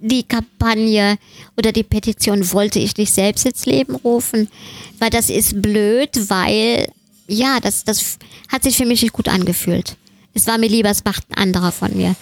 Die 0.00 0.22
Kampagne 0.22 1.18
oder 1.56 1.72
die 1.72 1.82
Petition 1.82 2.52
wollte 2.52 2.78
ich 2.78 2.96
nicht 2.96 3.12
selbst 3.12 3.44
ins 3.44 3.66
Leben 3.66 3.96
rufen, 3.96 4.48
weil 5.00 5.10
das 5.10 5.28
ist 5.28 5.60
blöd, 5.60 6.10
weil 6.28 6.86
ja, 7.26 7.58
das, 7.60 7.84
das 7.84 8.18
hat 8.48 8.62
sich 8.62 8.76
für 8.76 8.86
mich 8.86 9.02
nicht 9.02 9.12
gut 9.12 9.28
angefühlt. 9.28 9.96
Es 10.34 10.46
war 10.46 10.56
mir 10.56 10.68
lieber, 10.68 10.90
es 10.90 11.04
macht 11.04 11.24
ein 11.30 11.36
anderer 11.36 11.72
von 11.72 11.96
mir. 11.96 12.14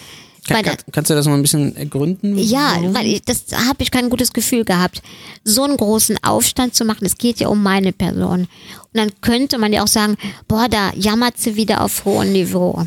Kann, 0.46 0.62
kann, 0.62 0.76
kannst 0.92 1.11
du 1.11 1.14
das 1.14 1.26
mal 1.26 1.35
ein 1.35 1.42
bisschen 1.42 1.76
ergründen? 1.76 2.38
ja, 2.38 2.76
weil 2.92 3.06
ich, 3.06 3.22
das 3.22 3.44
habe 3.52 3.82
ich 3.82 3.90
kein 3.90 4.11
gutes 4.11 4.32
Gefühl 4.32 4.64
gehabt, 4.64 5.02
so 5.44 5.64
einen 5.64 5.76
großen 5.76 6.18
Aufstand 6.22 6.74
zu 6.74 6.85
machen. 6.85 7.04
Es 7.04 7.18
geht 7.18 7.40
ja 7.40 7.48
um 7.48 7.62
meine 7.62 7.92
Person. 7.92 8.40
Und 8.40 8.48
dann 8.94 9.11
könnte 9.20 9.59
man 9.59 9.72
ja 9.72 9.82
auch 9.82 9.88
sagen, 9.88 10.16
boah, 10.48 10.68
da 10.68 10.92
jammert 10.94 11.38
sie 11.38 11.56
wieder 11.56 11.82
auf 11.82 12.04
hohem 12.04 12.32
Niveau. 12.32 12.87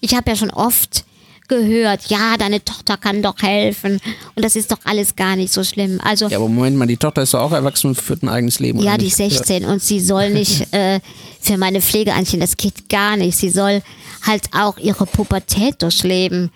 Ich 0.00 0.14
habe 0.14 0.30
ja 0.30 0.36
schon 0.36 0.50
oft 0.50 1.04
gehört, 1.48 2.06
ja, 2.08 2.36
deine 2.38 2.64
Tochter 2.64 2.96
kann 2.96 3.22
doch 3.22 3.36
helfen 3.42 4.00
und 4.34 4.44
das 4.44 4.56
ist 4.56 4.70
doch 4.72 4.78
alles 4.84 5.16
gar 5.16 5.36
nicht 5.36 5.52
so 5.52 5.62
schlimm. 5.64 6.00
Also 6.02 6.28
Ja, 6.28 6.38
aber 6.38 6.48
Moment 6.48 6.76
mal, 6.76 6.86
die 6.86 6.96
Tochter 6.96 7.22
ist 7.22 7.34
doch 7.34 7.40
auch 7.40 7.52
erwachsen 7.52 7.88
und 7.88 8.00
führt 8.00 8.22
ein 8.22 8.28
eigenes 8.28 8.58
Leben. 8.58 8.80
ja, 8.80 8.96
die 8.96 9.08
ist 9.08 9.16
16 9.18 9.64
und 9.64 9.82
sie 9.82 10.00
soll 10.00 10.30
nicht 10.30 10.66
äh, 10.72 11.00
für 11.40 11.58
meine 11.58 11.82
Pflege 11.82 12.14
einstehen. 12.14 12.40
Das 12.40 12.56
geht 12.56 12.88
gar 12.88 13.16
nicht. 13.16 13.36
Sie 13.36 13.50
soll 13.50 13.82
halt 14.26 14.44
auch 14.52 14.78
ihre 14.78 15.04
Pubertät 15.04 15.82
durchleben 15.82 16.50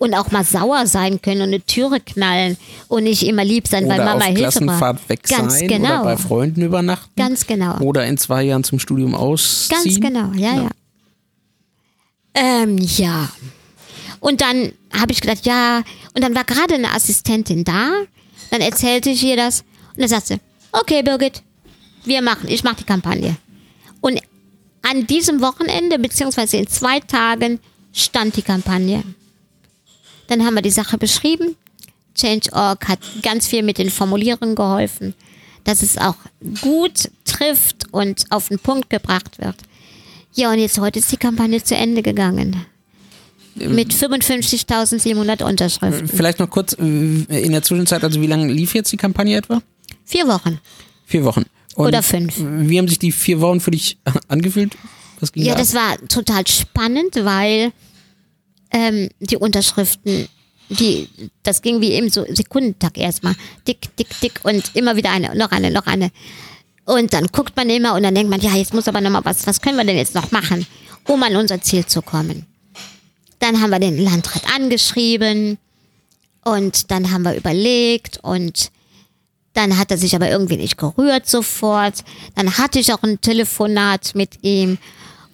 und 0.00 0.14
auch 0.14 0.30
mal 0.30 0.44
sauer 0.44 0.86
sein 0.86 1.20
können 1.20 1.42
und 1.42 1.48
eine 1.48 1.60
Türe 1.60 2.00
knallen 2.00 2.56
und 2.88 3.04
nicht 3.04 3.22
immer 3.22 3.44
lieb 3.44 3.68
sein, 3.68 3.84
Oder 3.84 3.98
weil 3.98 4.04
Mama 4.06 4.16
auf 4.16 4.24
Hilfe 4.24 4.40
Klassenfahrt 4.40 4.96
braucht. 4.96 5.08
weg 5.10 5.22
Ganz 5.24 5.58
sein 5.58 5.68
genau. 5.68 5.88
oder 6.00 6.04
bei 6.04 6.16
Freunden 6.16 6.62
übernachten. 6.62 7.12
Ganz 7.16 7.46
genau. 7.46 7.78
Oder 7.80 8.06
in 8.06 8.16
zwei 8.16 8.42
Jahren 8.44 8.64
zum 8.64 8.78
Studium 8.78 9.14
ausziehen. 9.14 9.84
Ganz 9.84 10.00
genau, 10.00 10.32
ja, 10.34 10.62
ja. 10.62 10.70
Ähm, 12.32 12.78
ja. 12.78 13.28
Und 14.20 14.40
dann 14.40 14.72
habe 14.98 15.12
ich 15.12 15.20
gedacht, 15.20 15.44
ja, 15.44 15.82
und 16.14 16.24
dann 16.24 16.34
war 16.34 16.44
gerade 16.44 16.74
eine 16.74 16.94
Assistentin 16.94 17.64
da, 17.64 17.90
dann 18.50 18.62
erzählte 18.62 19.10
ich 19.10 19.22
ihr 19.22 19.36
das 19.36 19.60
und 19.94 20.00
dann 20.00 20.08
sagte 20.08 20.34
sie, 20.34 20.40
okay, 20.72 21.02
Birgit, 21.02 21.42
wir 22.04 22.22
machen, 22.22 22.48
ich 22.48 22.64
mache 22.64 22.76
die 22.76 22.84
Kampagne. 22.84 23.36
Und 24.00 24.18
an 24.80 25.06
diesem 25.06 25.42
Wochenende, 25.42 25.98
beziehungsweise 25.98 26.56
in 26.56 26.66
zwei 26.68 27.00
Tagen, 27.00 27.60
stand 27.92 28.36
die 28.36 28.42
Kampagne. 28.42 29.02
Dann 30.30 30.46
haben 30.46 30.54
wir 30.54 30.62
die 30.62 30.70
Sache 30.70 30.96
beschrieben. 30.96 31.56
Change.org 32.14 32.86
hat 32.86 33.00
ganz 33.20 33.48
viel 33.48 33.64
mit 33.64 33.78
den 33.78 33.90
Formulierungen 33.90 34.54
geholfen, 34.54 35.14
dass 35.64 35.82
es 35.82 35.98
auch 35.98 36.14
gut 36.60 37.10
trifft 37.24 37.92
und 37.92 38.26
auf 38.30 38.48
den 38.48 38.60
Punkt 38.60 38.90
gebracht 38.90 39.40
wird. 39.40 39.56
Ja, 40.34 40.52
und 40.52 40.60
jetzt 40.60 40.78
heute 40.78 41.00
ist 41.00 41.10
die 41.10 41.16
Kampagne 41.16 41.62
zu 41.62 41.74
Ende 41.74 42.02
gegangen. 42.02 42.64
Mit 43.56 43.92
55.700 43.92 45.42
Unterschriften. 45.42 46.06
Vielleicht 46.06 46.38
noch 46.38 46.48
kurz 46.48 46.74
äh, 46.74 46.82
in 46.84 47.50
der 47.50 47.62
Zwischenzeit, 47.64 48.04
also 48.04 48.20
wie 48.20 48.28
lange 48.28 48.52
lief 48.52 48.74
jetzt 48.74 48.92
die 48.92 48.96
Kampagne 48.96 49.36
etwa? 49.36 49.60
Vier 50.04 50.28
Wochen. 50.28 50.60
Vier 51.06 51.24
Wochen. 51.24 51.42
Und 51.74 51.88
Oder 51.88 52.04
fünf. 52.04 52.34
Wie 52.38 52.78
haben 52.78 52.86
sich 52.86 53.00
die 53.00 53.10
vier 53.10 53.40
Wochen 53.40 53.58
für 53.58 53.72
dich 53.72 53.98
angefühlt? 54.28 54.76
Ja, 55.34 55.54
da 55.54 55.58
das 55.58 55.74
ab? 55.74 55.82
war 55.82 56.08
total 56.08 56.46
spannend, 56.46 57.16
weil 57.16 57.72
ähm, 58.72 59.08
die 59.20 59.36
Unterschriften, 59.36 60.28
die, 60.68 61.08
das 61.42 61.62
ging 61.62 61.80
wie 61.80 61.92
eben 61.92 62.10
so 62.10 62.24
Sekundentag 62.28 62.96
erstmal. 62.96 63.34
Dick, 63.66 63.94
dick, 63.96 64.08
dick 64.20 64.40
und 64.44 64.74
immer 64.74 64.96
wieder 64.96 65.10
eine, 65.10 65.34
noch 65.34 65.50
eine, 65.50 65.70
noch 65.70 65.86
eine. 65.86 66.10
Und 66.84 67.12
dann 67.12 67.26
guckt 67.28 67.56
man 67.56 67.70
immer 67.70 67.94
und 67.94 68.02
dann 68.02 68.14
denkt 68.14 68.30
man, 68.30 68.40
ja, 68.40 68.54
jetzt 68.54 68.74
muss 68.74 68.88
aber 68.88 69.00
noch 69.00 69.10
mal 69.10 69.24
was, 69.24 69.46
was 69.46 69.60
können 69.60 69.76
wir 69.76 69.84
denn 69.84 69.96
jetzt 69.96 70.14
noch 70.14 70.30
machen, 70.32 70.66
um 71.06 71.22
an 71.22 71.36
unser 71.36 71.60
Ziel 71.60 71.86
zu 71.86 72.02
kommen. 72.02 72.46
Dann 73.38 73.60
haben 73.60 73.70
wir 73.70 73.78
den 73.78 74.02
Landrat 74.02 74.42
angeschrieben 74.54 75.58
und 76.44 76.90
dann 76.90 77.10
haben 77.10 77.22
wir 77.22 77.34
überlegt 77.34 78.18
und 78.22 78.70
dann 79.52 79.78
hat 79.78 79.90
er 79.90 79.98
sich 79.98 80.14
aber 80.14 80.30
irgendwie 80.30 80.56
nicht 80.56 80.78
gerührt 80.78 81.28
sofort. 81.28 82.04
Dann 82.34 82.58
hatte 82.58 82.78
ich 82.78 82.92
auch 82.92 83.02
ein 83.02 83.20
Telefonat 83.20 84.14
mit 84.14 84.42
ihm, 84.42 84.78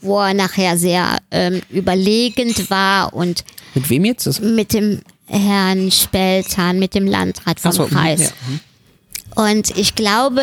wo 0.06 0.20
er 0.20 0.34
nachher 0.34 0.78
sehr 0.78 1.18
ähm, 1.30 1.60
überlegend 1.70 2.70
war 2.70 3.12
und 3.12 3.44
Mit 3.74 3.90
wem 3.90 4.04
jetzt? 4.04 4.26
Das, 4.26 4.40
mit 4.40 4.72
dem 4.72 5.02
Herrn 5.26 5.90
Speltan, 5.90 6.78
mit 6.78 6.94
dem 6.94 7.06
Landrat 7.06 7.60
vom 7.60 7.72
so, 7.72 7.84
mhm, 7.84 7.90
Kreis. 7.90 8.20
ja, 8.20 8.28
mhm. 8.48 8.60
Und 9.36 9.76
ich 9.76 9.94
glaube, 9.94 10.42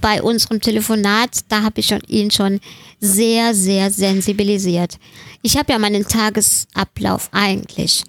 bei 0.00 0.22
unserem 0.22 0.60
Telefonat, 0.60 1.30
da 1.48 1.62
habe 1.62 1.80
ich 1.80 1.86
schon, 1.86 2.00
ihn 2.08 2.30
schon 2.30 2.60
sehr, 3.00 3.54
sehr 3.54 3.90
sensibilisiert. 3.90 4.98
Ich 5.42 5.56
habe 5.56 5.72
ja 5.72 5.78
meinen 5.78 6.08
Tagesablauf 6.08 7.28
eigentlich 7.32 8.02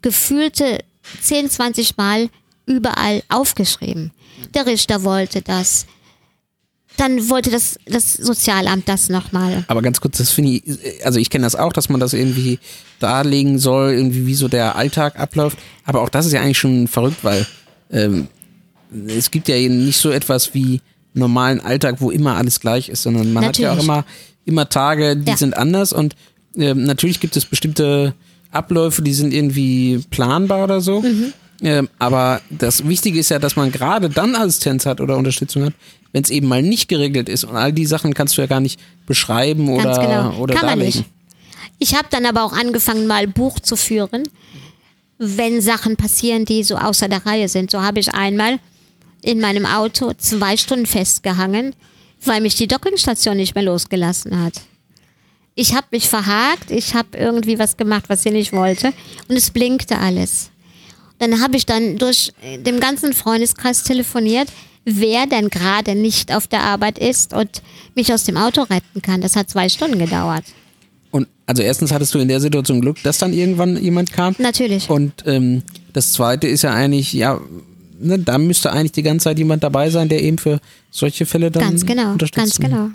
gefühlte 0.00 0.78
10, 1.20 1.50
20 1.50 1.96
Mal 1.96 2.28
überall 2.66 3.22
aufgeschrieben. 3.28 4.10
Der 4.54 4.66
Richter 4.66 5.04
wollte 5.04 5.42
das. 5.42 5.86
Dann 6.96 7.28
wollte 7.30 7.50
das, 7.50 7.78
das 7.86 8.12
Sozialamt 8.14 8.88
das 8.88 9.08
nochmal. 9.08 9.64
aber 9.68 9.82
ganz 9.82 10.00
kurz, 10.00 10.18
das 10.18 10.30
finde 10.30 10.50
ich, 10.52 10.62
also 11.04 11.18
ich 11.18 11.30
kenne 11.30 11.44
das 11.44 11.56
auch, 11.56 11.72
dass 11.72 11.88
man 11.88 12.00
das 12.00 12.12
irgendwie 12.12 12.58
darlegen 13.00 13.58
soll, 13.58 13.92
irgendwie 13.92 14.26
wie 14.26 14.34
so 14.34 14.48
der 14.48 14.76
Alltag 14.76 15.18
abläuft. 15.18 15.58
Aber 15.84 16.02
auch 16.02 16.08
das 16.08 16.26
ist 16.26 16.32
ja 16.32 16.40
eigentlich 16.40 16.58
schon 16.58 16.88
verrückt, 16.88 17.18
weil 17.24 17.46
ähm, 17.90 18.28
es 19.08 19.30
gibt 19.30 19.48
ja 19.48 19.56
eben 19.56 19.84
nicht 19.86 19.98
so 19.98 20.10
etwas 20.10 20.54
wie 20.54 20.80
normalen 21.14 21.60
Alltag, 21.60 21.96
wo 21.98 22.10
immer 22.10 22.36
alles 22.36 22.60
gleich 22.60 22.88
ist, 22.88 23.02
sondern 23.02 23.32
man 23.32 23.44
hat 23.44 23.58
ja 23.58 23.70
auch 23.72 23.76
Natürlich. 23.76 23.84
immer, 23.88 24.04
immer 24.44 24.68
Tage, 24.68 25.16
die 25.16 25.30
Ja. 25.30 25.36
sind 25.36 25.56
anders 25.56 25.92
und 25.92 26.14
ähm, 26.56 26.84
natürlich 26.84 27.20
gibt 27.20 27.36
es 27.36 27.44
bestimmte 27.46 28.14
Abläufe, 28.50 29.00
die 29.02 29.14
sind 29.14 29.32
irgendwie 29.32 30.04
planbar 30.10 30.64
oder 30.64 30.80
so. 30.82 31.00
Mhm. 31.00 31.32
Ähm, 31.62 31.88
aber 31.98 32.40
das 32.50 32.86
Wichtige 32.88 33.18
ist 33.20 33.28
ja, 33.30 33.38
dass 33.38 33.56
man 33.56 33.70
gerade 33.72 34.08
dann 34.10 34.34
Assistenz 34.34 34.84
hat 34.84 35.00
oder 35.00 35.16
Unterstützung 35.16 35.64
hat, 35.64 35.72
wenn 36.12 36.22
es 36.22 36.30
eben 36.30 36.46
mal 36.48 36.62
nicht 36.62 36.88
geregelt 36.88 37.28
ist. 37.28 37.44
Und 37.44 37.56
all 37.56 37.72
die 37.72 37.86
Sachen 37.86 38.14
kannst 38.14 38.36
du 38.36 38.42
ja 38.42 38.46
gar 38.46 38.60
nicht 38.60 38.78
beschreiben 39.06 39.68
oder, 39.68 39.84
Ganz 39.84 39.98
genau. 39.98 40.36
oder 40.38 40.54
Kann 40.54 40.66
man 40.66 40.78
darlegen. 40.78 41.00
nicht. 41.00 41.10
Ich 41.78 41.94
habe 41.94 42.08
dann 42.10 42.26
aber 42.26 42.44
auch 42.44 42.52
angefangen, 42.52 43.06
mal 43.06 43.26
Buch 43.26 43.58
zu 43.58 43.76
führen, 43.76 44.28
wenn 45.18 45.60
Sachen 45.60 45.96
passieren, 45.96 46.44
die 46.44 46.62
so 46.62 46.76
außer 46.76 47.08
der 47.08 47.24
Reihe 47.26 47.48
sind. 47.48 47.70
So 47.70 47.82
habe 47.82 48.00
ich 48.00 48.14
einmal 48.14 48.58
in 49.22 49.40
meinem 49.40 49.66
Auto 49.66 50.12
zwei 50.16 50.56
Stunden 50.56 50.86
festgehangen, 50.86 51.74
weil 52.24 52.40
mich 52.40 52.54
die 52.56 52.68
Dockingstation 52.68 53.36
nicht 53.36 53.54
mehr 53.54 53.64
losgelassen 53.64 54.40
hat. 54.42 54.54
Ich 55.54 55.74
habe 55.74 55.86
mich 55.90 56.08
verhakt, 56.08 56.70
ich 56.70 56.94
habe 56.94 57.16
irgendwie 57.18 57.58
was 57.58 57.76
gemacht, 57.76 58.04
was 58.08 58.22
sie 58.22 58.30
nicht 58.30 58.52
wollte 58.52 58.92
und 59.28 59.36
es 59.36 59.50
blinkte 59.50 59.98
alles. 59.98 60.50
Dann 61.18 61.40
habe 61.40 61.56
ich 61.56 61.66
dann 61.66 61.98
durch 61.98 62.32
äh, 62.42 62.58
den 62.58 62.80
ganzen 62.80 63.12
Freundeskreis 63.12 63.84
telefoniert, 63.84 64.48
wer 64.84 65.26
denn 65.26 65.48
gerade 65.48 65.94
nicht 65.94 66.34
auf 66.34 66.46
der 66.46 66.62
Arbeit 66.62 66.98
ist 66.98 67.32
und 67.32 67.62
mich 67.94 68.12
aus 68.12 68.24
dem 68.24 68.36
Auto 68.36 68.62
retten 68.62 69.02
kann. 69.02 69.20
Das 69.20 69.36
hat 69.36 69.48
zwei 69.48 69.68
Stunden 69.68 69.98
gedauert. 69.98 70.44
Und 71.10 71.28
also 71.46 71.62
erstens 71.62 71.92
hattest 71.92 72.14
du 72.14 72.18
in 72.18 72.28
der 72.28 72.40
Situation 72.40 72.80
Glück, 72.80 73.02
dass 73.02 73.18
dann 73.18 73.32
irgendwann 73.32 73.76
jemand 73.76 74.12
kam. 74.12 74.34
Natürlich. 74.38 74.88
Und 74.88 75.24
ähm, 75.26 75.62
das 75.92 76.12
zweite 76.12 76.48
ist 76.48 76.62
ja 76.62 76.72
eigentlich, 76.72 77.12
ja, 77.12 77.40
ne, 78.00 78.18
da 78.18 78.38
müsste 78.38 78.72
eigentlich 78.72 78.92
die 78.92 79.02
ganze 79.02 79.24
Zeit 79.24 79.38
jemand 79.38 79.62
dabei 79.62 79.90
sein, 79.90 80.08
der 80.08 80.22
eben 80.22 80.38
für 80.38 80.58
solche 80.90 81.26
Fälle 81.26 81.50
dann 81.50 81.62
Ganz 81.62 81.86
genau, 81.86 82.12
unterstützt. 82.12 82.60
ganz 82.60 82.70
genau. 82.70 82.90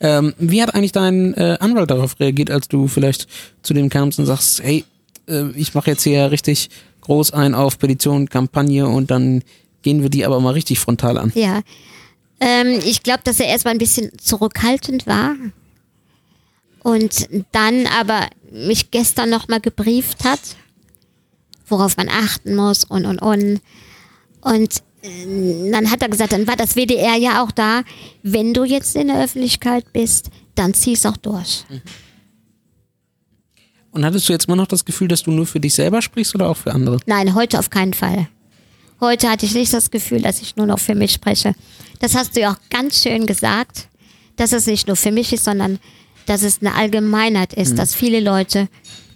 Ähm, 0.00 0.34
wie 0.38 0.62
hat 0.62 0.74
eigentlich 0.74 0.92
dein 0.92 1.34
äh, 1.34 1.58
Anwalt 1.60 1.90
darauf 1.90 2.18
reagiert, 2.18 2.50
als 2.50 2.68
du 2.68 2.88
vielleicht 2.88 3.26
zu 3.62 3.74
dem 3.74 3.90
kamst 3.90 4.18
und 4.18 4.26
sagst, 4.26 4.62
hey, 4.62 4.84
äh, 5.28 5.50
ich 5.54 5.74
mache 5.74 5.90
jetzt 5.90 6.02
hier 6.02 6.30
richtig 6.30 6.70
groß 7.02 7.32
ein 7.32 7.54
auf 7.54 7.78
Petition, 7.78 8.28
Kampagne 8.28 8.86
und 8.86 9.10
dann 9.10 9.42
gehen 9.82 10.02
wir 10.02 10.10
die 10.10 10.24
aber 10.24 10.40
mal 10.40 10.52
richtig 10.52 10.78
frontal 10.78 11.18
an. 11.18 11.32
Ja. 11.34 11.62
Ähm, 12.40 12.80
ich 12.84 13.02
glaube, 13.02 13.20
dass 13.24 13.40
er 13.40 13.46
erstmal 13.46 13.74
ein 13.74 13.78
bisschen 13.78 14.10
zurückhaltend 14.18 15.06
war. 15.06 15.34
Und 16.82 17.28
dann 17.52 17.86
aber 17.86 18.28
mich 18.50 18.90
gestern 18.90 19.30
nochmal 19.30 19.60
gebrieft 19.60 20.24
hat, 20.24 20.40
worauf 21.66 21.96
man 21.96 22.08
achten 22.08 22.54
muss 22.54 22.84
und 22.84 23.04
und 23.04 23.18
und. 23.18 23.60
Und 24.40 24.82
äh, 25.02 25.70
dann 25.70 25.90
hat 25.90 26.02
er 26.02 26.08
gesagt, 26.08 26.32
dann 26.32 26.46
war 26.46 26.56
das 26.56 26.76
WDR 26.76 27.16
ja 27.16 27.42
auch 27.42 27.50
da, 27.50 27.82
wenn 28.22 28.54
du 28.54 28.64
jetzt 28.64 28.96
in 28.96 29.08
der 29.08 29.22
Öffentlichkeit 29.22 29.92
bist, 29.92 30.30
dann 30.54 30.72
zieh's 30.74 31.04
auch 31.04 31.16
durch. 31.16 31.64
Und 33.90 34.04
hattest 34.04 34.28
du 34.28 34.32
jetzt 34.32 34.46
immer 34.46 34.56
noch 34.56 34.66
das 34.66 34.84
Gefühl, 34.84 35.08
dass 35.08 35.24
du 35.24 35.30
nur 35.30 35.46
für 35.46 35.60
dich 35.60 35.74
selber 35.74 36.00
sprichst 36.00 36.34
oder 36.34 36.48
auch 36.48 36.56
für 36.56 36.72
andere? 36.72 36.98
Nein, 37.06 37.34
heute 37.34 37.58
auf 37.58 37.70
keinen 37.70 37.94
Fall. 37.94 38.28
Heute 39.00 39.28
hatte 39.30 39.46
ich 39.46 39.54
nicht 39.54 39.72
das 39.72 39.90
Gefühl, 39.90 40.22
dass 40.22 40.42
ich 40.42 40.56
nur 40.56 40.66
noch 40.66 40.78
für 40.78 40.94
mich 40.94 41.12
spreche. 41.12 41.54
Das 42.00 42.14
hast 42.14 42.36
du 42.36 42.40
ja 42.40 42.52
auch 42.52 42.56
ganz 42.70 43.02
schön 43.02 43.26
gesagt, 43.26 43.88
dass 44.36 44.52
es 44.52 44.66
nicht 44.66 44.86
nur 44.86 44.96
für 44.96 45.12
mich 45.12 45.32
ist, 45.32 45.44
sondern 45.44 45.78
dass 46.26 46.42
es 46.42 46.60
eine 46.60 46.74
Allgemeinheit 46.74 47.54
ist, 47.54 47.78
dass 47.78 47.94
viele 47.94 48.20
Leute 48.20 48.68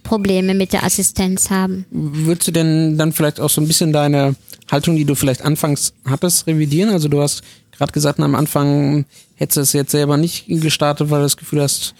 Probleme 0.03 0.53
mit 0.53 0.73
der 0.73 0.83
Assistenz 0.83 1.49
haben. 1.49 1.85
Würdest 1.91 2.47
du 2.47 2.51
denn 2.51 2.97
dann 2.97 3.13
vielleicht 3.13 3.39
auch 3.39 3.49
so 3.49 3.61
ein 3.61 3.67
bisschen 3.67 3.93
deine 3.93 4.35
Haltung, 4.69 4.95
die 4.95 5.05
du 5.05 5.15
vielleicht 5.15 5.43
anfangs 5.43 5.93
hattest, 6.05 6.47
revidieren? 6.47 6.89
Also 6.89 7.07
du 7.07 7.21
hast 7.21 7.41
gerade 7.71 7.91
gesagt, 7.91 8.19
am 8.19 8.35
Anfang 8.35 9.05
hättest 9.35 9.57
du 9.57 9.61
es 9.61 9.73
jetzt 9.73 9.91
selber 9.91 10.17
nicht 10.17 10.45
gestartet, 10.47 11.09
weil 11.09 11.19
du 11.19 11.25
das 11.25 11.37
Gefühl 11.37 11.61
hast, 11.61 11.95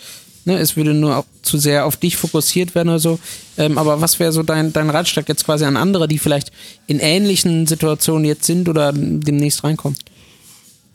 ne, 0.46 0.58
es 0.58 0.76
würde 0.76 0.94
nur 0.94 1.18
auch 1.18 1.26
zu 1.42 1.58
sehr 1.58 1.86
auf 1.86 1.98
dich 1.98 2.18
fokussiert 2.18 2.76
werden 2.76 2.90
oder 2.90 3.00
so. 3.00 3.20
Ähm, 3.58 3.78
aber 3.78 4.02
was 4.02 4.20
wäre 4.20 4.32
so 4.32 4.44
dein, 4.44 4.74
dein 4.74 4.90
Ratschlag 4.90 5.28
jetzt 5.30 5.46
quasi 5.46 5.66
an 5.66 5.78
andere, 5.78 6.08
die 6.08 6.20
vielleicht 6.20 6.52
in 6.88 7.00
ähnlichen 7.00 7.68
Situationen 7.68 8.26
jetzt 8.26 8.46
sind 8.46 8.70
oder 8.70 8.92
demnächst 8.94 9.64
reinkommen? 9.64 9.98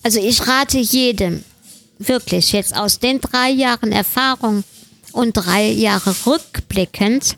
Also 0.02 0.20
ich 0.20 0.46
rate 0.46 0.78
jedem, 0.78 1.44
wirklich 1.98 2.52
jetzt 2.52 2.76
aus 2.76 2.98
den 2.98 3.20
drei 3.20 3.50
Jahren 3.50 3.92
Erfahrung 3.92 4.64
und 5.12 5.32
drei 5.32 5.68
Jahre 5.70 6.14
rückblickend, 6.26 7.36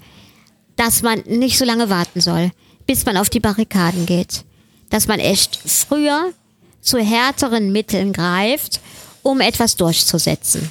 dass 0.77 1.03
man 1.03 1.21
nicht 1.27 1.59
so 1.59 1.65
lange 1.65 1.91
warten 1.91 2.21
soll, 2.21 2.51
bis 2.87 3.05
man 3.07 3.17
auf 3.17 3.31
die 3.31 3.41
Barrikaden 3.41 4.07
geht. 4.07 4.45
Dass 4.91 5.07
man 5.07 5.21
echt 5.21 5.61
früher 5.65 6.33
zu 6.81 6.99
härteren 6.99 7.73
Mitteln 7.73 8.13
greift, 8.13 8.81
um 9.23 9.41
etwas 9.41 9.77
durchzusetzen. 9.77 10.71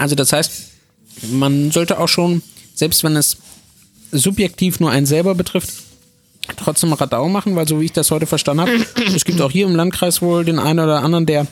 Also 0.00 0.14
das 0.14 0.32
heißt, 0.32 0.50
man 1.30 1.70
sollte 1.70 2.00
auch 2.00 2.08
schon, 2.08 2.42
selbst 2.74 3.04
wenn 3.04 3.16
es 3.16 3.36
subjektiv 4.12 4.80
nur 4.80 4.90
einen 4.90 5.04
selber 5.04 5.34
betrifft, 5.34 5.70
trotzdem 6.56 6.94
Radau 6.94 7.28
machen, 7.28 7.54
weil 7.54 7.68
so 7.68 7.80
wie 7.80 7.84
ich 7.84 7.92
das 7.92 8.10
heute 8.10 8.26
verstanden 8.26 8.62
habe, 8.62 8.86
es 9.14 9.26
gibt 9.26 9.42
auch 9.42 9.50
hier 9.50 9.66
im 9.66 9.76
Landkreis 9.76 10.22
wohl 10.22 10.44
den 10.46 10.58
einen 10.58 10.80
oder 10.80 11.02
anderen, 11.02 11.26
der 11.26 11.46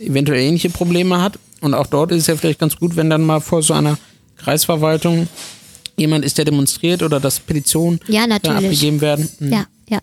eventuell 0.00 0.40
ähnliche 0.40 0.70
Probleme 0.70 1.22
hat. 1.22 1.38
Und 1.60 1.74
auch 1.74 1.86
dort 1.86 2.10
ist 2.10 2.22
es 2.22 2.26
ja 2.26 2.36
vielleicht 2.36 2.58
ganz 2.58 2.76
gut, 2.76 2.96
wenn 2.96 3.08
dann 3.10 3.22
mal 3.22 3.40
vor 3.40 3.62
so 3.62 3.74
einer 3.74 3.96
Kreisverwaltung 4.38 5.28
jemand 5.96 6.24
ist, 6.24 6.36
der 6.36 6.44
demonstriert 6.44 7.04
oder 7.04 7.20
dass 7.20 7.38
Petitionen 7.38 8.00
Ja, 8.08 8.24
abgegeben 8.24 9.00
werden. 9.00 9.28
Mhm. 9.38 9.52
Ja, 9.52 9.66
ja. 9.88 10.00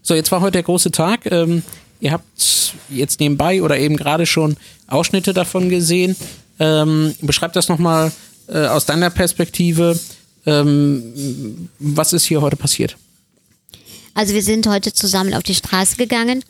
So, 0.00 0.14
jetzt 0.14 0.32
war 0.32 0.40
heute 0.40 0.52
der 0.52 0.62
große 0.62 0.90
Tag. 0.92 1.30
Ähm, 1.30 1.62
ihr 2.00 2.12
habt 2.12 2.72
jetzt 2.88 3.20
nebenbei 3.20 3.62
oder 3.62 3.78
eben 3.78 3.98
gerade 3.98 4.24
schon 4.24 4.56
Ausschnitte 4.86 5.34
davon 5.34 5.68
gesehen. 5.68 6.16
Ähm, 6.58 7.14
beschreib 7.20 7.52
das 7.52 7.68
nochmal 7.68 8.12
äh, 8.48 8.66
aus 8.66 8.86
deiner 8.86 9.10
Perspektive. 9.10 9.98
Ähm, 10.46 11.68
was 11.78 12.12
ist 12.12 12.24
hier 12.24 12.40
heute 12.40 12.56
passiert? 12.56 12.96
Also 14.14 14.34
wir 14.34 14.42
sind 14.42 14.66
heute 14.66 14.92
zusammen 14.92 15.34
auf 15.34 15.42
die 15.42 15.54
Straße 15.54 15.96
gegangen 15.96 16.42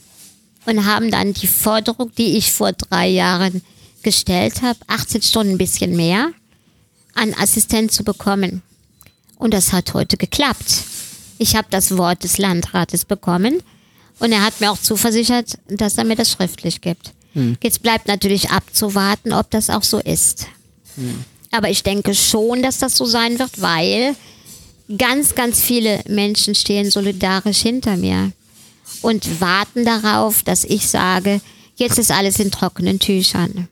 und 0.64 0.86
haben 0.86 1.10
dann 1.10 1.34
die 1.34 1.46
Forderung, 1.46 2.10
die 2.16 2.36
ich 2.36 2.52
vor 2.52 2.72
drei 2.72 3.08
Jahren 3.08 3.62
gestellt 4.02 4.62
habe, 4.62 4.78
18 4.86 5.22
Stunden 5.22 5.52
ein 5.52 5.58
bisschen 5.58 5.96
mehr, 5.96 6.30
an 7.14 7.34
Assistent 7.34 7.92
zu 7.92 8.04
bekommen. 8.04 8.62
Und 9.36 9.54
das 9.54 9.72
hat 9.72 9.94
heute 9.94 10.16
geklappt. 10.16 10.84
Ich 11.38 11.56
habe 11.56 11.68
das 11.70 11.96
Wort 11.96 12.24
des 12.24 12.38
Landrates 12.38 13.04
bekommen 13.04 13.62
und 14.18 14.32
er 14.32 14.44
hat 14.44 14.60
mir 14.60 14.70
auch 14.70 14.78
zuversichert, 14.78 15.58
dass 15.68 15.98
er 15.98 16.04
mir 16.04 16.16
das 16.16 16.30
schriftlich 16.30 16.80
gibt. 16.80 17.12
Jetzt 17.62 17.82
bleibt 17.82 18.08
natürlich 18.08 18.50
abzuwarten, 18.50 19.32
ob 19.32 19.50
das 19.50 19.70
auch 19.70 19.82
so 19.82 19.98
ist. 19.98 20.46
Aber 21.50 21.70
ich 21.70 21.82
denke 21.82 22.14
schon, 22.14 22.62
dass 22.62 22.78
das 22.78 22.96
so 22.96 23.04
sein 23.04 23.38
wird, 23.38 23.60
weil 23.60 24.14
ganz, 24.96 25.34
ganz 25.34 25.60
viele 25.60 26.00
Menschen 26.08 26.54
stehen 26.54 26.90
solidarisch 26.90 27.60
hinter 27.60 27.96
mir 27.96 28.32
und 29.02 29.40
warten 29.40 29.84
darauf, 29.84 30.42
dass 30.42 30.64
ich 30.64 30.88
sage, 30.88 31.40
jetzt 31.76 31.98
ist 31.98 32.10
alles 32.10 32.38
in 32.38 32.50
trockenen 32.50 32.98
Tüchern. 32.98 33.68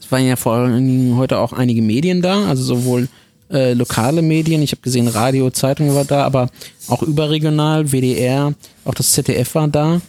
Es 0.00 0.10
waren 0.10 0.26
ja 0.26 0.36
vor 0.36 0.66
Dingen 0.68 1.16
heute 1.16 1.38
auch 1.38 1.52
einige 1.52 1.82
Medien 1.82 2.22
da, 2.22 2.46
also 2.46 2.62
sowohl 2.62 3.08
äh, 3.50 3.72
lokale 3.74 4.22
Medien, 4.22 4.62
ich 4.62 4.72
habe 4.72 4.82
gesehen, 4.82 5.08
Radio, 5.08 5.50
Zeitung 5.50 5.94
war 5.94 6.04
da, 6.04 6.24
aber 6.24 6.50
auch 6.86 7.02
überregional, 7.02 7.92
WDR, 7.92 8.54
auch 8.88 8.94
das 8.94 9.12
ZDF 9.12 9.54
war 9.54 9.68
da. 9.68 10.00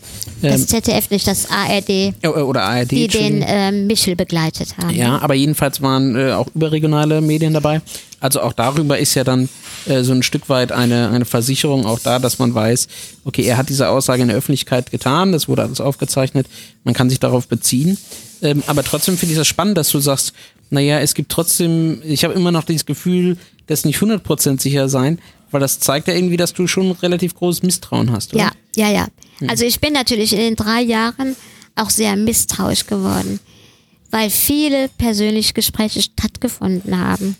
Das 0.41 0.61
Ähm, 0.61 0.67
ZDF 0.67 1.09
nicht, 1.09 1.27
das 1.27 1.49
ARD, 1.49 1.89
äh, 1.89 2.13
oder 2.27 2.63
ARD. 2.63 2.91
die 2.91 3.07
den 3.07 3.43
ähm, 3.45 3.87
Michel 3.87 4.15
begleitet 4.15 4.77
haben. 4.77 4.91
Ja, 4.91 5.19
aber 5.19 5.33
jedenfalls 5.33 5.81
waren 5.81 6.15
äh, 6.15 6.31
auch 6.31 6.47
überregionale 6.55 7.19
Medien 7.19 7.53
dabei. 7.53 7.81
Also 8.21 8.41
auch 8.41 8.53
darüber 8.53 8.97
ist 8.97 9.15
ja 9.15 9.23
dann 9.23 9.49
äh, 9.85 10.03
so 10.03 10.13
ein 10.13 10.23
Stück 10.23 10.47
weit 10.47 10.71
eine, 10.71 11.09
eine 11.09 11.25
Versicherung 11.25 11.85
auch 11.85 11.99
da, 11.99 12.19
dass 12.19 12.39
man 12.39 12.53
weiß, 12.53 12.87
okay, 13.25 13.43
er 13.43 13.57
hat 13.57 13.69
diese 13.69 13.89
Aussage 13.89 14.21
in 14.21 14.29
der 14.29 14.37
Öffentlichkeit 14.37 14.91
getan, 14.91 15.33
das 15.33 15.47
wurde 15.49 15.63
alles 15.63 15.81
aufgezeichnet, 15.81 16.47
man 16.83 16.93
kann 16.93 17.09
sich 17.09 17.19
darauf 17.19 17.47
beziehen. 17.47 17.97
Ähm, 18.41 18.63
aber 18.67 18.83
trotzdem 18.83 19.17
finde 19.17 19.33
ich 19.33 19.37
das 19.37 19.47
spannend, 19.47 19.77
dass 19.77 19.89
du 19.89 19.99
sagst, 19.99 20.33
naja, 20.69 20.99
es 20.99 21.15
gibt 21.15 21.31
trotzdem, 21.31 22.01
ich 22.05 22.23
habe 22.23 22.33
immer 22.33 22.51
noch 22.51 22.63
dieses 22.63 22.85
Gefühl, 22.85 23.37
das 23.67 23.85
nicht 23.85 23.99
100% 23.99 24.61
sicher 24.61 24.87
sein, 24.87 25.19
weil 25.51 25.61
das 25.61 25.79
zeigt 25.79 26.07
ja 26.07 26.13
irgendwie, 26.13 26.37
dass 26.37 26.53
du 26.53 26.67
schon 26.67 26.91
relativ 26.91 27.35
großes 27.35 27.63
Misstrauen 27.63 28.11
hast. 28.11 28.33
Oder? 28.33 28.43
Ja, 28.43 28.51
ja, 28.75 28.91
ja. 28.91 29.07
Also 29.47 29.65
ich 29.65 29.79
bin 29.79 29.93
natürlich 29.93 30.33
in 30.33 30.39
den 30.39 30.55
drei 30.55 30.81
Jahren 30.81 31.35
auch 31.75 31.89
sehr 31.89 32.15
misstrauisch 32.15 32.85
geworden, 32.85 33.39
weil 34.11 34.29
viele 34.29 34.89
persönliche 34.89 35.53
Gespräche 35.53 36.01
stattgefunden 36.01 36.99
haben. 36.99 37.37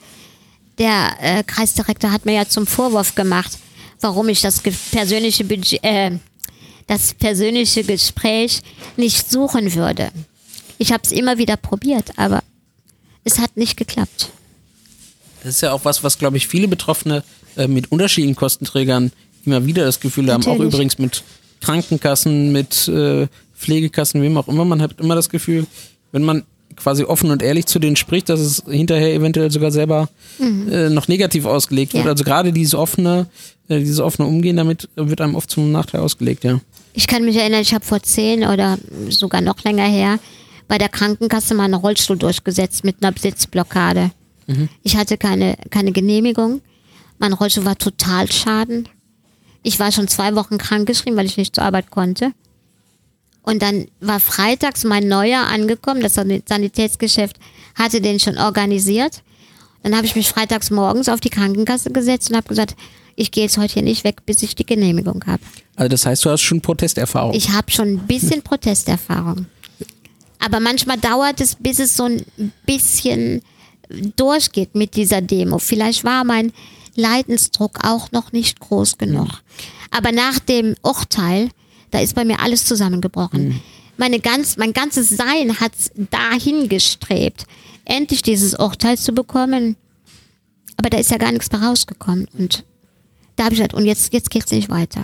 Der 0.78 1.18
äh, 1.22 1.44
Kreisdirektor 1.44 2.12
hat 2.12 2.26
mir 2.26 2.34
ja 2.34 2.48
zum 2.48 2.66
Vorwurf 2.66 3.16
gemacht, 3.16 3.58
warum 4.00 4.30
ich 4.30 4.42
das 4.42 4.62
persönliche 4.92 5.44
Budget, 5.44 5.84
äh, 5.84 6.12
das 6.88 7.14
persönliche 7.14 7.84
Gespräch 7.84 8.62
nicht 8.96 9.30
suchen 9.30 9.74
würde. 9.76 10.10
Ich 10.78 10.94
habe 10.94 11.04
es 11.04 11.12
immer 11.12 11.38
wieder 11.38 11.58
probiert, 11.58 12.18
aber 12.18 12.42
es 13.26 13.40
hat 13.40 13.58
nicht 13.58 13.76
geklappt. 13.76 14.30
Das 15.44 15.56
ist 15.56 15.62
ja 15.62 15.72
auch 15.74 15.86
was, 15.86 16.04
was, 16.04 16.18
glaube 16.18 16.38
ich, 16.38 16.48
viele 16.48 16.68
Betroffene 16.68 17.24
äh, 17.60 17.68
mit 17.68 17.92
unterschiedlichen 17.92 18.36
Kostenträgern 18.36 19.12
immer 19.46 19.66
wieder 19.66 19.84
das 19.84 20.00
Gefühl 20.00 20.32
haben. 20.32 20.44
Auch 20.44 20.54
Natürlich. 20.54 20.74
übrigens 20.74 20.98
mit 20.98 21.24
Krankenkassen, 21.60 22.52
mit 22.52 22.88
äh, 22.88 23.28
Pflegekassen, 23.54 24.22
wem 24.22 24.38
auch 24.38 24.48
immer. 24.48 24.64
Man 24.64 24.82
hat 24.82 25.00
immer 25.00 25.16
das 25.16 25.30
Gefühl, 25.30 25.68
wenn 26.14 26.24
man 26.24 26.44
quasi 26.78 27.04
offen 27.04 27.32
und 27.32 27.44
ehrlich 27.44 27.66
zu 27.66 27.80
denen 27.80 27.98
spricht, 27.98 28.30
dass 28.30 28.40
es 28.40 28.64
hinterher 28.66 29.14
eventuell 29.14 29.52
sogar 29.52 29.72
selber 29.72 30.08
äh, 30.40 30.90
noch 30.90 31.10
negativ 31.10 31.46
ausgelegt 31.46 31.94
wird. 31.94 32.04
Mhm. 32.04 32.08
Ja. 32.08 32.12
Also 32.14 32.24
gerade 32.24 32.54
dieses 32.54 32.76
offene, 32.76 33.28
äh, 33.68 33.80
dieses 33.80 34.00
offene 34.00 34.28
Umgehen 34.28 34.56
damit 34.56 34.88
wird 34.96 35.20
einem 35.20 35.36
oft 35.36 35.52
zum 35.52 35.72
Nachteil 35.72 36.00
ausgelegt, 36.00 36.46
ja. 36.46 36.62
Ich 36.94 37.08
kann 37.08 37.26
mich 37.26 37.36
erinnern, 37.36 37.62
ich 37.62 37.74
habe 37.74 37.84
vor 37.84 38.02
zehn 38.02 38.46
oder 38.46 38.78
sogar 39.10 39.42
noch 39.42 39.62
länger 39.64 39.86
her 39.86 40.20
bei 40.68 40.78
der 40.78 40.90
Krankenkasse 40.90 41.54
meinen 41.56 41.74
Rollstuhl 41.74 42.18
durchgesetzt 42.18 42.86
mit 42.86 42.98
einer 43.02 43.14
Sitzblockade. 43.18 44.12
Ich 44.82 44.98
hatte 44.98 45.18
keine, 45.18 45.56
keine 45.70 45.92
Genehmigung. 45.92 46.62
Mein 47.20 47.34
Rollstuhl 47.34 47.66
war 47.66 47.78
total 47.78 48.32
schaden. 48.32 48.88
Ich 49.62 49.80
war 49.80 49.92
schon 49.92 50.08
zwei 50.08 50.36
Wochen 50.36 50.58
krankgeschrieben, 50.58 51.18
weil 51.18 51.26
ich 51.26 51.38
nicht 51.38 51.54
zur 51.56 51.66
Arbeit 51.66 51.92
konnte. 51.92 52.32
Und 53.44 53.62
dann 53.62 53.88
war 54.00 54.20
freitags 54.20 54.84
mein 54.84 55.08
Neuer 55.08 55.42
angekommen, 55.42 56.02
das 56.02 56.14
San- 56.16 56.42
Sanitätsgeschäft 56.48 57.38
hatte 57.76 58.02
den 58.02 58.20
schon 58.20 58.38
organisiert. 58.38 59.22
Dann 59.84 59.96
habe 59.96 60.06
ich 60.06 60.16
mich 60.16 60.28
freitags 60.30 60.72
morgens 60.72 61.08
auf 61.10 61.20
die 61.22 61.30
Krankenkasse 61.30 61.92
gesetzt 61.92 62.30
und 62.30 62.36
habe 62.38 62.48
gesagt, 62.48 62.76
ich 63.16 63.32
gehe 63.32 63.44
jetzt 63.44 63.58
heute 63.58 63.76
hier 63.76 63.84
nicht 63.84 64.04
weg, 64.04 64.26
bis 64.26 64.44
ich 64.44 64.56
die 64.56 64.66
Genehmigung 64.66 65.24
habe. 65.26 65.42
Also 65.76 65.90
das 65.90 66.06
heißt, 66.06 66.26
du 66.26 66.30
hast 66.30 66.42
schon 66.42 66.62
Protesterfahrung. 66.62 67.34
Ich 67.34 67.50
habe 67.52 67.72
schon 67.72 67.88
ein 67.94 68.08
bisschen 68.08 68.42
Protesterfahrung. 68.42 69.46
Aber 70.40 70.60
manchmal 70.60 70.98
dauert 70.98 71.42
es, 71.42 71.56
bis 71.56 71.80
es 71.80 71.96
so 71.98 72.06
ein 72.06 72.24
bisschen 72.66 73.42
durchgeht 74.16 74.76
mit 74.76 74.96
dieser 74.96 75.22
Demo. 75.22 75.60
Vielleicht 75.60 76.04
war 76.04 76.24
mein 76.24 76.52
Leidensdruck 77.00 77.80
auch 77.84 78.12
noch 78.12 78.32
nicht 78.32 78.60
groß 78.60 78.98
genug. 78.98 79.28
Aber 79.92 80.12
nach 80.12 80.40
dem 80.40 80.76
Urteil, 80.82 81.50
da 81.92 82.00
ist 82.00 82.16
bei 82.16 82.26
mir 82.26 82.40
alles 82.40 82.66
zusammengebrochen. 82.66 83.62
Meine 83.98 84.20
ganz, 84.20 84.58
mein 84.58 84.74
ganzes 84.74 85.10
Sein 85.10 85.60
hat 85.60 85.74
dahin 86.12 86.70
gestrebt, 86.70 87.46
endlich 87.86 88.22
dieses 88.22 88.54
Urteil 88.54 88.98
zu 88.98 89.12
bekommen. 89.14 89.76
Aber 90.78 90.90
da 90.90 90.98
ist 90.98 91.12
ja 91.12 91.18
gar 91.18 91.32
nichts 91.32 91.52
mehr 91.52 91.62
rausgekommen. 91.62 92.28
Und 92.38 92.64
da 93.36 93.46
habe 93.46 93.54
ich 93.54 93.60
gesagt, 93.60 93.74
und 93.74 93.86
jetzt, 93.86 94.14
jetzt 94.14 94.30
geht's 94.30 94.52
nicht 94.52 94.70
weiter. 94.70 95.04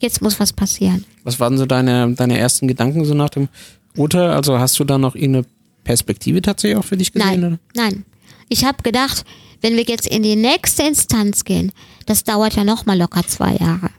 Jetzt 0.00 0.20
muss 0.20 0.40
was 0.40 0.52
passieren. 0.52 1.04
Was 1.22 1.40
waren 1.40 1.56
so 1.56 1.64
deine, 1.64 2.12
deine 2.14 2.38
ersten 2.38 2.68
Gedanken 2.68 3.04
so 3.04 3.14
nach 3.14 3.30
dem 3.30 3.48
Urteil? 3.96 4.30
Also 4.32 4.58
hast 4.58 4.78
du 4.78 4.84
da 4.84 4.98
noch 4.98 5.14
irgendeine 5.14 5.46
Perspektive 5.84 6.42
tatsächlich 6.42 6.78
auch 6.78 6.84
für 6.84 6.96
dich 6.96 7.12
gesehen? 7.12 7.40
Nein, 7.40 7.44
Oder? 7.44 7.58
nein. 7.74 8.04
Ich 8.48 8.64
habe 8.64 8.82
gedacht, 8.82 9.24
wenn 9.60 9.76
wir 9.76 9.84
jetzt 9.84 10.06
in 10.06 10.22
die 10.22 10.36
nächste 10.36 10.82
Instanz 10.82 11.44
gehen, 11.44 11.72
das 12.06 12.24
dauert 12.24 12.54
ja 12.54 12.64
noch 12.64 12.86
mal 12.86 12.98
locker 12.98 13.26
zwei 13.26 13.56
Jahre. 13.56 13.90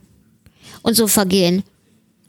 Und 0.82 0.94
so 0.94 1.06
vergehen 1.06 1.62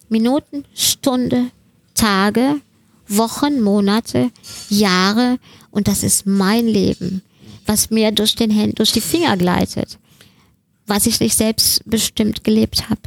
Minuten, 0.10 0.64
Stunde, 0.74 1.52
Tage, 1.94 2.62
Wochen, 3.08 3.62
Monate, 3.62 4.32
Jahre 4.70 5.38
und 5.72 5.88
das 5.88 6.04
ist 6.04 6.26
mein 6.26 6.68
Leben, 6.68 7.22
was 7.66 7.90
mir 7.90 8.12
durch 8.12 8.36
den 8.36 8.52
Händen, 8.52 8.76
durch 8.76 8.92
die 8.92 9.02
Finger 9.02 9.38
gleitet, 9.38 9.98
was 10.86 11.06
ich 11.06 11.20
nicht 11.20 11.36
selbstbestimmt 11.36 12.44
gelebt 12.44 12.90
habe. 12.90 13.02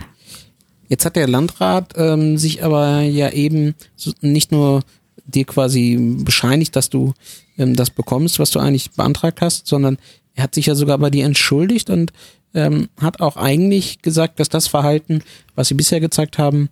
Jetzt 0.89 1.05
hat 1.05 1.17
der 1.17 1.29
Landrat 1.29 1.95
ähm, 1.97 2.37
sich 2.37 2.65
aber 2.65 3.03
ja 3.03 3.31
eben 3.31 3.75
so 3.97 4.13
nicht 4.21 4.51
nur 4.51 4.83
dir 5.31 5.45
quasi 5.45 5.97
bescheinigt, 6.25 6.77
dass 6.77 6.91
du 6.91 7.15
ähm, 7.59 7.77
das 7.77 7.91
bekommst, 7.91 8.39
was 8.39 8.51
du 8.51 8.59
eigentlich 8.59 8.91
beantragt 8.93 9.41
hast, 9.41 9.67
sondern 9.67 9.99
er 10.35 10.45
hat 10.45 10.55
sich 10.55 10.67
ja 10.67 10.75
sogar 10.75 10.99
bei 10.99 11.11
dir 11.11 11.25
entschuldigt 11.25 11.91
und 11.91 12.13
ähm, 12.55 12.89
hat 13.01 13.21
auch 13.21 13.37
eigentlich 13.37 14.03
gesagt, 14.03 14.41
dass 14.41 14.49
das 14.49 14.67
Verhalten, 14.67 15.23
was 15.55 15.69
sie 15.69 15.75
bisher 15.75 16.01
gezeigt 16.01 16.39
haben, 16.39 16.69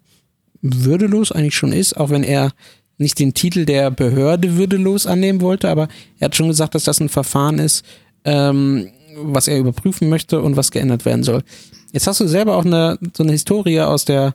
würdelos 0.60 1.32
eigentlich 1.32 1.54
schon 1.54 1.72
ist, 1.72 1.96
auch 1.96 2.10
wenn 2.10 2.24
er 2.24 2.52
nicht 2.98 3.18
den 3.20 3.32
Titel 3.32 3.64
der 3.64 3.90
Behörde 3.90 4.56
würdelos 4.56 5.06
annehmen 5.06 5.40
wollte, 5.40 5.68
aber 5.68 5.88
er 6.18 6.26
hat 6.26 6.36
schon 6.36 6.48
gesagt, 6.48 6.74
dass 6.74 6.84
das 6.84 7.00
ein 7.00 7.08
Verfahren 7.08 7.58
ist, 7.58 7.84
ähm, 8.24 8.88
was 9.16 9.48
er 9.48 9.58
überprüfen 9.58 10.08
möchte 10.08 10.40
und 10.40 10.56
was 10.56 10.70
geändert 10.70 11.04
werden 11.04 11.22
soll. 11.22 11.42
Jetzt 11.92 12.06
hast 12.06 12.20
du 12.20 12.26
selber 12.26 12.56
auch 12.56 12.64
eine, 12.64 12.98
so 13.16 13.22
eine 13.22 13.32
Historie 13.32 13.80
aus 13.80 14.04
der, 14.04 14.34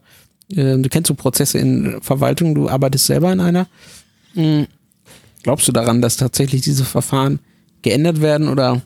äh, 0.49 0.77
du 0.77 0.89
kennst 0.89 1.09
so 1.09 1.13
Prozesse 1.13 1.59
in 1.59 2.01
Verwaltung, 2.01 2.55
du 2.55 2.69
arbeitest 2.69 3.05
selber 3.05 3.31
in 3.31 3.41
einer. 3.41 3.67
Hm, 4.33 4.67
Glaubst 5.43 5.67
du 5.67 5.71
daran, 5.73 6.01
dass 6.01 6.15
tatsächlich 6.17 6.61
diese 6.61 6.85
Verfahren 6.85 7.39
geändert 7.81 8.21
werden 8.21 8.47
oder 8.47 8.81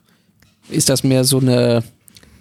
ist 0.69 0.89
das 0.89 1.03
mehr 1.03 1.23
so 1.23 1.37
eine, 1.39 1.83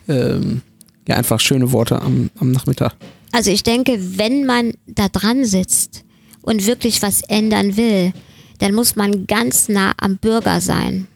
ähm, 0.09 0.63
ja, 1.07 1.17
einfach 1.17 1.39
schöne 1.39 1.71
Worte 1.71 2.01
am, 2.01 2.31
am 2.39 2.51
Nachmittag? 2.51 2.95
Also 3.33 3.51
ich 3.51 3.63
denke, 3.63 3.99
wenn 4.19 4.47
man 4.47 4.73
da 4.87 5.09
dran 5.11 5.45
sitzt 5.45 6.05
und 6.41 6.67
wirklich 6.67 7.03
was 7.03 7.21
ändern 7.23 7.77
will, 7.77 8.13
dann 8.59 8.73
muss 8.75 8.97
man 8.97 9.27
ganz 9.27 9.69
nah 9.69 9.93
am 9.99 10.17
Bürger 10.17 10.63
sein. 10.63 11.07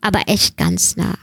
Aber 0.00 0.22
echt 0.26 0.56
ganz 0.56 0.96
nah. 0.96 1.14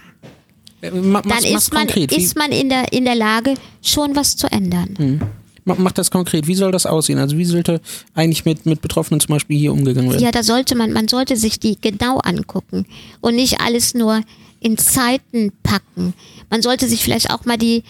Äh, 0.81 0.91
ma- 0.91 1.21
Dann 1.23 1.43
ist 1.43 1.73
man, 1.73 1.87
konkret. 1.87 2.13
Ist 2.13 2.37
man 2.37 2.51
in, 2.53 2.69
der, 2.69 2.93
in 2.93 3.03
der 3.03 3.15
Lage, 3.15 3.55
schon 3.81 4.15
was 4.15 4.37
zu 4.37 4.47
ändern. 4.49 5.21
Mach, 5.65 5.79
mach 5.79 5.91
das 5.91 6.11
konkret. 6.11 6.45
Wie 6.45 6.55
soll 6.55 6.71
das 6.71 6.85
aussehen? 6.85 7.17
Also 7.17 7.37
wie 7.37 7.45
sollte 7.45 7.81
eigentlich 8.13 8.45
mit, 8.45 8.67
mit 8.67 8.81
Betroffenen 8.81 9.19
zum 9.19 9.33
Beispiel 9.33 9.57
hier 9.57 9.73
umgegangen 9.73 10.11
werden? 10.11 10.23
Ja, 10.23 10.31
da 10.31 10.43
sollte 10.43 10.75
man, 10.75 10.93
man 10.93 11.07
sollte 11.07 11.35
sich 11.35 11.59
die 11.59 11.79
genau 11.81 12.19
angucken 12.19 12.85
und 13.19 13.35
nicht 13.35 13.59
alles 13.61 13.95
nur 13.95 14.21
in 14.59 14.77
Zeiten 14.77 15.51
packen. 15.63 16.13
Man 16.51 16.61
sollte 16.61 16.87
sich 16.87 17.03
vielleicht 17.03 17.31
auch 17.31 17.45
mal 17.45 17.57
die, 17.57 17.83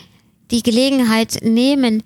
die 0.52 0.64
Gelegenheit 0.64 1.40
nehmen, 1.44 2.02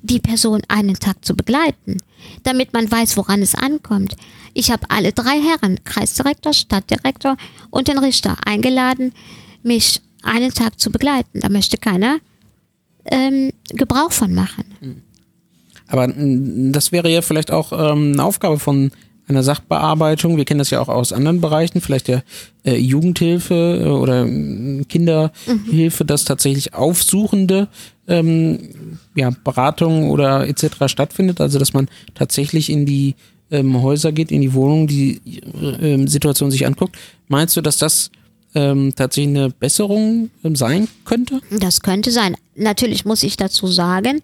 die 0.00 0.20
Person 0.20 0.62
einen 0.68 0.94
Tag 0.94 1.24
zu 1.24 1.34
begleiten, 1.34 1.98
damit 2.44 2.72
man 2.72 2.90
weiß, 2.90 3.16
woran 3.16 3.42
es 3.42 3.56
ankommt. 3.56 4.16
Ich 4.54 4.70
habe 4.70 4.88
alle 4.88 5.12
drei 5.12 5.40
Herren, 5.40 5.82
Kreisdirektor, 5.84 6.52
Stadtdirektor 6.52 7.36
und 7.70 7.88
den 7.88 7.98
Richter, 7.98 8.36
eingeladen, 8.46 9.12
mich 9.64 10.00
einen 10.22 10.52
Tag 10.52 10.78
zu 10.78 10.90
begleiten. 10.90 11.40
Da 11.40 11.48
möchte 11.48 11.76
keiner 11.76 12.18
ähm, 13.04 13.52
Gebrauch 13.70 14.12
von 14.12 14.32
machen. 14.34 14.64
Aber 15.88 16.08
mm, 16.08 16.72
das 16.72 16.92
wäre 16.92 17.10
ja 17.10 17.22
vielleicht 17.22 17.50
auch 17.50 17.72
ähm, 17.72 18.12
eine 18.12 18.24
Aufgabe 18.24 18.58
von 18.58 18.92
einer 19.26 19.42
Sachbearbeitung. 19.42 20.36
Wir 20.36 20.44
kennen 20.44 20.58
das 20.58 20.70
ja 20.70 20.80
auch 20.80 20.88
aus 20.88 21.12
anderen 21.12 21.40
Bereichen, 21.40 21.80
vielleicht 21.80 22.08
der 22.08 22.22
äh, 22.64 22.76
Jugendhilfe 22.76 23.82
äh, 23.84 23.88
oder 23.88 24.24
mm, 24.24 24.86
Kinderhilfe, 24.88 26.04
dass 26.04 26.24
tatsächlich 26.24 26.74
aufsuchende 26.74 27.68
ähm, 28.06 28.98
ja, 29.14 29.30
Beratung 29.44 30.10
oder 30.10 30.48
etc. 30.48 30.86
stattfindet. 30.86 31.40
Also 31.40 31.58
dass 31.58 31.72
man 31.72 31.88
tatsächlich 32.14 32.70
in 32.70 32.86
die 32.86 33.14
ähm, 33.50 33.80
Häuser 33.82 34.12
geht, 34.12 34.30
in 34.30 34.40
die 34.40 34.54
Wohnungen, 34.54 34.86
die 34.86 35.20
äh, 35.60 35.94
ähm, 35.94 36.08
Situation 36.08 36.50
sich 36.50 36.66
anguckt. 36.66 36.96
Meinst 37.28 37.56
du, 37.56 37.60
dass 37.60 37.78
das 37.78 38.10
ähm, 38.54 38.94
tatsächlich 38.94 39.36
eine 39.36 39.50
Besserung 39.50 40.30
ähm, 40.42 40.56
sein 40.56 40.88
könnte? 41.04 41.40
Das 41.50 41.80
könnte 41.80 42.10
sein. 42.10 42.36
Natürlich 42.56 43.04
muss 43.04 43.22
ich 43.22 43.36
dazu 43.36 43.66
sagen, 43.66 44.22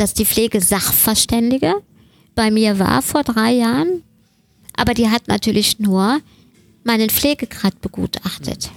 dass 0.00 0.14
die 0.14 0.24
Pflegesachverständige 0.24 1.74
bei 2.34 2.50
mir 2.50 2.78
war 2.78 3.02
vor 3.02 3.22
drei 3.22 3.52
Jahren, 3.52 4.02
aber 4.74 4.94
die 4.94 5.10
hat 5.10 5.28
natürlich 5.28 5.78
nur 5.78 6.20
meinen 6.84 7.10
Pflegegrad 7.10 7.82
begutachtet. 7.82 8.70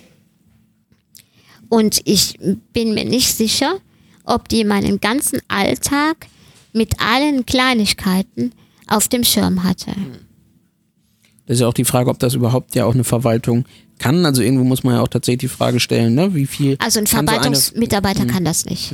Und 1.69 2.01
ich 2.03 2.37
bin 2.73 2.93
mir 2.93 3.05
nicht 3.05 3.33
sicher, 3.35 3.79
ob 4.25 4.49
die 4.49 4.65
meinen 4.65 4.99
ganzen 4.99 5.39
Alltag 5.47 6.27
mit 6.73 6.99
allen 6.99 7.45
Kleinigkeiten 7.45 8.51
auf 8.87 9.07
dem 9.07 9.23
Schirm 9.23 9.63
hatte. 9.63 9.91
Das 11.45 11.55
ist 11.55 11.61
ja 11.61 11.67
auch 11.67 11.73
die 11.73 11.85
Frage, 11.85 12.09
ob 12.09 12.19
das 12.19 12.33
überhaupt 12.33 12.75
ja 12.75 12.83
auch 12.83 12.93
eine 12.93 13.05
Verwaltung 13.05 13.63
kann. 13.97 14.25
Also 14.25 14.41
irgendwo 14.41 14.65
muss 14.65 14.83
man 14.83 14.95
ja 14.95 15.01
auch 15.01 15.07
tatsächlich 15.07 15.39
die 15.49 15.55
Frage 15.55 15.79
stellen, 15.79 16.15
ne? 16.15 16.35
wie 16.35 16.47
viel. 16.47 16.75
Also 16.79 16.99
ein 16.99 17.05
kann 17.05 17.11
so 17.11 17.17
eine- 17.19 17.27
Verwaltungsmitarbeiter 17.27 18.25
kann 18.25 18.43
das 18.43 18.65
nicht. 18.65 18.93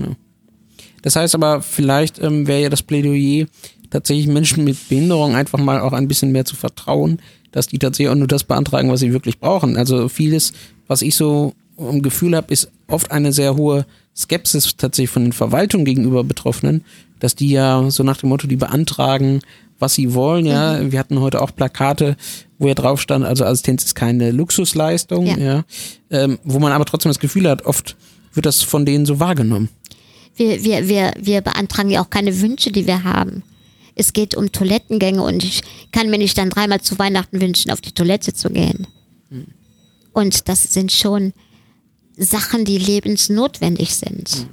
Das 1.01 1.15
heißt 1.15 1.35
aber, 1.35 1.61
vielleicht 1.61 2.19
ähm, 2.19 2.47
wäre 2.47 2.61
ja 2.61 2.69
das 2.69 2.83
Plädoyer, 2.83 3.47
tatsächlich 3.89 4.27
Menschen 4.27 4.63
mit 4.63 4.89
Behinderung 4.89 5.35
einfach 5.35 5.59
mal 5.59 5.79
auch 5.79 5.93
ein 5.93 6.07
bisschen 6.07 6.31
mehr 6.31 6.45
zu 6.45 6.55
vertrauen, 6.55 7.19
dass 7.51 7.67
die 7.67 7.79
tatsächlich 7.79 8.09
auch 8.09 8.15
nur 8.15 8.27
das 8.27 8.43
beantragen, 8.43 8.91
was 8.91 8.99
sie 8.99 9.13
wirklich 9.13 9.39
brauchen. 9.39 9.77
Also 9.77 10.09
vieles, 10.09 10.53
was 10.87 11.01
ich 11.01 11.15
so 11.15 11.53
im 11.77 12.01
Gefühl 12.01 12.35
habe, 12.35 12.53
ist 12.53 12.71
oft 12.87 13.11
eine 13.11 13.31
sehr 13.31 13.55
hohe 13.55 13.85
Skepsis 14.15 14.75
tatsächlich 14.75 15.09
von 15.09 15.23
den 15.23 15.33
Verwaltungen 15.33 15.85
gegenüber 15.85 16.23
Betroffenen, 16.23 16.83
dass 17.19 17.35
die 17.35 17.49
ja 17.49 17.89
so 17.89 18.03
nach 18.03 18.17
dem 18.17 18.29
Motto, 18.29 18.47
die 18.47 18.57
beantragen, 18.57 19.41
was 19.79 19.95
sie 19.95 20.13
wollen. 20.13 20.45
Ja, 20.45 20.91
wir 20.91 20.99
hatten 20.99 21.19
heute 21.21 21.41
auch 21.41 21.55
Plakate, 21.55 22.17
wo 22.57 22.67
ja 22.67 22.73
drauf 22.73 23.01
stand, 23.01 23.25
also 23.25 23.45
Assistenz 23.45 23.85
ist 23.85 23.95
keine 23.95 24.31
Luxusleistung, 24.31 25.25
ja, 25.25 25.37
Ja. 25.37 25.63
Ähm, 26.11 26.39
wo 26.43 26.59
man 26.59 26.73
aber 26.73 26.85
trotzdem 26.85 27.09
das 27.09 27.19
Gefühl 27.19 27.49
hat, 27.49 27.65
oft 27.65 27.95
wird 28.33 28.45
das 28.45 28.61
von 28.61 28.85
denen 28.85 29.05
so 29.05 29.19
wahrgenommen. 29.19 29.69
Wir, 30.39 30.63
wir, 30.63 30.87
wir, 30.87 31.13
wir 31.19 31.41
beantragen 31.41 31.89
ja 31.89 32.01
auch 32.01 32.09
keine 32.09 32.41
Wünsche, 32.41 32.71
die 32.71 32.87
wir 32.87 33.03
haben. 33.03 33.43
Es 33.95 34.13
geht 34.13 34.35
um 34.35 34.51
Toilettengänge 34.51 35.21
und 35.21 35.43
ich 35.43 35.61
kann 35.91 36.09
mir 36.09 36.17
nicht 36.17 36.37
dann 36.37 36.49
dreimal 36.49 36.79
zu 36.81 36.97
Weihnachten 36.97 37.41
wünschen, 37.41 37.69
auf 37.71 37.81
die 37.81 37.91
Toilette 37.91 38.33
zu 38.33 38.49
gehen. 38.49 38.87
Und 40.13 40.47
das 40.47 40.63
sind 40.63 40.91
schon 40.91 41.33
Sachen, 42.17 42.65
die 42.65 42.77
lebensnotwendig 42.77 43.93
sind. 43.95 44.47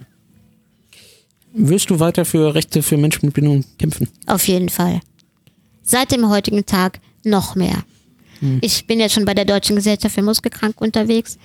Wirst 1.52 1.90
du 1.90 2.00
weiter 2.00 2.24
für 2.24 2.54
Rechte 2.54 2.82
für 2.82 2.96
Menschen 2.96 3.26
mit 3.26 3.34
Behinderung 3.34 3.64
kämpfen? 3.78 4.08
Auf 4.26 4.46
jeden 4.48 4.68
Fall. 4.68 5.00
Seit 5.82 6.10
dem 6.12 6.28
heutigen 6.28 6.66
Tag 6.66 7.00
noch 7.24 7.54
mehr. 7.54 7.84
Ich 8.60 8.86
bin 8.86 9.00
ja 9.00 9.08
schon 9.08 9.24
bei 9.24 9.32
der 9.32 9.46
Deutschen 9.46 9.76
Gesellschaft 9.76 10.14
für 10.14 10.22
Muskelkranke 10.22 10.84
unterwegs 10.84 11.38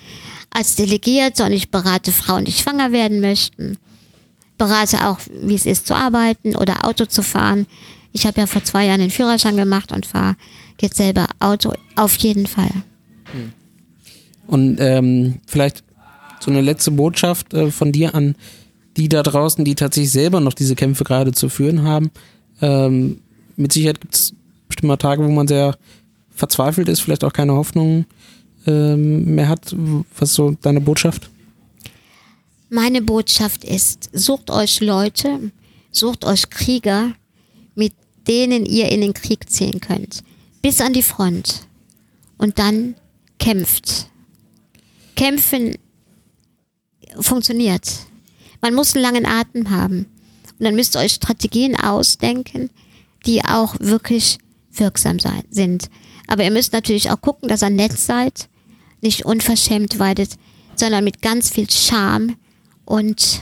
als 0.49 0.75
Delegierte 0.75 1.45
und 1.45 1.53
ich 1.53 1.71
berate 1.71 2.11
Frauen, 2.11 2.45
die 2.45 2.51
schwanger 2.51 2.91
werden 2.91 3.21
möchten. 3.21 3.77
Berate 4.65 5.07
auch, 5.07 5.19
wie 5.41 5.55
es 5.55 5.65
ist 5.65 5.87
zu 5.87 5.95
arbeiten 5.95 6.55
oder 6.55 6.85
Auto 6.85 7.05
zu 7.05 7.23
fahren. 7.23 7.65
Ich 8.13 8.25
habe 8.25 8.41
ja 8.41 8.47
vor 8.47 8.63
zwei 8.63 8.85
Jahren 8.85 8.99
den 8.99 9.09
Führerschein 9.09 9.57
gemacht 9.57 9.91
und 9.91 10.05
fahre 10.05 10.35
jetzt 10.79 10.97
selber 10.97 11.27
Auto. 11.39 11.73
Auf 11.95 12.15
jeden 12.17 12.47
Fall. 12.47 12.71
Und 14.47 14.77
ähm, 14.79 15.39
vielleicht 15.47 15.83
so 16.39 16.51
eine 16.51 16.61
letzte 16.61 16.91
Botschaft 16.91 17.53
äh, 17.53 17.71
von 17.71 17.91
dir 17.91 18.13
an 18.15 18.35
die 18.97 19.09
da 19.09 19.23
draußen, 19.23 19.63
die 19.63 19.75
tatsächlich 19.75 20.11
selber 20.11 20.39
noch 20.39 20.53
diese 20.53 20.75
Kämpfe 20.75 21.03
gerade 21.03 21.31
zu 21.31 21.49
führen 21.49 21.83
haben. 21.83 22.11
Ähm, 22.61 23.19
mit 23.55 23.73
Sicherheit 23.73 24.01
gibt 24.01 24.15
es 24.15 24.33
bestimmt 24.67 24.89
mal 24.89 24.97
Tage, 24.97 25.23
wo 25.23 25.29
man 25.29 25.47
sehr 25.47 25.77
verzweifelt 26.29 26.89
ist, 26.89 27.01
vielleicht 27.01 27.23
auch 27.23 27.33
keine 27.33 27.53
Hoffnung 27.53 28.05
ähm, 28.67 29.35
mehr 29.35 29.49
hat. 29.49 29.75
Was 30.17 30.29
ist 30.29 30.35
so 30.35 30.55
deine 30.61 30.81
Botschaft? 30.81 31.29
Meine 32.73 33.01
Botschaft 33.01 33.65
ist, 33.65 34.09
sucht 34.13 34.49
euch 34.49 34.79
Leute, 34.79 35.51
sucht 35.91 36.23
euch 36.23 36.49
Krieger, 36.49 37.11
mit 37.75 37.91
denen 38.29 38.65
ihr 38.65 38.89
in 38.93 39.01
den 39.01 39.13
Krieg 39.13 39.49
ziehen 39.49 39.81
könnt. 39.81 40.23
Bis 40.61 40.79
an 40.79 40.93
die 40.93 41.03
Front. 41.03 41.67
Und 42.37 42.59
dann 42.59 42.95
kämpft. 43.39 44.07
Kämpfen 45.17 45.75
funktioniert. 47.19 47.89
Man 48.61 48.73
muss 48.73 48.95
einen 48.95 49.03
langen 49.03 49.25
Atem 49.25 49.69
haben. 49.69 50.05
Und 50.57 50.63
dann 50.63 50.75
müsst 50.75 50.95
ihr 50.95 51.01
euch 51.01 51.11
Strategien 51.11 51.75
ausdenken, 51.75 52.69
die 53.25 53.43
auch 53.43 53.75
wirklich 53.81 54.37
wirksam 54.71 55.17
sind. 55.49 55.89
Aber 56.25 56.45
ihr 56.45 56.51
müsst 56.51 56.71
natürlich 56.71 57.11
auch 57.11 57.19
gucken, 57.19 57.49
dass 57.49 57.63
ihr 57.63 57.69
nett 57.69 57.99
seid, 57.99 58.47
nicht 59.01 59.25
unverschämt 59.25 59.99
weidet, 59.99 60.37
sondern 60.77 61.03
mit 61.03 61.21
ganz 61.21 61.49
viel 61.49 61.69
Charme 61.69 62.37
und 62.91 63.41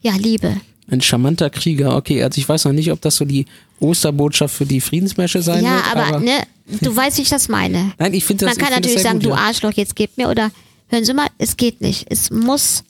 ja, 0.00 0.12
Liebe. 0.16 0.56
Ein 0.90 1.00
charmanter 1.02 1.50
Krieger, 1.50 1.96
okay. 1.96 2.22
Also 2.22 2.38
ich 2.40 2.48
weiß 2.48 2.64
noch 2.64 2.72
nicht, 2.72 2.90
ob 2.92 3.00
das 3.02 3.16
so 3.16 3.24
die 3.24 3.44
Osterbotschaft 3.80 4.54
für 4.54 4.64
die 4.66 4.80
Friedensmärsche 4.80 5.42
sein 5.42 5.62
ja, 5.64 5.76
wird. 5.76 5.96
aber, 5.96 6.20
ne, 6.20 6.42
du 6.80 6.94
weißt, 6.94 7.18
wie 7.18 7.22
ich 7.22 7.28
das 7.28 7.48
meine. 7.48 7.92
Nein, 7.98 8.14
ich 8.14 8.24
finde 8.24 8.46
das 8.46 8.56
Man 8.56 8.64
kann 8.64 8.72
das 8.74 8.80
natürlich 8.82 9.02
sagen, 9.02 9.18
gut, 9.18 9.26
du 9.26 9.30
ja. 9.30 9.36
Arschloch, 9.36 9.72
jetzt 9.72 9.94
gib 9.96 10.16
mir 10.16 10.28
oder 10.30 10.50
hören 10.88 11.04
Sie 11.04 11.12
mal, 11.12 11.26
es 11.38 11.56
geht 11.56 11.80
nicht. 11.80 12.06
Es 12.08 12.30
muss 12.30 12.84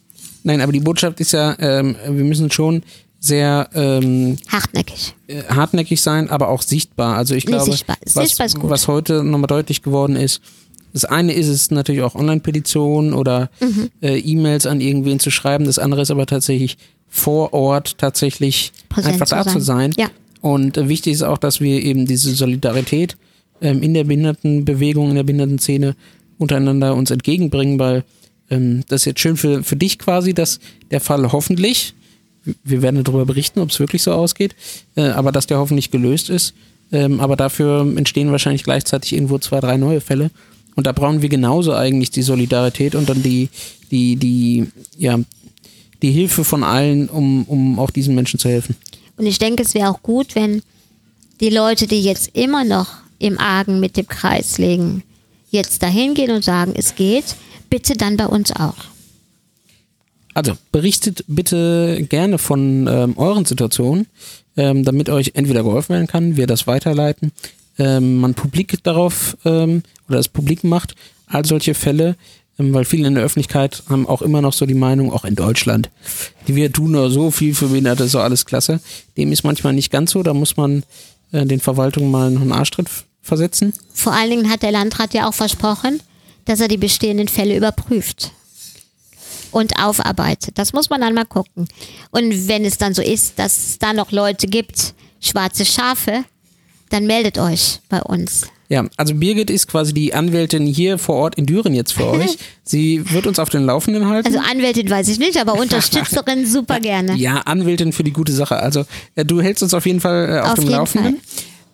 Nein, 0.45 0.61
aber 0.61 0.71
die 0.73 0.81
Botschaft 0.81 1.19
ist 1.21 1.33
ja, 1.33 1.57
ähm, 1.59 1.97
wir 2.09 2.25
müssen 2.25 2.51
schon 2.51 2.83
sehr 3.21 3.69
ähm, 3.75 4.37
hartnäckig. 4.47 5.15
äh, 5.27 5.43
hartnäckig 5.49 6.01
sein, 6.01 6.31
aber 6.31 6.49
auch 6.49 6.63
sichtbar. 6.63 7.17
Also 7.17 7.35
ich 7.35 7.45
Nee, 7.47 7.51
glaube, 7.53 7.71
sichtbar. 7.73 7.97
was, 8.15 8.15
Sichtbar 8.29 8.49
gut. 8.61 8.71
was 8.71 8.87
heute 8.87 9.25
nochmal 9.25 9.49
deutlich 9.49 9.83
geworden 9.83 10.15
ist, 10.15 10.41
das 10.93 11.05
eine 11.05 11.33
ist 11.33 11.49
es 11.49 11.71
natürlich 11.71 12.03
auch 12.03 12.15
Online-Petitionen 12.15 13.13
oder 13.13 13.51
Mhm. 13.61 13.91
äh, 14.03 14.19
E-Mails 14.19 14.67
an 14.67 14.81
irgendwen 14.81 15.21
zu 15.21 15.31
schreiben. 15.31 15.65
Das 15.65 15.79
andere 15.79 16.03
ist 16.03 16.11
aber 16.11 16.27
tatsächlich 16.27 16.79
vor 17.09 17.53
Ort 17.55 17.99
tatsächlich 17.99 18.73
Präsent 18.89 19.15
einfach 19.15 19.27
zu 19.27 19.35
da 19.35 19.45
sein. 19.45 19.53
zu 19.53 19.61
sein. 19.61 19.93
Ja. 19.97 20.09
Und 20.41 20.77
äh, 20.77 20.89
wichtig 20.89 21.15
ist 21.15 21.23
auch, 21.23 21.39
dass 21.39 21.61
wir 21.61 21.83
eben 21.83 22.07
diese 22.07 22.35
Solidarität 22.35 23.17
ähm, 23.61 23.83
in 23.83 23.95
der 23.95 24.05
Behindertenbewegung, 24.05 25.09
in 25.11 25.17
der 25.17 25.23
Behindertenszene 25.25 25.97
untereinander 26.39 26.95
uns 26.95 27.11
entgegenbringen, 27.11 27.79
weil 27.79 28.05
ähm, 28.51 28.85
das 28.89 29.03
ist 29.03 29.05
jetzt 29.07 29.21
schön 29.21 29.37
für, 29.37 29.63
für 29.65 29.77
dich 29.77 29.99
quasi, 29.99 30.35
dass 30.35 30.61
der 30.91 31.01
Fall 31.01 31.33
hoffentlich, 31.33 31.95
wir 32.65 32.83
werden 32.83 33.03
darüber 33.03 33.27
berichten, 33.27 33.61
ob 33.61 33.71
es 33.71 33.81
wirklich 33.81 34.03
so 34.03 34.13
ausgeht, 34.13 34.55
äh, 34.97 35.09
aber 35.09 35.33
dass 35.33 35.47
der 35.47 35.59
hoffentlich 35.59 35.91
gelöst 35.91 36.31
ist. 36.31 36.55
Ähm, 36.93 37.21
aber 37.21 37.37
dafür 37.37 37.81
entstehen 37.97 38.31
wahrscheinlich 38.31 38.65
gleichzeitig 38.65 39.13
irgendwo 39.13 39.39
zwei, 39.39 39.61
drei 39.61 39.77
neue 39.77 40.01
Fälle. 40.01 40.31
Und 40.79 40.87
da 40.87 40.93
brauchen 40.93 41.23
wir 41.23 41.29
genauso 41.29 41.75
eigentlich 41.75 42.13
die 42.13 42.23
Solidarität 42.23 42.95
und 42.95 43.09
dann 43.09 43.21
die, 43.21 43.49
die, 43.91 44.15
die, 44.15 44.69
ja, 44.97 45.19
die 46.03 46.13
Hilfe 46.13 46.45
von 46.45 46.63
allen, 46.63 47.09
um, 47.09 47.43
um 47.47 47.81
auch 47.81 47.91
diesen 47.91 48.15
Menschen 48.15 48.39
zu 48.39 48.49
helfen. 48.49 48.77
Und 49.17 49.27
ich 49.27 49.41
denke, 49.41 49.65
es 49.65 49.75
wäre 49.75 49.91
auch 49.91 50.05
gut, 50.05 50.37
wenn 50.37 50.63
die 51.41 51.51
Leute, 51.51 51.89
die 51.89 52.01
jetzt 52.01 52.31
immer 52.37 52.63
noch 52.63 52.99
im 53.19 53.41
Argen 53.41 53.81
mit 53.81 53.97
dem 53.97 54.07
Kreis 54.07 54.59
liegen, 54.59 55.03
jetzt 55.51 55.83
dahin 55.83 56.15
gehen 56.15 56.31
und 56.31 56.45
sagen, 56.45 56.75
es 56.77 56.95
geht, 56.95 57.35
bitte 57.69 57.95
dann 57.95 58.17
bei 58.17 58.27
uns 58.27 58.53
auch. 58.53 58.77
Also 60.33 60.53
berichtet 60.71 61.25
bitte 61.27 62.07
gerne 62.09 62.39
von 62.39 62.87
ähm, 62.87 63.19
euren 63.19 63.47
Situationen, 63.47 64.07
ähm, 64.57 64.85
damit 64.85 65.09
euch 65.09 65.33
entweder 65.35 65.65
geholfen 65.65 65.95
werden 65.95 66.07
kann, 66.07 66.37
wir 66.37 66.47
das 66.47 66.69
weiterleiten, 66.69 67.33
ähm, 67.79 68.19
man 68.19 68.35
publik 68.35 68.83
darauf 68.83 69.37
ähm, 69.45 69.83
oder 70.09 70.19
das 70.19 70.29
publik 70.29 70.65
macht, 70.65 70.95
all 71.27 71.45
solche 71.45 71.75
Fälle, 71.75 72.17
ähm, 72.59 72.75
weil 72.75 72.85
viele 72.85 73.09
in 73.09 73.15
der 73.15 73.25
Öffentlichkeit 73.25 73.83
haben 73.89 74.07
auch 74.07 74.23
immer 74.23 74.43
noch 74.43 74.53
so 74.53 74.67
die 74.67 74.75
Meinung, 74.75 75.13
auch 75.13 75.25
in 75.25 75.37
Deutschland, 75.37 75.91
die 76.47 76.57
wir 76.57 76.73
tun 76.73 76.93
nur 76.93 77.11
so 77.11 77.31
viel 77.31 77.55
für 77.55 77.69
Behinderte, 77.69 78.05
ist 78.05 78.13
so 78.13 78.21
alles 78.21 78.47
klasse. 78.47 78.81
Dem 79.17 79.33
ist 79.33 79.45
manchmal 79.45 79.73
nicht 79.73 79.91
ganz 79.91 80.13
so, 80.13 80.23
da 80.23 80.35
muss 80.35 80.57
man 80.57 80.83
äh, 81.33 81.47
den 81.47 81.61
Verwaltungen 81.61 82.11
mal 82.11 82.27
einen 82.27 82.53
Arschtritt 82.53 82.89
versetzen. 83.23 83.73
Vor 83.93 84.13
allen 84.13 84.31
Dingen 84.31 84.51
hat 84.51 84.63
der 84.63 84.73
Landrat 84.73 85.15
ja 85.15 85.29
auch 85.29 85.35
versprochen, 85.35 86.01
dass 86.47 86.61
er 86.61 86.69
die 86.69 86.79
bestehenden 86.79 87.29
Fälle 87.29 87.57
überprüft 87.57 88.33
und 89.51 89.79
aufarbeitet. 89.79 90.59
Das 90.59 90.73
muss 90.73 90.91
man 90.91 91.01
dann 91.01 91.15
mal 91.15 91.25
gucken. 91.25 91.69
Und 92.11 92.49
wenn 92.49 92.65
es 92.65 92.79
dann 92.79 92.95
so 92.95 93.03
ist, 93.03 93.39
dass 93.39 93.57
es 93.59 93.79
da 93.79 93.93
noch 93.93 94.13
Leute 94.13 94.47
gibt, 94.47 94.95
schwarze 95.21 95.65
Schafe, 95.65 96.25
dann 96.91 97.07
meldet 97.07 97.39
euch 97.39 97.81
bei 97.89 98.03
uns. 98.03 98.49
Ja, 98.71 98.85
also 98.99 99.15
Birgit 99.15 99.49
ist 99.49 99.67
quasi 99.67 99.95
die 99.95 100.13
Anwältin 100.13 100.67
hier 100.67 100.99
vor 100.99 101.17
Ort 101.17 101.37
in 101.37 101.47
Düren 101.47 101.73
jetzt 101.73 101.93
für 101.93 102.07
euch. 102.11 102.37
Sie 102.63 103.11
wird 103.13 103.27
uns 103.27 103.39
auf 103.39 103.49
den 103.49 103.65
Laufenden 103.65 104.09
halten. 104.09 104.27
Also 104.27 104.39
Anwältin 104.39 104.91
weiß 104.91 105.09
ich 105.09 105.19
nicht, 105.19 105.41
aber 105.41 105.55
Unterstützerin 105.61 106.47
super 106.47 106.79
gerne. 106.81 107.15
Ja, 107.17 107.39
Anwältin 107.41 107.93
für 107.93 108.05
die 108.05 108.13
gute 108.13 108.33
Sache. 108.33 108.57
Also 108.57 108.85
äh, 109.15 109.25
du 109.25 109.41
hältst 109.41 109.63
uns 109.63 109.73
auf 109.73 109.87
jeden 109.87 110.01
Fall 110.01 110.29
äh, 110.29 110.41
auf, 110.41 110.53
Auf 110.53 110.59
dem 110.61 110.69
Laufenden. 110.69 111.21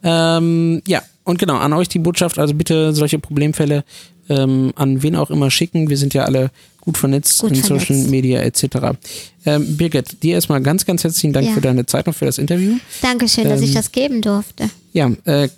Ähm, 0.05 0.83
ja, 0.87 1.03
und 1.25 1.39
genau, 1.39 1.57
an 1.57 1.73
euch 1.73 1.89
die 1.89 1.99
Botschaft, 1.99 2.39
also 2.39 2.55
bitte 2.55 2.93
solche 2.93 3.19
Problemfälle 3.19 3.85
ähm, 4.29 4.73
an 4.77 5.03
wen 5.03 5.17
auch 5.17 5.31
immer 5.31 5.51
schicken. 5.51 5.89
Wir 5.91 5.97
sind 5.97 6.15
ja 6.15 6.25
alle 6.25 6.51
gut 6.81 6.99
vernetzt 6.99 7.41
Gut 7.41 7.53
in 7.53 7.57
vernetzt. 7.63 7.89
Social 7.89 8.05
Media 8.11 8.41
etc. 8.41 8.65
Ähm, 9.47 9.77
Birgit, 9.77 10.23
dir 10.23 10.35
erstmal 10.35 10.61
ganz, 10.63 10.85
ganz 10.85 11.03
herzlichen 11.05 11.33
Dank 11.33 11.47
Ja. 11.49 11.53
für 11.55 11.61
deine 11.61 11.87
Zeit 11.87 12.07
und 12.07 12.13
für 12.15 12.27
das 12.27 12.39
Interview. 12.39 12.77
Dankeschön, 13.03 13.45
dass 13.49 13.61
ich 13.61 13.69
Ähm, 13.71 13.75
das 13.75 13.93
geben 13.93 14.21
durfte. 14.23 14.69
Ja, 14.93 15.11
äh, 15.25 15.49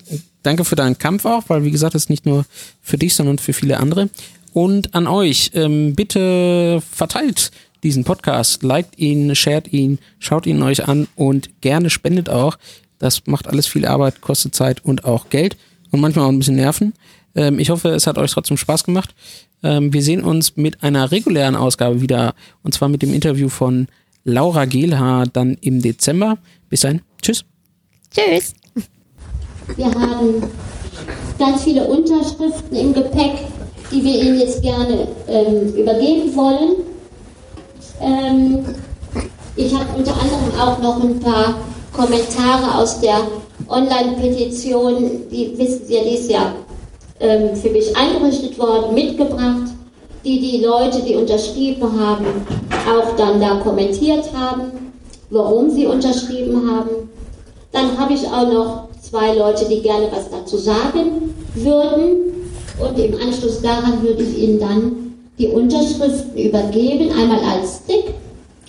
danke 0.42 0.64
für 0.64 0.76
deinen 0.76 0.98
Kampf 0.98 1.24
auch, 1.24 1.44
weil 1.48 1.64
wie 1.64 1.70
gesagt, 1.70 1.94
es 1.94 2.04
ist 2.04 2.10
nicht 2.10 2.26
nur 2.26 2.44
für 2.82 2.96
dich, 2.98 3.14
sondern 3.14 3.38
für 3.38 3.52
viele 3.52 3.78
andere. 3.78 4.08
Und 4.52 4.94
an 4.94 5.06
euch, 5.06 5.50
ähm, 5.54 5.94
bitte 5.94 6.80
verteilt 6.92 7.50
diesen 7.82 8.04
Podcast, 8.04 8.62
liked 8.62 8.98
ihn, 8.98 9.34
shared 9.34 9.72
ihn, 9.72 9.98
schaut 10.18 10.46
ihn 10.46 10.62
euch 10.62 10.88
an 10.88 11.08
und 11.14 11.60
gerne 11.60 11.90
spendet 11.90 12.28
auch. 12.28 12.56
Das 12.98 13.26
macht 13.26 13.46
alles 13.48 13.66
viel 13.66 13.84
Arbeit, 13.84 14.20
kostet 14.22 14.54
Zeit 14.54 14.82
und 14.84 15.04
auch 15.04 15.28
Geld 15.28 15.56
und 15.90 16.00
manchmal 16.00 16.24
auch 16.24 16.30
ein 16.30 16.38
bisschen 16.38 16.56
Nerven. 16.56 16.94
Ähm, 17.36 17.58
ich 17.58 17.70
hoffe, 17.70 17.90
es 17.90 18.06
hat 18.06 18.18
euch 18.18 18.32
trotzdem 18.32 18.56
Spaß 18.56 18.84
gemacht. 18.84 19.14
Ähm, 19.62 19.92
wir 19.92 20.02
sehen 20.02 20.24
uns 20.24 20.56
mit 20.56 20.82
einer 20.82 21.12
regulären 21.12 21.54
Ausgabe 21.54 22.00
wieder 22.00 22.34
und 22.62 22.74
zwar 22.74 22.88
mit 22.88 23.02
dem 23.02 23.14
Interview 23.14 23.48
von 23.48 23.86
Laura 24.24 24.64
Gehlhaar 24.64 25.26
dann 25.26 25.56
im 25.60 25.80
Dezember. 25.80 26.38
Bis 26.68 26.80
dahin, 26.80 27.02
tschüss. 27.22 27.44
Tschüss. 28.10 28.54
Wir 29.76 29.86
haben 29.86 30.42
ganz 31.38 31.62
viele 31.64 31.84
Unterschriften 31.84 32.76
im 32.76 32.94
Gepäck, 32.94 33.32
die 33.92 34.02
wir 34.02 34.22
Ihnen 34.22 34.40
jetzt 34.40 34.62
gerne 34.62 35.06
ähm, 35.28 35.74
übergeben 35.74 36.34
wollen. 36.34 36.76
Ähm, 38.00 38.64
ich 39.56 39.72
habe 39.74 39.86
unter 39.96 40.12
anderem 40.12 40.60
auch 40.60 40.78
noch 40.80 41.02
ein 41.02 41.20
paar 41.20 41.58
Kommentare 41.92 42.74
aus 42.74 43.00
der 43.00 43.20
Online-Petition, 43.68 45.28
die 45.30 45.54
wissen 45.56 45.86
Sie 45.86 45.94
ja, 45.94 46.02
die 46.02 46.10
ist 46.10 46.30
ja 46.30 46.54
ähm, 47.20 47.56
für 47.56 47.70
mich 47.70 47.96
eingerichtet 47.96 48.58
worden, 48.58 48.94
mitgebracht, 48.94 49.70
die 50.24 50.40
die 50.40 50.64
Leute, 50.64 51.02
die 51.02 51.14
unterschrieben 51.14 52.00
haben, 52.00 52.26
auch 52.88 53.16
dann 53.16 53.40
da 53.40 53.56
kommentiert 53.56 54.24
haben, 54.34 54.72
warum 55.30 55.70
sie 55.70 55.86
unterschrieben 55.86 56.70
haben. 56.70 57.10
Dann 57.72 57.96
habe 57.98 58.14
ich 58.14 58.26
auch 58.26 58.50
noch 58.52 58.88
zwei 59.00 59.34
Leute, 59.34 59.66
die 59.66 59.82
gerne 59.82 60.08
was 60.10 60.30
dazu 60.30 60.56
sagen 60.56 61.34
würden. 61.54 62.50
Und 62.78 62.98
im 62.98 63.14
Anschluss 63.20 63.62
daran 63.62 64.02
würde 64.02 64.22
ich 64.22 64.38
Ihnen 64.38 64.60
dann 64.60 65.14
die 65.38 65.48
Unterschriften 65.48 66.36
übergeben, 66.36 67.10
einmal 67.12 67.40
als 67.40 67.80
Stick, 67.84 68.14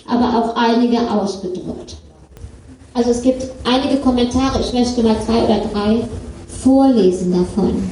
aber 0.06 0.38
auch 0.38 0.56
einige 0.56 0.98
ausgedruckt. 1.10 1.96
Also 2.94 3.10
es 3.10 3.22
gibt 3.22 3.46
einige 3.64 3.98
Kommentare, 3.98 4.60
ich 4.60 4.72
möchte 4.72 5.02
mal 5.02 5.16
zwei 5.24 5.44
oder 5.44 5.60
drei 5.72 6.08
vorlesen 6.62 7.32
davon. 7.32 7.90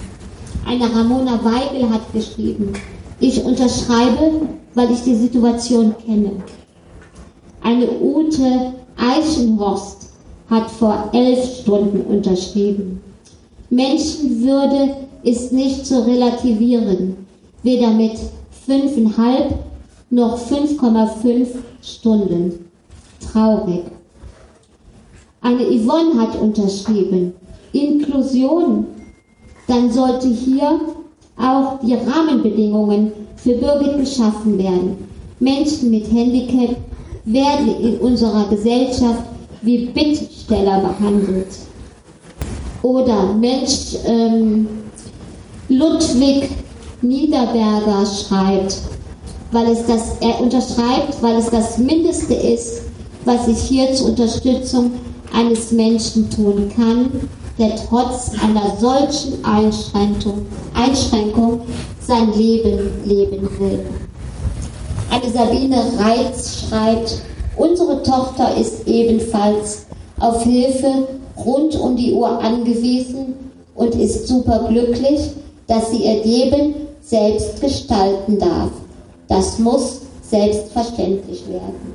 Eine 0.67 0.93
Ramona 0.93 1.39
Weigel 1.45 1.89
hat 1.91 2.13
geschrieben, 2.13 2.73
ich 3.21 3.45
unterschreibe, 3.45 4.49
weil 4.75 4.91
ich 4.91 5.03
die 5.03 5.15
Situation 5.15 5.95
kenne. 6.05 6.33
Eine 7.63 7.89
Ute 7.89 8.73
Eichenhorst 8.97 10.11
hat 10.51 10.69
vor 10.73 11.11
elf 11.13 11.61
Stunden 11.61 12.01
unterschrieben. 12.01 13.01
Menschenwürde 13.71 14.97
ist 15.23 15.53
nicht 15.53 15.87
zu 15.87 16.05
relativieren, 16.05 17.17
weder 17.63 17.91
mit 17.91 18.19
fünfeinhalb 18.67 19.55
noch 20.11 20.37
5,5 20.37 21.47
Stunden. 21.81 22.71
Traurig. 23.33 23.85
Eine 25.41 25.63
Yvonne 25.63 26.21
hat 26.21 26.41
unterschrieben. 26.41 27.35
Inklusion. 27.73 28.96
Dann 29.67 29.91
sollte 29.91 30.29
hier 30.29 30.81
auch 31.39 31.79
die 31.83 31.95
Rahmenbedingungen 31.95 33.13
für 33.37 33.55
Birgit 33.55 33.99
geschaffen 33.99 34.59
werden. 34.59 35.09
Menschen 35.39 35.91
mit 35.91 36.11
Handicap 36.11 36.77
werden 37.25 37.81
in 37.81 37.99
unserer 37.99 38.49
Gesellschaft 38.49 39.23
wie 39.63 39.87
Bittsteller 39.87 40.81
behandelt. 40.81 41.49
Oder 42.83 43.35
Mensch, 43.35 43.97
ähm, 44.07 44.69
Ludwig 45.69 46.49
Niederberger 47.03 48.07
schreibt, 48.07 48.79
weil 49.51 49.73
es 49.73 49.85
das, 49.87 50.17
er 50.21 50.41
unterschreibt, 50.41 51.21
weil 51.21 51.37
es 51.37 51.51
das 51.51 51.79
Mindeste 51.79 52.35
ist, 52.35 52.83
was 53.25 53.49
ich 53.49 53.59
hier 53.59 53.93
zur 53.93 54.11
Unterstützung 54.11 54.93
eines 55.33 55.73
Menschen 55.73 56.31
tun 56.31 56.71
kann, 56.75 57.11
der 57.59 57.77
trotz 57.77 58.33
einer 58.43 58.77
solchen 58.79 59.45
Einschränkung, 59.45 60.47
Einschränkung 60.75 61.63
sein 62.01 62.33
Leben 62.35 62.91
leben 63.05 63.49
will. 63.59 63.87
Eine 65.11 65.31
Sabine 65.33 65.83
Reitz 65.99 66.67
schreibt, 66.69 67.23
unsere 67.57 68.03
Tochter 68.03 68.57
ist 68.57 68.87
ebenfalls 68.87 69.87
auf 70.19 70.43
Hilfe 70.43 71.09
rund 71.37 71.79
um 71.79 71.97
die 71.97 72.13
Uhr 72.13 72.39
angewiesen 72.43 73.35
und 73.75 73.95
ist 73.95 74.27
superglücklich, 74.27 75.31
dass 75.67 75.91
sie 75.91 76.05
ihr 76.05 76.25
Leben 76.25 76.75
selbst 77.03 77.61
gestalten 77.61 78.39
darf. 78.39 78.71
Das 79.29 79.59
muss 79.59 80.01
selbstverständlich 80.23 81.45
werden. 81.49 81.95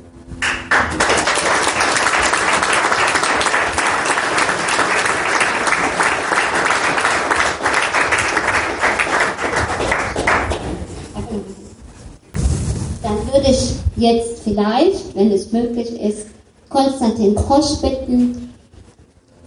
Dann 13.02 13.32
würde 13.32 13.50
ich 13.50 13.74
jetzt 14.02 14.40
vielleicht, 14.42 15.14
wenn 15.14 15.30
es 15.30 15.52
möglich 15.52 15.88
ist, 16.00 16.26
Konstantin 16.68 17.34
Krosch 17.34 17.80
bitten, 17.80 18.52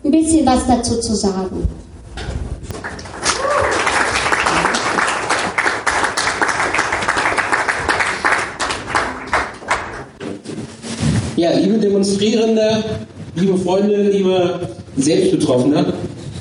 ein 0.04 0.12
bisschen 0.12 0.46
was 0.46 0.66
dazu 0.68 1.00
zu 1.00 1.14
sagen. 1.16 1.68
Ja, 11.36 11.52
liebe 11.52 11.78
Demonstrierende, 11.78 12.84
liebe 13.36 13.58
Freunde, 13.58 14.10
liebe 14.10 14.70
Selbstbetroffene, 14.96 15.94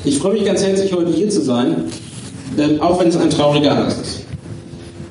ich 0.05 0.19
freue 0.19 0.35
mich 0.35 0.45
ganz 0.45 0.62
herzlich, 0.62 0.93
heute 0.93 1.11
hier 1.11 1.29
zu 1.31 1.43
sein, 1.43 1.91
auch 2.81 3.01
wenn 3.01 3.09
es 3.09 3.17
ein 3.17 3.31
trauriger 3.31 3.73
Anlass 3.73 3.99
ist. 3.99 4.24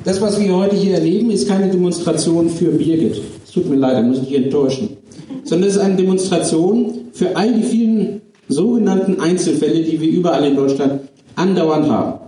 Das, 0.06 0.20
was 0.20 0.38
wir 0.38 0.54
heute 0.54 0.76
hier 0.76 0.95
erleben, 0.95 1.32
ist 1.32 1.47
keine 1.47 1.70
Demonstration 1.70 2.49
für 2.49 2.72
Birgit. 2.72 3.22
Es 3.45 3.51
tut 3.54 3.70
mir 3.70 3.78
leid, 3.78 3.95
da 3.95 4.01
muss 4.01 4.18
ich 4.18 4.28
dich 4.28 4.36
enttäuschen. 4.36 4.97
Sondern 5.45 5.70
es 5.70 5.78
ist 5.78 5.82
eine 5.82 5.95
Demonstration 5.95 6.93
für 7.14 7.38
all 7.38 7.54
die 7.54 7.64
vielen 7.64 8.22
sogenannten 8.49 9.22
Einzelfälle, 9.22 9.82
die 9.82 10.01
wir 10.01 10.10
überall 10.10 10.43
in 10.45 10.58
Deutschland 10.58 11.01
andauernd 11.36 11.89
haben. 11.89 12.20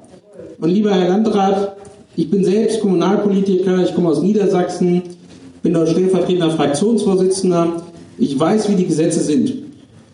Und 0.62 0.70
lieber 0.70 0.92
Herr 0.92 1.10
Landrat, 1.10 1.76
ich 2.16 2.30
bin 2.30 2.46
selbst 2.46 2.80
Kommunalpolitiker, 2.80 3.84
ich 3.84 3.94
komme 3.94 4.10
aus 4.10 4.22
Niedersachsen, 4.22 5.02
bin 5.62 5.74
dort 5.74 5.90
stellvertretender 5.90 6.52
Fraktionsvorsitzender. 6.52 7.84
Ich 8.18 8.40
weiß, 8.40 8.70
wie 8.70 8.76
die 8.76 8.88
Gesetze 8.88 9.20
sind. 9.20 9.54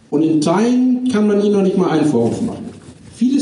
Und 0.09 0.23
in 0.23 0.41
Teilen 0.41 1.07
kann 1.11 1.27
man 1.27 1.43
ihnen 1.43 1.53
noch 1.53 1.61
nicht 1.61 1.77
mal 1.77 1.91
einen 1.91 2.07
Vorwurf 2.07 2.41
machen. 2.41 2.70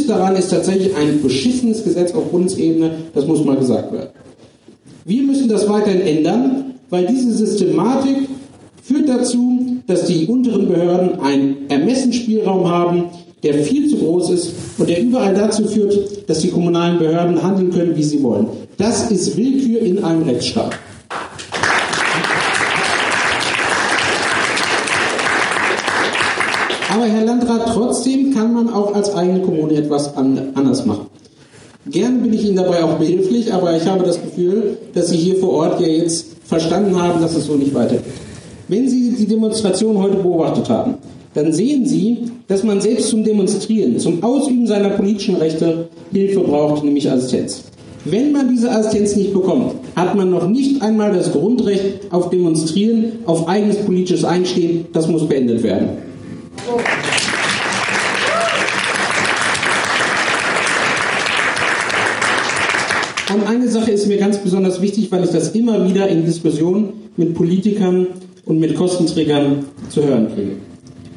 Daran 0.09 0.35
ist 0.35 0.49
tatsächlich 0.49 0.95
ein 0.95 1.21
beschissenes 1.21 1.83
Gesetz 1.83 2.15
auf 2.15 2.31
Bundesebene, 2.31 2.89
das 3.13 3.27
muss 3.27 3.45
mal 3.45 3.57
gesagt 3.57 3.93
werden. 3.93 4.09
Wir 5.05 5.21
müssen 5.21 5.47
das 5.47 5.69
weiterhin 5.69 6.01
ändern, 6.01 6.73
weil 6.89 7.05
diese 7.05 7.31
Systematik 7.31 8.27
führt 8.81 9.07
dazu, 9.07 9.77
dass 9.85 10.05
die 10.05 10.25
unteren 10.25 10.67
Behörden 10.67 11.19
einen 11.19 11.69
Ermessensspielraum 11.69 12.67
haben, 12.67 13.03
der 13.43 13.53
viel 13.53 13.87
zu 13.87 13.97
groß 13.97 14.31
ist 14.31 14.51
und 14.79 14.89
der 14.89 14.99
überall 14.99 15.35
dazu 15.35 15.65
führt, 15.65 16.27
dass 16.27 16.39
die 16.39 16.49
kommunalen 16.49 16.97
Behörden 16.97 17.43
handeln 17.43 17.69
können, 17.69 17.95
wie 17.95 18.03
sie 18.03 18.23
wollen. 18.23 18.47
Das 18.77 19.11
ist 19.11 19.37
Willkür 19.37 19.79
in 19.79 20.03
einem 20.03 20.23
Rechtsstaat. 20.23 20.71
Aber 26.89 27.05
Herr 27.05 27.23
Landrat, 27.23 27.71
trotzdem 27.73 28.33
kann 28.33 28.51
man 28.51 28.73
auch 28.73 28.95
als 28.95 29.13
eigene 29.13 29.41
Kommune 29.41 29.75
etwas 29.75 30.17
an, 30.17 30.49
anders 30.55 30.85
machen. 30.87 31.05
Gerne 31.85 32.17
bin 32.19 32.33
ich 32.33 32.45
Ihnen 32.45 32.55
dabei 32.55 32.83
auch 32.83 32.95
behilflich, 32.95 33.53
aber 33.53 33.77
ich 33.77 33.85
habe 33.85 34.03
das 34.03 34.19
Gefühl, 34.21 34.77
dass 34.93 35.09
Sie 35.09 35.17
hier 35.17 35.35
vor 35.37 35.51
Ort 35.51 35.79
ja 35.79 35.87
jetzt 35.87 36.25
verstanden 36.45 36.99
haben, 36.99 37.21
dass 37.21 37.35
es 37.35 37.45
so 37.45 37.53
nicht 37.53 37.73
weitergeht. 37.75 38.05
Wenn 38.67 38.89
Sie 38.89 39.11
die 39.11 39.27
Demonstration 39.27 39.97
heute 39.99 40.17
beobachtet 40.17 40.67
haben, 40.69 40.95
dann 41.35 41.53
sehen 41.53 41.85
Sie, 41.85 42.31
dass 42.47 42.63
man 42.63 42.81
selbst 42.81 43.09
zum 43.09 43.23
Demonstrieren, 43.23 43.99
zum 43.99 44.23
Ausüben 44.23 44.65
seiner 44.65 44.89
politischen 44.89 45.35
Rechte 45.35 45.89
Hilfe 46.11 46.39
braucht, 46.41 46.83
nämlich 46.83 47.09
Assistenz. 47.09 47.63
Wenn 48.05 48.31
man 48.31 48.49
diese 48.49 48.71
Assistenz 48.71 49.15
nicht 49.15 49.33
bekommt, 49.33 49.73
hat 49.95 50.15
man 50.15 50.31
noch 50.31 50.47
nicht 50.47 50.81
einmal 50.81 51.13
das 51.13 51.31
Grundrecht 51.31 52.11
auf 52.11 52.31
Demonstrieren, 52.31 53.19
auf 53.25 53.47
eigenes 53.47 53.77
politisches 53.77 54.25
Einstehen. 54.25 54.87
Das 54.91 55.07
muss 55.07 55.27
beendet 55.27 55.61
werden. 55.61 56.08
Und 63.33 63.47
eine 63.47 63.67
Sache 63.67 63.91
ist 63.91 64.07
mir 64.07 64.17
ganz 64.17 64.39
besonders 64.39 64.81
wichtig, 64.81 65.11
weil 65.11 65.23
ich 65.23 65.29
das 65.29 65.49
immer 65.49 65.87
wieder 65.87 66.07
in 66.07 66.25
Diskussionen 66.25 66.93
mit 67.15 67.35
Politikern 67.35 68.07
und 68.45 68.59
mit 68.59 68.75
Kostenträgern 68.75 69.65
zu 69.89 70.03
hören 70.03 70.33
kriege. 70.33 70.53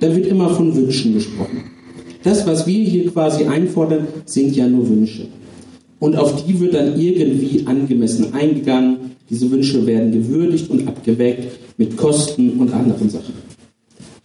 Da 0.01 0.15
wird 0.15 0.27
immer 0.27 0.51
von 0.51 0.77
Wünschen 0.77 1.15
gesprochen. 1.15 1.65
Das, 2.23 2.47
was 2.47 2.67
wir 2.67 2.85
hier 2.85 3.11
quasi 3.11 3.45
einfordern, 3.45 4.07
sind 4.27 4.55
ja 4.55 4.67
nur 4.69 4.89
Wünsche. 4.89 5.27
Und 5.99 6.17
auf 6.17 6.45
die 6.45 6.61
wird 6.61 6.75
dann 6.75 7.01
irgendwie 7.01 7.65
angemessen 7.67 8.35
eingegangen. 8.35 9.13
Diese 9.31 9.51
Wünsche 9.51 9.87
werden 9.87 10.13
gewürdigt 10.13 10.69
und 10.71 10.87
abgewägt 10.87 11.59
mit 11.79 11.97
Kosten 11.97 12.59
und 12.59 12.73
anderen 12.73 13.09
Sachen. 13.09 13.52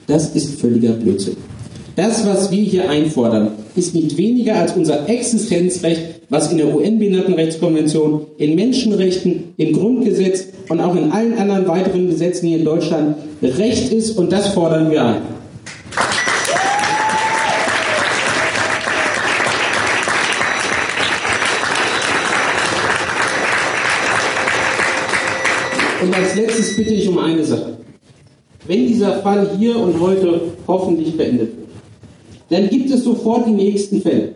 Das 0.08 0.34
ist 0.34 0.62
völliger 0.62 0.94
Blödsinn. 0.94 1.36
Das, 1.98 2.26
was 2.26 2.50
wir 2.50 2.64
hier 2.64 2.90
einfordern, 2.90 3.52
ist 3.76 3.94
nicht 3.94 4.18
weniger 4.18 4.56
als 4.56 4.74
unser 4.74 5.10
Existenzrecht, 5.10 6.22
was 6.30 6.52
in 6.52 6.60
der 6.60 6.74
UN-Behindertenrechtskonvention, 6.74 8.28
in 8.38 8.56
Menschenrechten, 8.56 9.54
im 9.58 9.74
Grundgesetz 9.74 10.46
und 10.70 10.80
auch 10.80 10.96
in 10.96 11.12
allen 11.12 11.38
anderen 11.38 11.68
weiteren 11.68 12.08
Gesetzen 12.10 12.48
hier 12.48 12.60
in 12.60 12.66
Deutschland 12.66 13.18
Recht 13.42 13.92
ist 13.92 14.18
und 14.18 14.32
das 14.32 14.50
fordern 14.50 14.90
wir 14.90 15.04
ein. 15.04 15.22
Und 26.02 26.16
als 26.16 26.36
letztes 26.36 26.78
bitte 26.78 26.94
ich 26.94 27.10
um 27.10 27.18
eine 27.18 27.44
Sache. 27.44 27.78
Wenn 28.68 28.86
dieser 28.86 29.14
Fall 29.20 29.50
hier 29.58 29.78
und 29.78 30.00
heute 30.02 30.42
hoffentlich 30.68 31.16
beendet 31.16 31.52
wird, 31.58 31.68
dann 32.50 32.70
gibt 32.70 32.90
es 32.92 33.04
sofort 33.04 33.48
die 33.48 33.52
nächsten 33.52 34.02
Fälle. 34.02 34.34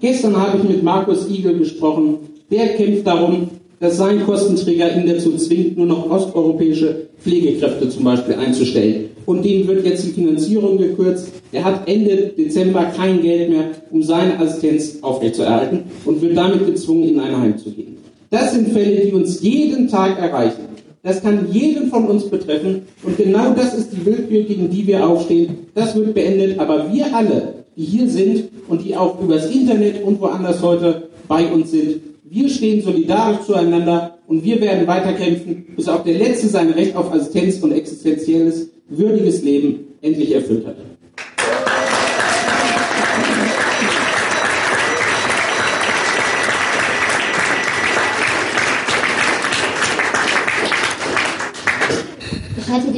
Gestern 0.00 0.36
habe 0.36 0.58
ich 0.58 0.64
mit 0.64 0.82
Markus 0.82 1.28
Igel 1.28 1.58
gesprochen. 1.58 2.18
Der 2.50 2.68
kämpft 2.74 3.06
darum, 3.06 3.48
dass 3.80 3.96
sein 3.96 4.24
Kostenträger 4.24 4.96
ihn 4.96 5.06
dazu 5.06 5.36
zwingt, 5.36 5.76
nur 5.76 5.86
noch 5.86 6.08
osteuropäische 6.08 7.08
Pflegekräfte 7.18 7.88
zum 7.88 8.04
Beispiel 8.04 8.34
einzustellen. 8.34 9.06
Und 9.26 9.44
dem 9.44 9.66
wird 9.66 9.84
jetzt 9.84 10.04
die 10.06 10.10
Finanzierung 10.10 10.78
gekürzt. 10.78 11.32
Er 11.50 11.64
hat 11.64 11.88
Ende 11.88 12.32
Dezember 12.36 12.84
kein 12.96 13.22
Geld 13.22 13.50
mehr, 13.50 13.70
um 13.90 14.02
seine 14.02 14.38
Assistenz 14.38 14.98
aufrechtzuerhalten 15.00 15.84
und 16.04 16.22
wird 16.22 16.36
damit 16.36 16.66
gezwungen, 16.66 17.08
in 17.08 17.18
ein 17.18 17.40
Heim 17.40 17.58
zu 17.58 17.70
gehen. 17.70 17.96
Das 18.30 18.52
sind 18.52 18.68
Fälle, 18.68 19.04
die 19.04 19.12
uns 19.12 19.40
jeden 19.42 19.88
Tag 19.88 20.18
erreichen. 20.18 20.63
Das 21.04 21.22
kann 21.22 21.52
jeden 21.52 21.90
von 21.90 22.06
uns 22.06 22.30
betreffen. 22.30 22.82
Und 23.02 23.18
genau 23.18 23.52
das 23.52 23.74
ist 23.74 23.92
die 23.92 24.04
Willkür, 24.06 24.42
gegen 24.42 24.70
die 24.70 24.86
wir 24.86 25.06
aufstehen. 25.06 25.66
Das 25.74 25.94
wird 25.94 26.14
beendet. 26.14 26.58
Aber 26.58 26.90
wir 26.90 27.14
alle, 27.14 27.66
die 27.76 27.84
hier 27.84 28.08
sind 28.08 28.44
und 28.68 28.82
die 28.82 28.96
auch 28.96 29.20
übers 29.20 29.54
Internet 29.54 30.02
und 30.02 30.18
woanders 30.20 30.62
heute 30.62 31.10
bei 31.28 31.46
uns 31.52 31.70
sind, 31.70 32.00
wir 32.24 32.48
stehen 32.48 32.82
solidarisch 32.82 33.44
zueinander 33.46 34.16
und 34.26 34.42
wir 34.42 34.58
werden 34.62 34.86
weiterkämpfen, 34.86 35.66
bis 35.76 35.88
auch 35.88 36.02
der 36.02 36.14
Letzte 36.14 36.48
sein 36.48 36.70
Recht 36.70 36.96
auf 36.96 37.12
Assistenz 37.12 37.58
und 37.58 37.72
existenzielles, 37.72 38.70
würdiges 38.88 39.42
Leben 39.42 39.80
endlich 40.00 40.34
erfüllt 40.34 40.66
hat. 40.66 40.76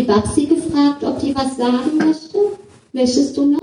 Babsi 0.07 0.46
gefragt, 0.46 1.02
ob 1.04 1.20
die 1.20 1.34
was 1.34 1.57
sagen 1.57 1.96
möchte. 1.98 2.38
Möchtest 2.92 3.36
du 3.36 3.46
noch? 3.46 3.61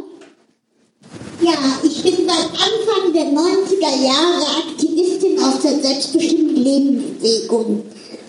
Ja, 1.41 1.53
ich 1.83 2.03
bin 2.03 2.15
seit 2.25 2.49
Anfang 2.51 3.13
der 3.13 3.25
90er 3.25 4.03
Jahre 4.03 4.45
Aktivistin 4.67 5.39
aus 5.39 5.59
der 5.61 5.81
selbstbestimmten 5.81 6.55
Lebenbewegung. 6.55 7.83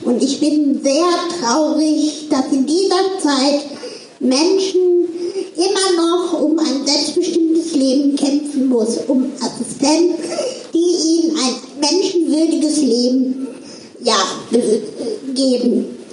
Und 0.04 0.22
ich 0.22 0.40
bin 0.40 0.82
sehr 0.82 1.04
traurig, 1.40 2.28
dass 2.28 2.52
in 2.52 2.66
dieser 2.66 3.18
Zeit 3.20 3.64
Menschen 4.20 5.08
immer 5.56 6.02
noch 6.02 6.40
um 6.40 6.58
ein 6.58 6.86
selbstbestimmtes 6.86 7.74
Leben 7.74 8.16
kämpfen 8.16 8.68
muss, 8.68 8.98
um 9.06 9.30
Assistenz, 9.40 10.16
die 10.72 10.78
ihnen 10.78 11.36
ein 11.36 11.54
menschenwürdiges 11.80 12.76
Leben 12.78 13.46
ja, 14.02 14.16
geben. 15.34 16.03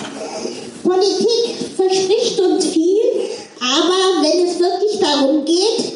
Politik 0.83 1.55
verspricht 1.77 2.41
uns 2.41 2.65
viel, 2.67 3.03
aber 3.61 4.23
wenn 4.23 4.47
es 4.47 4.59
wirklich 4.59 4.99
darum 4.99 5.45
geht, 5.45 5.93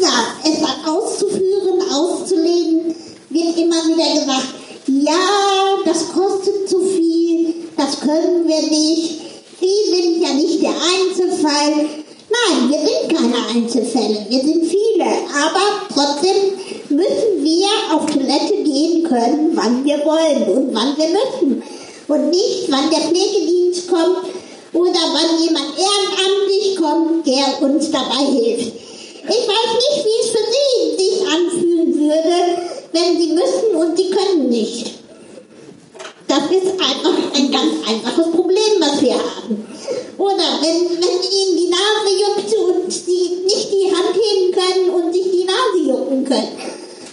ja, 0.00 0.34
es 0.44 0.60
dann 0.60 0.84
auszuführen, 0.86 1.82
auszulegen, 1.92 2.94
wird 3.30 3.58
immer 3.58 3.86
wieder 3.88 4.14
gesagt, 4.20 4.54
ja, 4.86 5.78
das 5.84 6.08
kostet 6.12 6.68
zu 6.68 6.80
viel, 6.80 7.54
das 7.76 8.00
können 8.00 8.46
wir 8.48 8.62
nicht, 8.62 9.20
die 9.60 9.90
sind 9.90 10.22
ja 10.22 10.32
nicht 10.34 10.62
der 10.62 10.70
Einzelfall, 10.70 11.88
Nein, 12.36 12.70
wir 12.70 12.78
sind 12.78 13.16
keine 13.16 13.48
Einzelfälle, 13.54 14.26
wir 14.28 14.40
sind 14.40 14.66
viele. 14.66 15.04
Aber 15.04 15.86
trotzdem 15.92 16.52
müssen 16.88 17.42
wir 17.42 17.68
auf 17.94 18.06
Toilette 18.06 18.62
gehen 18.62 19.02
können, 19.04 19.50
wann 19.54 19.84
wir 19.84 19.98
wollen 20.04 20.42
und 20.44 20.74
wann 20.74 20.96
wir 20.96 21.08
müssen. 21.08 21.62
Und 22.08 22.30
nicht, 22.30 22.66
wann 22.70 22.90
der 22.90 23.00
Pflegedienst 23.00 23.88
kommt 23.88 24.28
oder 24.72 25.00
wann 25.12 25.42
jemand 25.42 25.66
ehrenamtlich 25.76 26.76
kommt, 26.76 27.26
der 27.26 27.62
uns 27.62 27.90
dabei 27.90 28.24
hilft. 28.24 28.72
Ich 29.28 29.48
weiß 29.48 29.70
nicht, 29.74 30.04
wie 30.04 30.20
es 30.20 30.30
für 30.30 30.46
Sie 30.52 31.04
sich 31.04 31.26
anfühlen 31.26 31.98
würde, 31.98 32.62
wenn 32.92 33.20
Sie 33.20 33.32
müssen 33.32 33.74
und 33.74 33.96
Sie 33.96 34.10
können 34.10 34.48
nicht. 34.48 35.05
Das 36.36 36.50
ist 36.50 36.72
einfach 36.72 37.16
ein 37.34 37.50
ganz 37.50 37.88
einfaches 37.88 38.30
Problem, 38.30 38.76
was 38.78 39.00
wir 39.00 39.14
haben. 39.14 39.66
Oder 40.18 40.60
wenn, 40.60 40.84
wenn 41.00 41.18
Ihnen 41.32 41.56
die 41.56 41.70
Nase 41.70 42.12
juckt 42.12 42.54
und 42.58 42.92
Sie 42.92 43.40
nicht 43.46 43.72
die 43.72 43.90
Hand 43.90 44.14
heben 44.14 44.52
können 44.52 44.90
und 44.90 45.14
sich 45.14 45.30
die 45.30 45.44
Nase 45.44 45.88
jucken 45.88 46.26
können. 46.26 46.48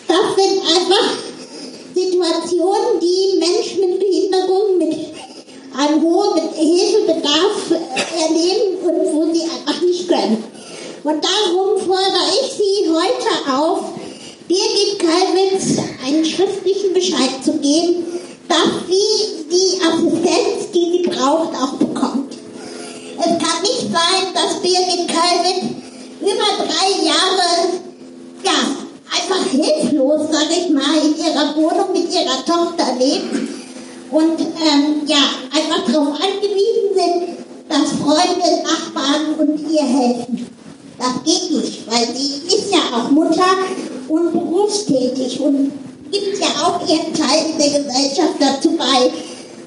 Das 0.09 0.36
sind 0.36 0.59
einfach 0.59 1.09
Situationen, 1.95 2.99
die 3.01 3.39
Menschen 3.39 3.80
mit 3.80 3.99
Behinderung, 4.01 4.78
mit 4.78 4.93
einem 5.78 6.01
hohen 6.01 6.41
Hilfebedarf 6.53 7.71
erleben 7.71 8.78
und 8.84 9.13
wo 9.13 9.34
sie 9.34 9.43
einfach 9.43 9.82
nicht 9.84 10.09
können. 10.09 10.43
Und 11.05 11.24
darum 11.24 11.80
fordere 11.80 12.28
ich 12.41 12.51
Sie 12.51 12.89
heute 12.89 13.57
auf, 13.57 13.86
Birgit 14.49 14.99
Kalwitz 14.99 15.78
einen 16.05 16.26
schriftlichen 16.26 16.93
Bescheid 16.93 17.32
zu 17.43 17.53
geben, 17.53 18.05
dass 18.47 18.87
sie 18.87 19.45
die 19.49 19.81
Assistenz, 19.81 20.71
die 20.73 20.91
sie 20.91 21.09
braucht, 21.09 21.55
auch 21.55 21.73
bekommt. 21.73 22.33
Es 23.17 23.25
kann 23.25 23.61
nicht 23.61 23.87
sein, 23.91 24.33
dass 24.33 24.61
Birgit 24.61 25.07
Kalwitz 25.07 25.83
über 26.19 26.65
drei 26.65 27.05
Jahre, 27.05 27.79
ja, 28.43 28.51
einfach 29.11 29.45
hilflos, 29.49 30.21
sage 30.31 30.53
ich 30.61 30.69
mal, 30.69 30.95
in 31.03 31.17
ihrer 31.17 31.55
Wohnung 31.55 31.93
mit 31.93 32.11
ihrer 32.13 32.43
Tochter 32.45 32.95
lebt 32.97 33.33
und 34.11 34.39
ähm, 34.39 35.01
ja, 35.05 35.23
einfach 35.51 35.85
darauf 35.91 36.15
angewiesen 36.15 36.93
sind, 36.95 37.37
dass 37.69 37.91
Freunde, 37.99 38.63
Nachbarn 38.63 39.35
und 39.39 39.71
ihr 39.71 39.83
helfen. 39.83 40.47
Das 40.97 41.23
geht 41.25 41.51
nicht, 41.51 41.91
weil 41.91 42.07
sie 42.15 42.55
ist 42.55 42.71
ja 42.71 42.79
auch 42.95 43.09
Mutter 43.09 43.57
und 44.07 44.31
berufstätig 44.31 45.39
und 45.39 45.71
gibt 46.14 46.39
ja 46.39 46.47
auch 46.64 46.88
ihren 46.88 47.14
Teil 47.14 47.53
der 47.59 47.80
Gesellschaft 47.80 48.36
dazu 48.39 48.78
bei. 48.78 49.11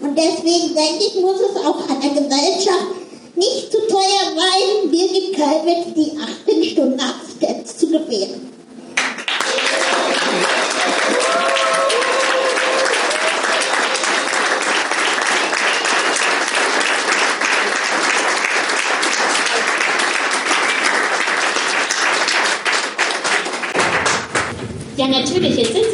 Und 0.01 0.17
deswegen 0.17 0.75
denke 0.75 1.05
ich, 1.05 1.21
muss 1.21 1.41
es 1.41 1.57
auch 1.65 1.87
der 1.87 2.11
Gesellschaft 2.11 2.87
nicht 3.35 3.71
zu 3.71 3.79
teuer 3.89 4.33
sein, 4.35 4.91
Birgit 4.91 5.37
Kalbitz 5.37 5.95
die 5.95 6.13
18 6.49 6.65
Stunden 6.65 7.01
Assistenz 7.01 7.77
zu 7.77 7.89
gewähren. 7.89 8.53
Ja, 24.97 25.09
natürlich, 25.09 25.55
Sie 25.57 25.63
dran. 25.65 25.86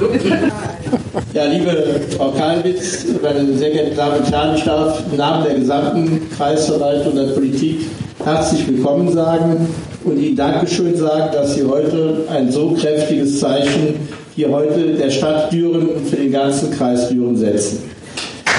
Ja, 1.34 1.44
liebe 1.44 2.00
Frau 2.16 2.30
Kalwitz, 2.30 3.04
meine 3.22 3.52
sehr 3.56 3.70
geehrten 3.70 3.96
Damen 3.96 4.18
und 4.18 4.32
Herren, 4.32 4.56
ich 4.56 4.64
darf 4.64 5.02
im 5.10 5.16
Namen 5.16 5.44
der 5.44 5.54
gesamten 5.54 6.28
Kreisverwaltung 6.36 7.12
und 7.12 7.16
der 7.28 7.34
Politik 7.34 7.80
herzlich 8.24 8.66
willkommen 8.66 9.12
sagen 9.12 9.68
und 10.04 10.18
Ihnen 10.18 10.36
Dankeschön 10.36 10.96
sagen, 10.96 11.32
dass 11.32 11.54
Sie 11.54 11.64
heute 11.64 12.24
ein 12.30 12.50
so 12.50 12.70
kräftiges 12.70 13.40
Zeichen 13.40 14.08
hier 14.34 14.50
heute 14.50 14.94
der 14.94 15.10
Stadt 15.10 15.52
Düren 15.52 15.88
und 15.88 16.08
für 16.08 16.16
den 16.16 16.32
ganzen 16.32 16.70
Kreis 16.70 17.08
Düren 17.08 17.36
setzen. 17.36 17.82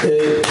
Äh, 0.04 0.46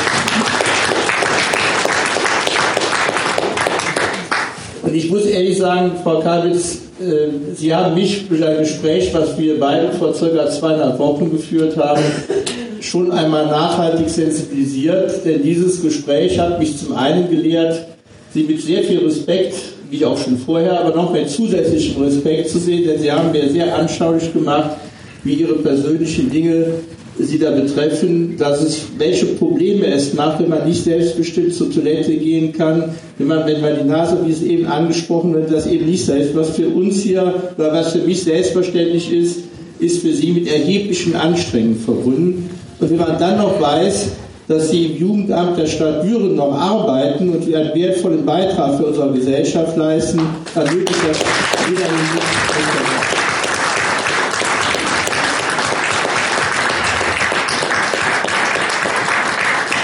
Und 4.83 4.97
ich 4.97 5.09
muss 5.09 5.25
ehrlich 5.25 5.57
sagen, 5.57 5.93
Frau 6.03 6.19
Kalwitz, 6.19 6.79
Sie 7.55 7.75
haben 7.75 7.95
mich 7.95 8.29
durch 8.29 8.45
ein 8.45 8.59
Gespräch, 8.59 9.15
was 9.15 9.39
wir 9.39 9.59
beide 9.59 9.91
vor 9.93 10.13
circa 10.13 10.51
zweieinhalb 10.51 10.99
Wochen 10.99 11.31
geführt 11.31 11.77
haben, 11.79 12.03
schon 12.81 13.11
einmal 13.11 13.47
nachhaltig 13.47 14.11
sensibilisiert. 14.11 15.25
Denn 15.25 15.43
dieses 15.43 15.81
Gespräch 15.81 16.39
hat 16.39 16.59
mich 16.59 16.77
zum 16.77 16.95
einen 16.95 17.31
gelehrt, 17.31 17.87
Sie 18.33 18.45
mit 18.45 18.63
sehr 18.63 18.85
viel 18.85 19.01
Respekt, 19.01 19.55
wie 19.91 20.05
auch 20.05 20.17
schon 20.17 20.39
vorher, 20.39 20.81
aber 20.81 20.95
noch 20.95 21.13
mit 21.13 21.29
zusätzlichem 21.29 22.05
Respekt 22.05 22.49
zu 22.51 22.59
sehen, 22.59 22.87
denn 22.87 23.01
Sie 23.01 23.11
haben 23.11 23.33
mir 23.33 23.49
sehr 23.49 23.75
anschaulich 23.75 24.33
gemacht, 24.33 24.77
wie 25.25 25.35
Ihre 25.35 25.55
persönlichen 25.55 26.31
Dinge 26.31 26.67
Sie 27.25 27.39
da 27.39 27.51
betreffen, 27.51 28.37
dass 28.39 28.63
es, 28.63 28.83
welche 28.99 29.27
Probleme 29.27 29.87
es 29.87 30.15
macht, 30.15 30.41
wenn 30.41 30.49
man 30.49 30.67
nicht 30.67 30.85
selbstbestimmt 30.85 31.55
zur 31.55 31.73
Toilette 31.73 32.13
gehen 32.17 32.53
kann, 32.53 32.85
wenn 33.19 33.27
man, 33.27 33.47
wenn 33.47 33.61
man 33.61 33.79
die 33.79 33.89
Nase, 33.89 34.19
wie 34.25 34.33
es 34.33 34.43
eben 34.43 34.67
angesprochen 34.67 35.35
wird, 35.35 35.53
das 35.53 35.67
eben 35.67 35.87
nicht 35.87 36.05
selbst, 36.05 36.35
was 36.35 36.51
für 36.51 36.69
uns 36.69 37.01
hier, 37.01 37.35
oder 37.57 37.73
was 37.73 37.93
für 37.93 37.99
mich 38.01 38.23
selbstverständlich 38.23 39.13
ist, 39.13 39.41
ist 39.79 40.03
für 40.03 40.13
Sie 40.13 40.33
mit 40.33 40.47
erheblichen 40.47 41.17
Anstrengungen 41.17 41.79
verbunden. 41.79 42.51
Und 42.79 42.91
wenn 42.91 42.99
man 42.99 43.19
dann 43.19 43.39
noch 43.39 43.61
weiß, 43.61 44.09
dass 44.49 44.71
Sie 44.71 44.87
im 44.87 44.97
Jugendamt 44.99 45.59
der 45.59 45.67
Stadt 45.67 46.05
Düren 46.05 46.35
noch 46.35 46.53
arbeiten 46.53 47.29
und 47.29 47.55
einen 47.55 47.75
wertvollen 47.75 48.27
Beitrag 48.27 48.79
für 48.79 48.87
unsere 48.87 49.13
Gesellschaft 49.13 49.77
leisten, 49.77 50.21
dann 50.55 50.67
wirklich 50.67 50.97
das 51.09 51.21
wieder 51.71 51.87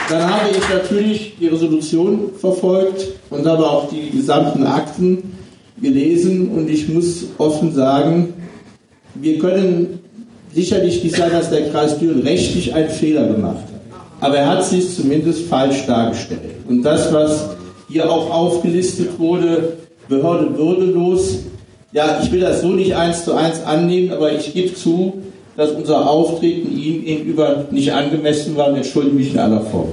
Dann 0.09 0.31
habe 0.31 0.51
ich 0.51 0.69
natürlich 0.69 1.35
die 1.41 1.49
Resolution 1.49 2.31
verfolgt 2.39 3.07
und 3.31 3.47
habe 3.47 3.69
auch 3.69 3.89
die 3.89 4.11
gesamten 4.17 4.65
Akten 4.65 5.37
gelesen 5.81 6.49
und 6.51 6.71
ich 6.71 6.89
muss 6.89 7.25
offen 7.39 7.75
sagen, 7.75 8.35
wir 9.15 9.39
können 9.39 10.01
sicherlich 10.55 11.03
nicht 11.03 11.17
sagen, 11.17 11.33
dass 11.33 11.51
der 11.51 11.71
Kreis 11.71 11.99
Düren 11.99 12.23
rechtlich 12.23 12.73
einen 12.73 12.89
Fehler 12.89 13.27
gemacht 13.27 13.65
hat. 13.65 13.81
Aber 14.21 14.39
er 14.39 14.49
hat 14.49 14.65
sich 14.65 14.95
zumindest 14.95 15.47
falsch 15.47 15.87
dargestellt. 15.87 16.41
Und 16.69 16.83
das, 16.83 17.13
was 17.13 17.51
hier 17.89 18.11
auch 18.11 18.31
aufgelistet 18.31 19.19
wurde, 19.19 19.75
Behörde 20.09 20.57
würdelos, 20.57 21.41
ja, 21.93 22.21
ich 22.23 22.31
will 22.31 22.41
das 22.41 22.63
so 22.63 22.69
nicht 22.69 22.95
eins 22.95 23.25
zu 23.25 23.35
eins 23.35 23.63
annehmen, 23.65 24.13
aber 24.13 24.33
ich 24.33 24.53
gebe 24.53 24.75
zu, 24.75 25.23
dass 25.57 25.71
unser 25.71 26.09
Auftreten 26.09 26.77
ihm 26.77 27.05
gegenüber 27.05 27.65
nicht 27.71 27.93
angemessen 27.93 28.57
war 28.57 28.69
und 28.69 28.77
entschuldige 28.77 29.17
mich 29.17 29.33
in 29.33 29.39
aller 29.39 29.63
Form. 29.63 29.89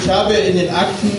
Ich 0.00 0.10
habe 0.10 0.34
in 0.34 0.56
den 0.56 0.70
Akten 0.70 1.10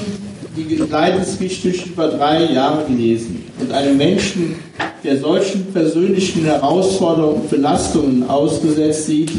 die 0.55 0.75
Leidensgeschichte 0.75 1.89
über 1.89 2.09
drei 2.09 2.45
Jahre 2.45 2.85
gelesen. 2.85 3.43
Und 3.59 3.71
einem 3.71 3.97
Menschen, 3.97 4.55
der 5.03 5.17
solchen 5.17 5.65
persönlichen 5.73 6.43
Herausforderungen 6.45 7.41
und 7.41 7.49
Belastungen 7.49 8.29
ausgesetzt 8.29 9.07
sieht, 9.07 9.31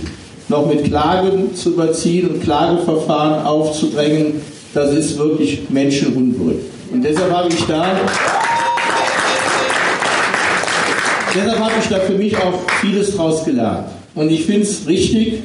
noch 0.48 0.66
mit 0.66 0.84
Klagen 0.84 1.54
zu 1.54 1.70
überziehen 1.70 2.28
und 2.28 2.42
Klageverfahren 2.42 3.46
aufzudrängen, 3.46 4.40
das 4.74 4.92
ist 4.92 5.18
wirklich 5.18 5.70
menschenunwürdig. 5.70 6.64
Und 6.92 7.02
deshalb 7.02 7.32
habe 7.32 7.48
ich 7.48 7.64
da, 7.66 7.86
deshalb 11.34 11.58
habe 11.58 11.72
ich 11.80 11.88
da 11.88 12.00
für 12.00 12.14
mich 12.14 12.36
auch 12.36 12.58
vieles 12.80 13.16
draus 13.16 13.44
gelernt. 13.44 13.86
Und 14.14 14.30
ich 14.30 14.44
finde 14.44 14.62
es 14.62 14.86
richtig, 14.86 15.42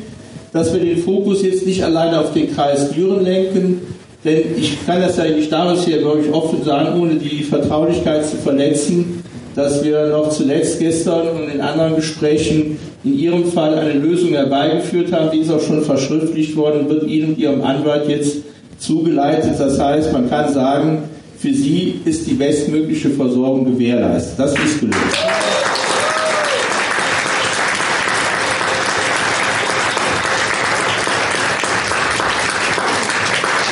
dass 0.51 0.73
wir 0.73 0.79
den 0.79 0.97
Fokus 0.97 1.41
jetzt 1.43 1.65
nicht 1.65 1.83
alleine 1.83 2.19
auf 2.19 2.33
den 2.33 2.53
Kreis 2.53 2.91
Düren 2.91 3.23
lenken, 3.23 3.81
denn 4.25 4.41
ich 4.57 4.85
kann 4.85 5.01
das 5.01 5.17
ja 5.17 5.25
nicht 5.25 5.51
daraus 5.51 5.85
hier, 5.85 5.99
glaube 5.99 6.21
ich, 6.21 6.33
offen 6.33 6.63
sagen, 6.63 6.99
ohne 6.99 7.15
die 7.15 7.43
Vertraulichkeit 7.43 8.27
zu 8.27 8.35
verletzen, 8.37 9.23
dass 9.55 9.83
wir 9.83 10.07
noch 10.07 10.29
zuletzt 10.29 10.79
gestern 10.79 11.29
und 11.29 11.49
in 11.49 11.61
anderen 11.61 11.95
Gesprächen 11.95 12.77
in 13.03 13.17
Ihrem 13.17 13.45
Fall 13.45 13.77
eine 13.77 13.93
Lösung 13.93 14.29
herbeigeführt 14.29 15.11
haben. 15.13 15.31
Die 15.31 15.39
ist 15.39 15.51
auch 15.51 15.61
schon 15.61 15.83
verschriftlicht 15.83 16.55
worden 16.55 16.81
und 16.81 16.89
wird 16.89 17.03
Ihnen 17.03 17.37
Ihrem 17.37 17.63
Anwalt 17.63 18.09
jetzt 18.09 18.37
zugeleitet. 18.77 19.53
Das 19.57 19.79
heißt, 19.79 20.11
man 20.11 20.29
kann 20.29 20.53
sagen, 20.53 21.03
für 21.37 21.53
Sie 21.53 22.01
ist 22.03 22.27
die 22.27 22.33
bestmögliche 22.33 23.09
Versorgung 23.11 23.65
gewährleistet. 23.65 24.37
Das 24.37 24.51
ist 24.51 24.81
gelöst. 24.81 24.97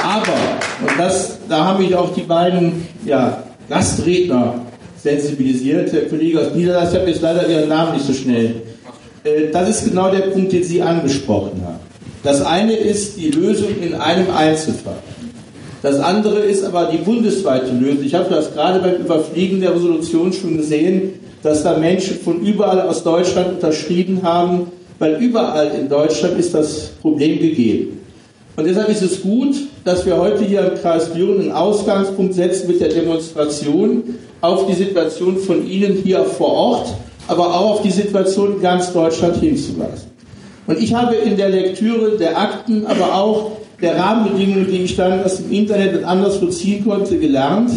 Aber, 0.03 0.33
und 0.81 0.97
das, 0.97 1.37
da 1.49 1.65
haben 1.65 1.83
mich 1.83 1.93
auch 1.93 2.13
die 2.13 2.21
beiden 2.21 2.87
ja, 3.05 3.43
Gastredner 3.67 4.61
sensibilisiert. 5.03 5.91
Der 5.91 6.07
Kollege 6.07 6.39
aus 6.39 6.55
Niederlande, 6.55 6.91
ich 6.91 6.99
habe 6.99 7.09
jetzt 7.09 7.21
leider 7.21 7.49
Ihren 7.49 7.67
Namen 7.67 7.93
nicht 7.95 8.05
so 8.05 8.13
schnell. 8.13 8.61
Äh, 9.27 9.51
das 9.51 9.69
ist 9.69 9.85
genau 9.85 10.09
der 10.11 10.27
Punkt, 10.31 10.51
den 10.51 10.63
Sie 10.63 10.81
angesprochen 10.81 11.61
haben. 11.63 11.79
Das 12.23 12.41
eine 12.41 12.73
ist 12.73 13.17
die 13.17 13.29
Lösung 13.29 13.69
in 13.81 13.93
einem 13.93 14.29
Einzelfall. 14.35 14.97
Das 15.81 15.99
andere 15.99 16.39
ist 16.39 16.63
aber 16.63 16.89
die 16.91 16.97
bundesweite 16.97 17.71
Lösung. 17.71 18.03
Ich 18.03 18.15
habe 18.15 18.29
das 18.29 18.53
gerade 18.53 18.79
beim 18.79 18.95
Überfliegen 18.95 19.61
der 19.61 19.75
Resolution 19.75 20.33
schon 20.33 20.57
gesehen, 20.57 21.13
dass 21.43 21.63
da 21.63 21.77
Menschen 21.77 22.17
von 22.17 22.41
überall 22.41 22.81
aus 22.81 23.03
Deutschland 23.03 23.49
unterschrieben 23.53 24.21
haben, 24.23 24.71
weil 24.97 25.21
überall 25.21 25.71
in 25.79 25.87
Deutschland 25.87 26.39
ist 26.39 26.53
das 26.53 26.87
Problem 27.01 27.39
gegeben. 27.39 28.01
Und 28.55 28.65
deshalb 28.65 28.89
ist 28.89 29.03
es 29.03 29.21
gut, 29.21 29.55
dass 29.85 30.03
wir 30.05 30.17
heute 30.17 30.43
hier 30.43 30.71
im 30.71 30.79
Kreis 30.79 31.13
Düren 31.13 31.41
einen 31.41 31.51
Ausgangspunkt 31.51 32.33
setzen 32.33 32.67
mit 32.67 32.81
der 32.81 32.89
Demonstration 32.89 34.15
auf 34.41 34.65
die 34.65 34.73
Situation 34.73 35.37
von 35.37 35.65
Ihnen 35.67 35.93
hier 36.03 36.25
vor 36.25 36.51
Ort, 36.51 36.93
aber 37.27 37.53
auch 37.53 37.75
auf 37.75 37.81
die 37.81 37.91
Situation 37.91 38.55
in 38.55 38.61
ganz 38.61 38.93
Deutschland 38.93 39.37
hinzuweisen. 39.37 40.11
Und 40.65 40.79
ich 40.79 40.93
habe 40.93 41.15
in 41.15 41.37
der 41.37 41.49
Lektüre 41.49 42.17
der 42.17 42.37
Akten, 42.37 42.85
aber 42.85 43.15
auch 43.15 43.51
der 43.81 43.97
Rahmenbedingungen, 43.97 44.67
die 44.67 44.83
ich 44.83 44.95
dann 44.95 45.23
aus 45.23 45.37
dem 45.37 45.51
Internet 45.51 45.97
und 45.97 46.03
anderswo 46.03 46.47
ziehen 46.47 46.83
konnte, 46.83 47.17
gelernt, 47.17 47.71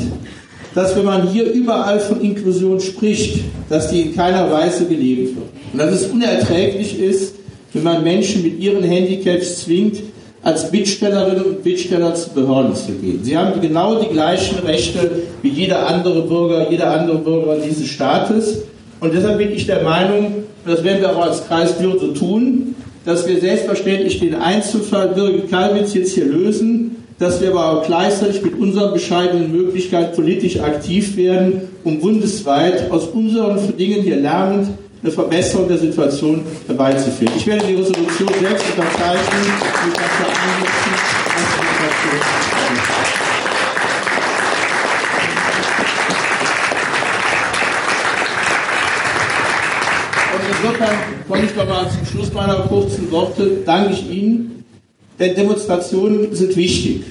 dass 0.74 0.96
wenn 0.96 1.04
man 1.04 1.28
hier 1.28 1.50
überall 1.52 2.00
von 2.00 2.20
Inklusion 2.20 2.80
spricht, 2.80 3.40
dass 3.68 3.90
die 3.90 4.02
in 4.02 4.16
keiner 4.16 4.50
Weise 4.50 4.86
gelebt 4.86 5.36
wird. 5.36 5.48
Und 5.72 5.78
dass 5.78 5.92
es 5.92 6.06
unerträglich 6.06 6.98
ist, 6.98 7.34
wenn 7.72 7.82
man 7.82 8.02
Menschen 8.02 8.42
mit 8.42 8.58
ihren 8.58 8.82
Handicaps 8.82 9.62
zwingt, 9.62 9.98
als 10.42 10.70
Bittstellerinnen 10.70 11.44
und 11.44 11.62
Bittsteller 11.62 12.14
zu 12.14 12.30
Behörden 12.30 12.74
zu 12.74 12.92
gehen. 12.92 13.22
Sie 13.22 13.36
haben 13.36 13.60
genau 13.60 13.96
die 13.96 14.08
gleichen 14.08 14.58
Rechte 14.60 15.22
wie 15.42 15.50
jeder 15.50 15.86
andere 15.86 16.22
Bürger, 16.22 16.70
jeder 16.70 16.98
andere 16.98 17.18
Bürger 17.18 17.56
dieses 17.56 17.86
Staates. 17.88 18.62
Und 19.00 19.14
deshalb 19.14 19.38
bin 19.38 19.50
ich 19.50 19.66
der 19.66 19.82
Meinung, 19.82 20.44
das 20.66 20.84
werden 20.84 21.00
wir 21.00 21.16
auch 21.16 21.22
als 21.22 21.46
Kreis 21.46 21.78
Düren 21.78 21.98
so 21.98 22.08
tun, 22.12 22.74
dass 23.04 23.26
wir 23.26 23.40
selbstverständlich 23.40 24.20
den 24.20 24.34
Einzelfall 24.34 25.08
Birgit 25.08 25.50
Kalwitz 25.50 25.94
jetzt 25.94 26.12
hier 26.12 26.26
lösen, 26.26 26.96
dass 27.18 27.40
wir 27.40 27.50
aber 27.50 27.72
auch 27.72 27.86
gleichzeitig 27.86 28.42
mit 28.42 28.58
unseren 28.58 28.92
bescheidenen 28.92 29.52
Möglichkeiten 29.52 30.14
politisch 30.14 30.60
aktiv 30.60 31.16
werden, 31.16 31.62
um 31.82 31.98
bundesweit 32.00 32.90
aus 32.90 33.06
unseren 33.06 33.76
Dingen 33.76 34.02
hier 34.02 34.16
lernend 34.16 34.68
eine 35.02 35.12
Verbesserung 35.12 35.66
der 35.66 35.78
Situation 35.78 36.42
herbeizuführen. 36.66 37.32
Ich 37.36 37.46
werde 37.46 37.66
die 37.66 37.74
Resolution 37.74 38.28
selbst 38.40 38.64
unterzeichnen 38.76 39.52
und 39.86 39.96
dafür 39.96 40.26
einsetzen, 40.26 40.92
dass 41.24 41.48
die 41.48 42.16
Situation 42.16 43.10
Und 50.32 50.49
insofern 50.62 50.96
komme 51.28 51.42
ich 51.44 51.56
mal 51.56 51.88
zum 51.90 52.06
Schluss 52.06 52.32
meiner 52.32 52.60
kurzen 52.60 53.10
Worte, 53.10 53.58
danke 53.64 53.92
ich 53.92 54.10
Ihnen, 54.10 54.64
denn 55.18 55.34
Demonstrationen 55.34 56.34
sind 56.34 56.56
wichtig. 56.56 57.04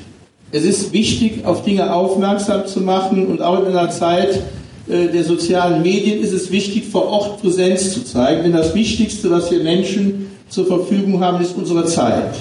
Es 0.52 0.64
ist 0.64 0.94
wichtig, 0.94 1.46
auf 1.46 1.64
Dinge 1.64 1.94
aufmerksam 1.94 2.66
zu 2.66 2.82
machen 2.82 3.28
und 3.28 3.42
auch 3.42 3.60
in 3.60 3.68
einer 3.68 3.92
Zeit, 3.92 4.42
äh, 4.88 5.08
der 5.14 5.24
sozialen 5.24 5.84
Medien 5.84 6.22
ist 6.22 6.34
es 6.34 6.52
wichtig, 6.52 6.88
vor 6.92 7.08
Ort 7.08 7.42
Präsenz 7.42 7.94
zu 7.94 8.04
zeigen. 8.04 8.44
Denn 8.44 8.54
das 8.54 8.74
Wichtigste, 8.74 9.30
was 9.30 9.52
wir 9.52 9.62
Menschen 9.62 10.32
zur 10.50 10.66
Verfügung 10.66 11.24
haben, 11.24 11.44
ist 11.44 11.56
unsere 11.56 11.86
Zeit. 11.86 12.34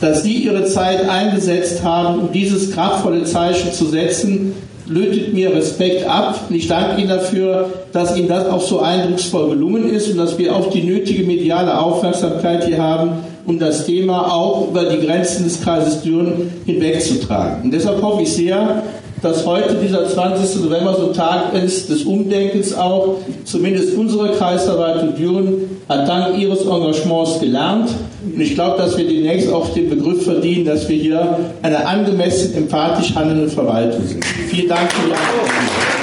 Dass 0.00 0.24
Sie 0.24 0.34
Ihre 0.34 0.64
Zeit 0.64 1.08
eingesetzt 1.08 1.84
haben, 1.84 2.18
um 2.18 2.32
dieses 2.32 2.72
kraftvolle 2.72 3.22
Zeichen 3.24 3.72
zu 3.72 3.86
setzen, 3.86 4.54
lötet 4.86 5.32
mir 5.32 5.54
Respekt 5.54 6.06
ab. 6.06 6.46
Und 6.48 6.56
ich 6.56 6.68
danke 6.68 7.00
Ihnen 7.00 7.08
dafür, 7.08 7.70
dass 7.92 8.16
Ihnen 8.16 8.28
das 8.28 8.48
auch 8.48 8.60
so 8.60 8.80
eindrucksvoll 8.80 9.50
gelungen 9.50 9.88
ist 9.88 10.10
und 10.10 10.18
dass 10.18 10.38
wir 10.38 10.54
auch 10.54 10.70
die 10.70 10.82
nötige 10.82 11.24
mediale 11.24 11.78
Aufmerksamkeit 11.78 12.64
hier 12.64 12.82
haben, 12.82 13.10
um 13.46 13.58
das 13.58 13.86
Thema 13.86 14.32
auch 14.32 14.68
über 14.68 14.84
die 14.84 15.04
Grenzen 15.04 15.44
des 15.44 15.60
Kreises 15.60 16.02
Düren 16.02 16.50
hinwegzutragen. 16.66 17.64
Und 17.64 17.70
deshalb 17.72 18.02
hoffe 18.02 18.22
ich 18.22 18.32
sehr, 18.32 18.82
dass 19.24 19.46
heute 19.46 19.76
dieser 19.76 20.06
20. 20.06 20.64
November 20.64 20.94
so 20.94 21.06
Tag 21.06 21.54
ist 21.54 21.88
des 21.88 22.02
Umdenkens 22.02 22.76
auch. 22.76 23.16
Zumindest 23.44 23.96
unsere 23.96 24.32
Kreisverwaltung 24.32 25.16
Düren 25.16 25.80
hat 25.88 26.06
dank 26.06 26.36
ihres 26.36 26.60
Engagements 26.60 27.40
gelernt. 27.40 27.88
Und 28.22 28.38
ich 28.38 28.54
glaube, 28.54 28.76
dass 28.76 28.98
wir 28.98 29.08
demnächst 29.08 29.50
auch 29.50 29.72
den 29.72 29.88
Begriff 29.88 30.24
verdienen, 30.24 30.66
dass 30.66 30.86
wir 30.90 30.96
hier 30.98 31.38
eine 31.62 31.86
angemessen 31.86 32.54
empathisch 32.54 33.14
handelnde 33.14 33.48
Verwaltung 33.48 34.06
sind. 34.06 34.22
Vielen 34.22 34.68
Dank 34.68 34.92
für 34.92 35.06
die 35.06 35.12
Aufmerksamkeit. 35.12 35.94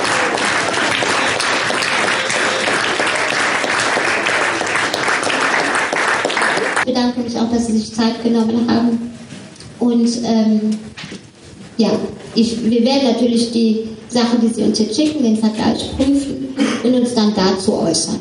Ich 6.79 6.85
bedanke 6.85 7.19
mich 7.19 7.37
auch, 7.37 7.51
dass 7.53 7.67
Sie 7.67 7.77
sich 7.77 7.93
Zeit 7.93 8.23
genommen 8.23 8.67
haben. 8.67 9.11
Und 9.77 10.09
ähm, 10.25 10.71
ja, 11.77 11.91
ich, 12.35 12.69
wir 12.69 12.83
werden 12.83 13.07
natürlich 13.11 13.51
die 13.51 13.83
Sache, 14.07 14.37
die 14.41 14.47
Sie 14.47 14.63
uns 14.63 14.79
jetzt 14.79 14.95
schicken, 14.95 15.23
den 15.23 15.37
Vergleich 15.37 15.91
prüfen 15.97 16.55
und 16.83 16.93
uns 16.93 17.13
dann 17.13 17.33
dazu 17.35 17.73
äußern. 17.73 18.17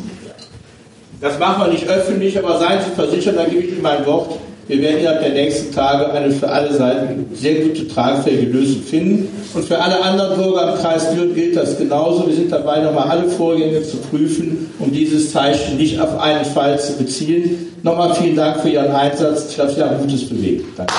Das 1.20 1.38
machen 1.38 1.64
wir 1.64 1.72
nicht 1.72 1.86
öffentlich, 1.86 2.38
aber 2.38 2.58
seien 2.58 2.80
Sie 2.84 2.94
versichert, 2.94 3.36
da 3.36 3.44
gebe 3.44 3.62
ich 3.62 3.72
Ihnen 3.72 3.82
mein 3.82 4.04
Wort. 4.06 4.30
Wir 4.68 4.80
werden 4.82 5.00
innerhalb 5.00 5.20
der 5.20 5.32
nächsten 5.32 5.74
Tage 5.74 6.12
eine 6.12 6.30
für 6.30 6.48
alle 6.48 6.72
Seiten 6.72 7.26
sehr 7.34 7.56
gute, 7.56 7.88
tragfähige 7.88 8.52
Lösung 8.52 8.82
finden. 8.82 9.28
Und 9.52 9.64
für 9.64 9.76
alle 9.76 10.00
anderen 10.00 10.40
Bürger 10.40 10.72
im 10.72 10.78
Kreis 10.78 11.10
Düren 11.12 11.34
gilt 11.34 11.56
das 11.56 11.76
genauso. 11.76 12.28
Wir 12.28 12.36
sind 12.36 12.52
dabei, 12.52 12.78
nochmal 12.80 13.10
alle 13.10 13.28
Vorgänge 13.28 13.82
zu 13.82 13.96
prüfen, 13.96 14.72
um 14.78 14.92
dieses 14.92 15.32
Zeichen 15.32 15.76
nicht 15.76 16.00
auf 16.00 16.20
einen 16.20 16.44
Fall 16.44 16.78
zu 16.78 16.92
beziehen. 16.92 17.72
Nochmal 17.82 18.14
vielen 18.14 18.36
Dank 18.36 18.60
für 18.60 18.68
Ihren 18.68 18.92
Einsatz. 18.92 19.46
Ich 19.48 19.56
glaube, 19.56 19.72
Sie 19.72 19.82
haben 19.82 19.98
Gutes 19.98 20.28
bewegt. 20.28 20.64
Danke. 20.76 20.94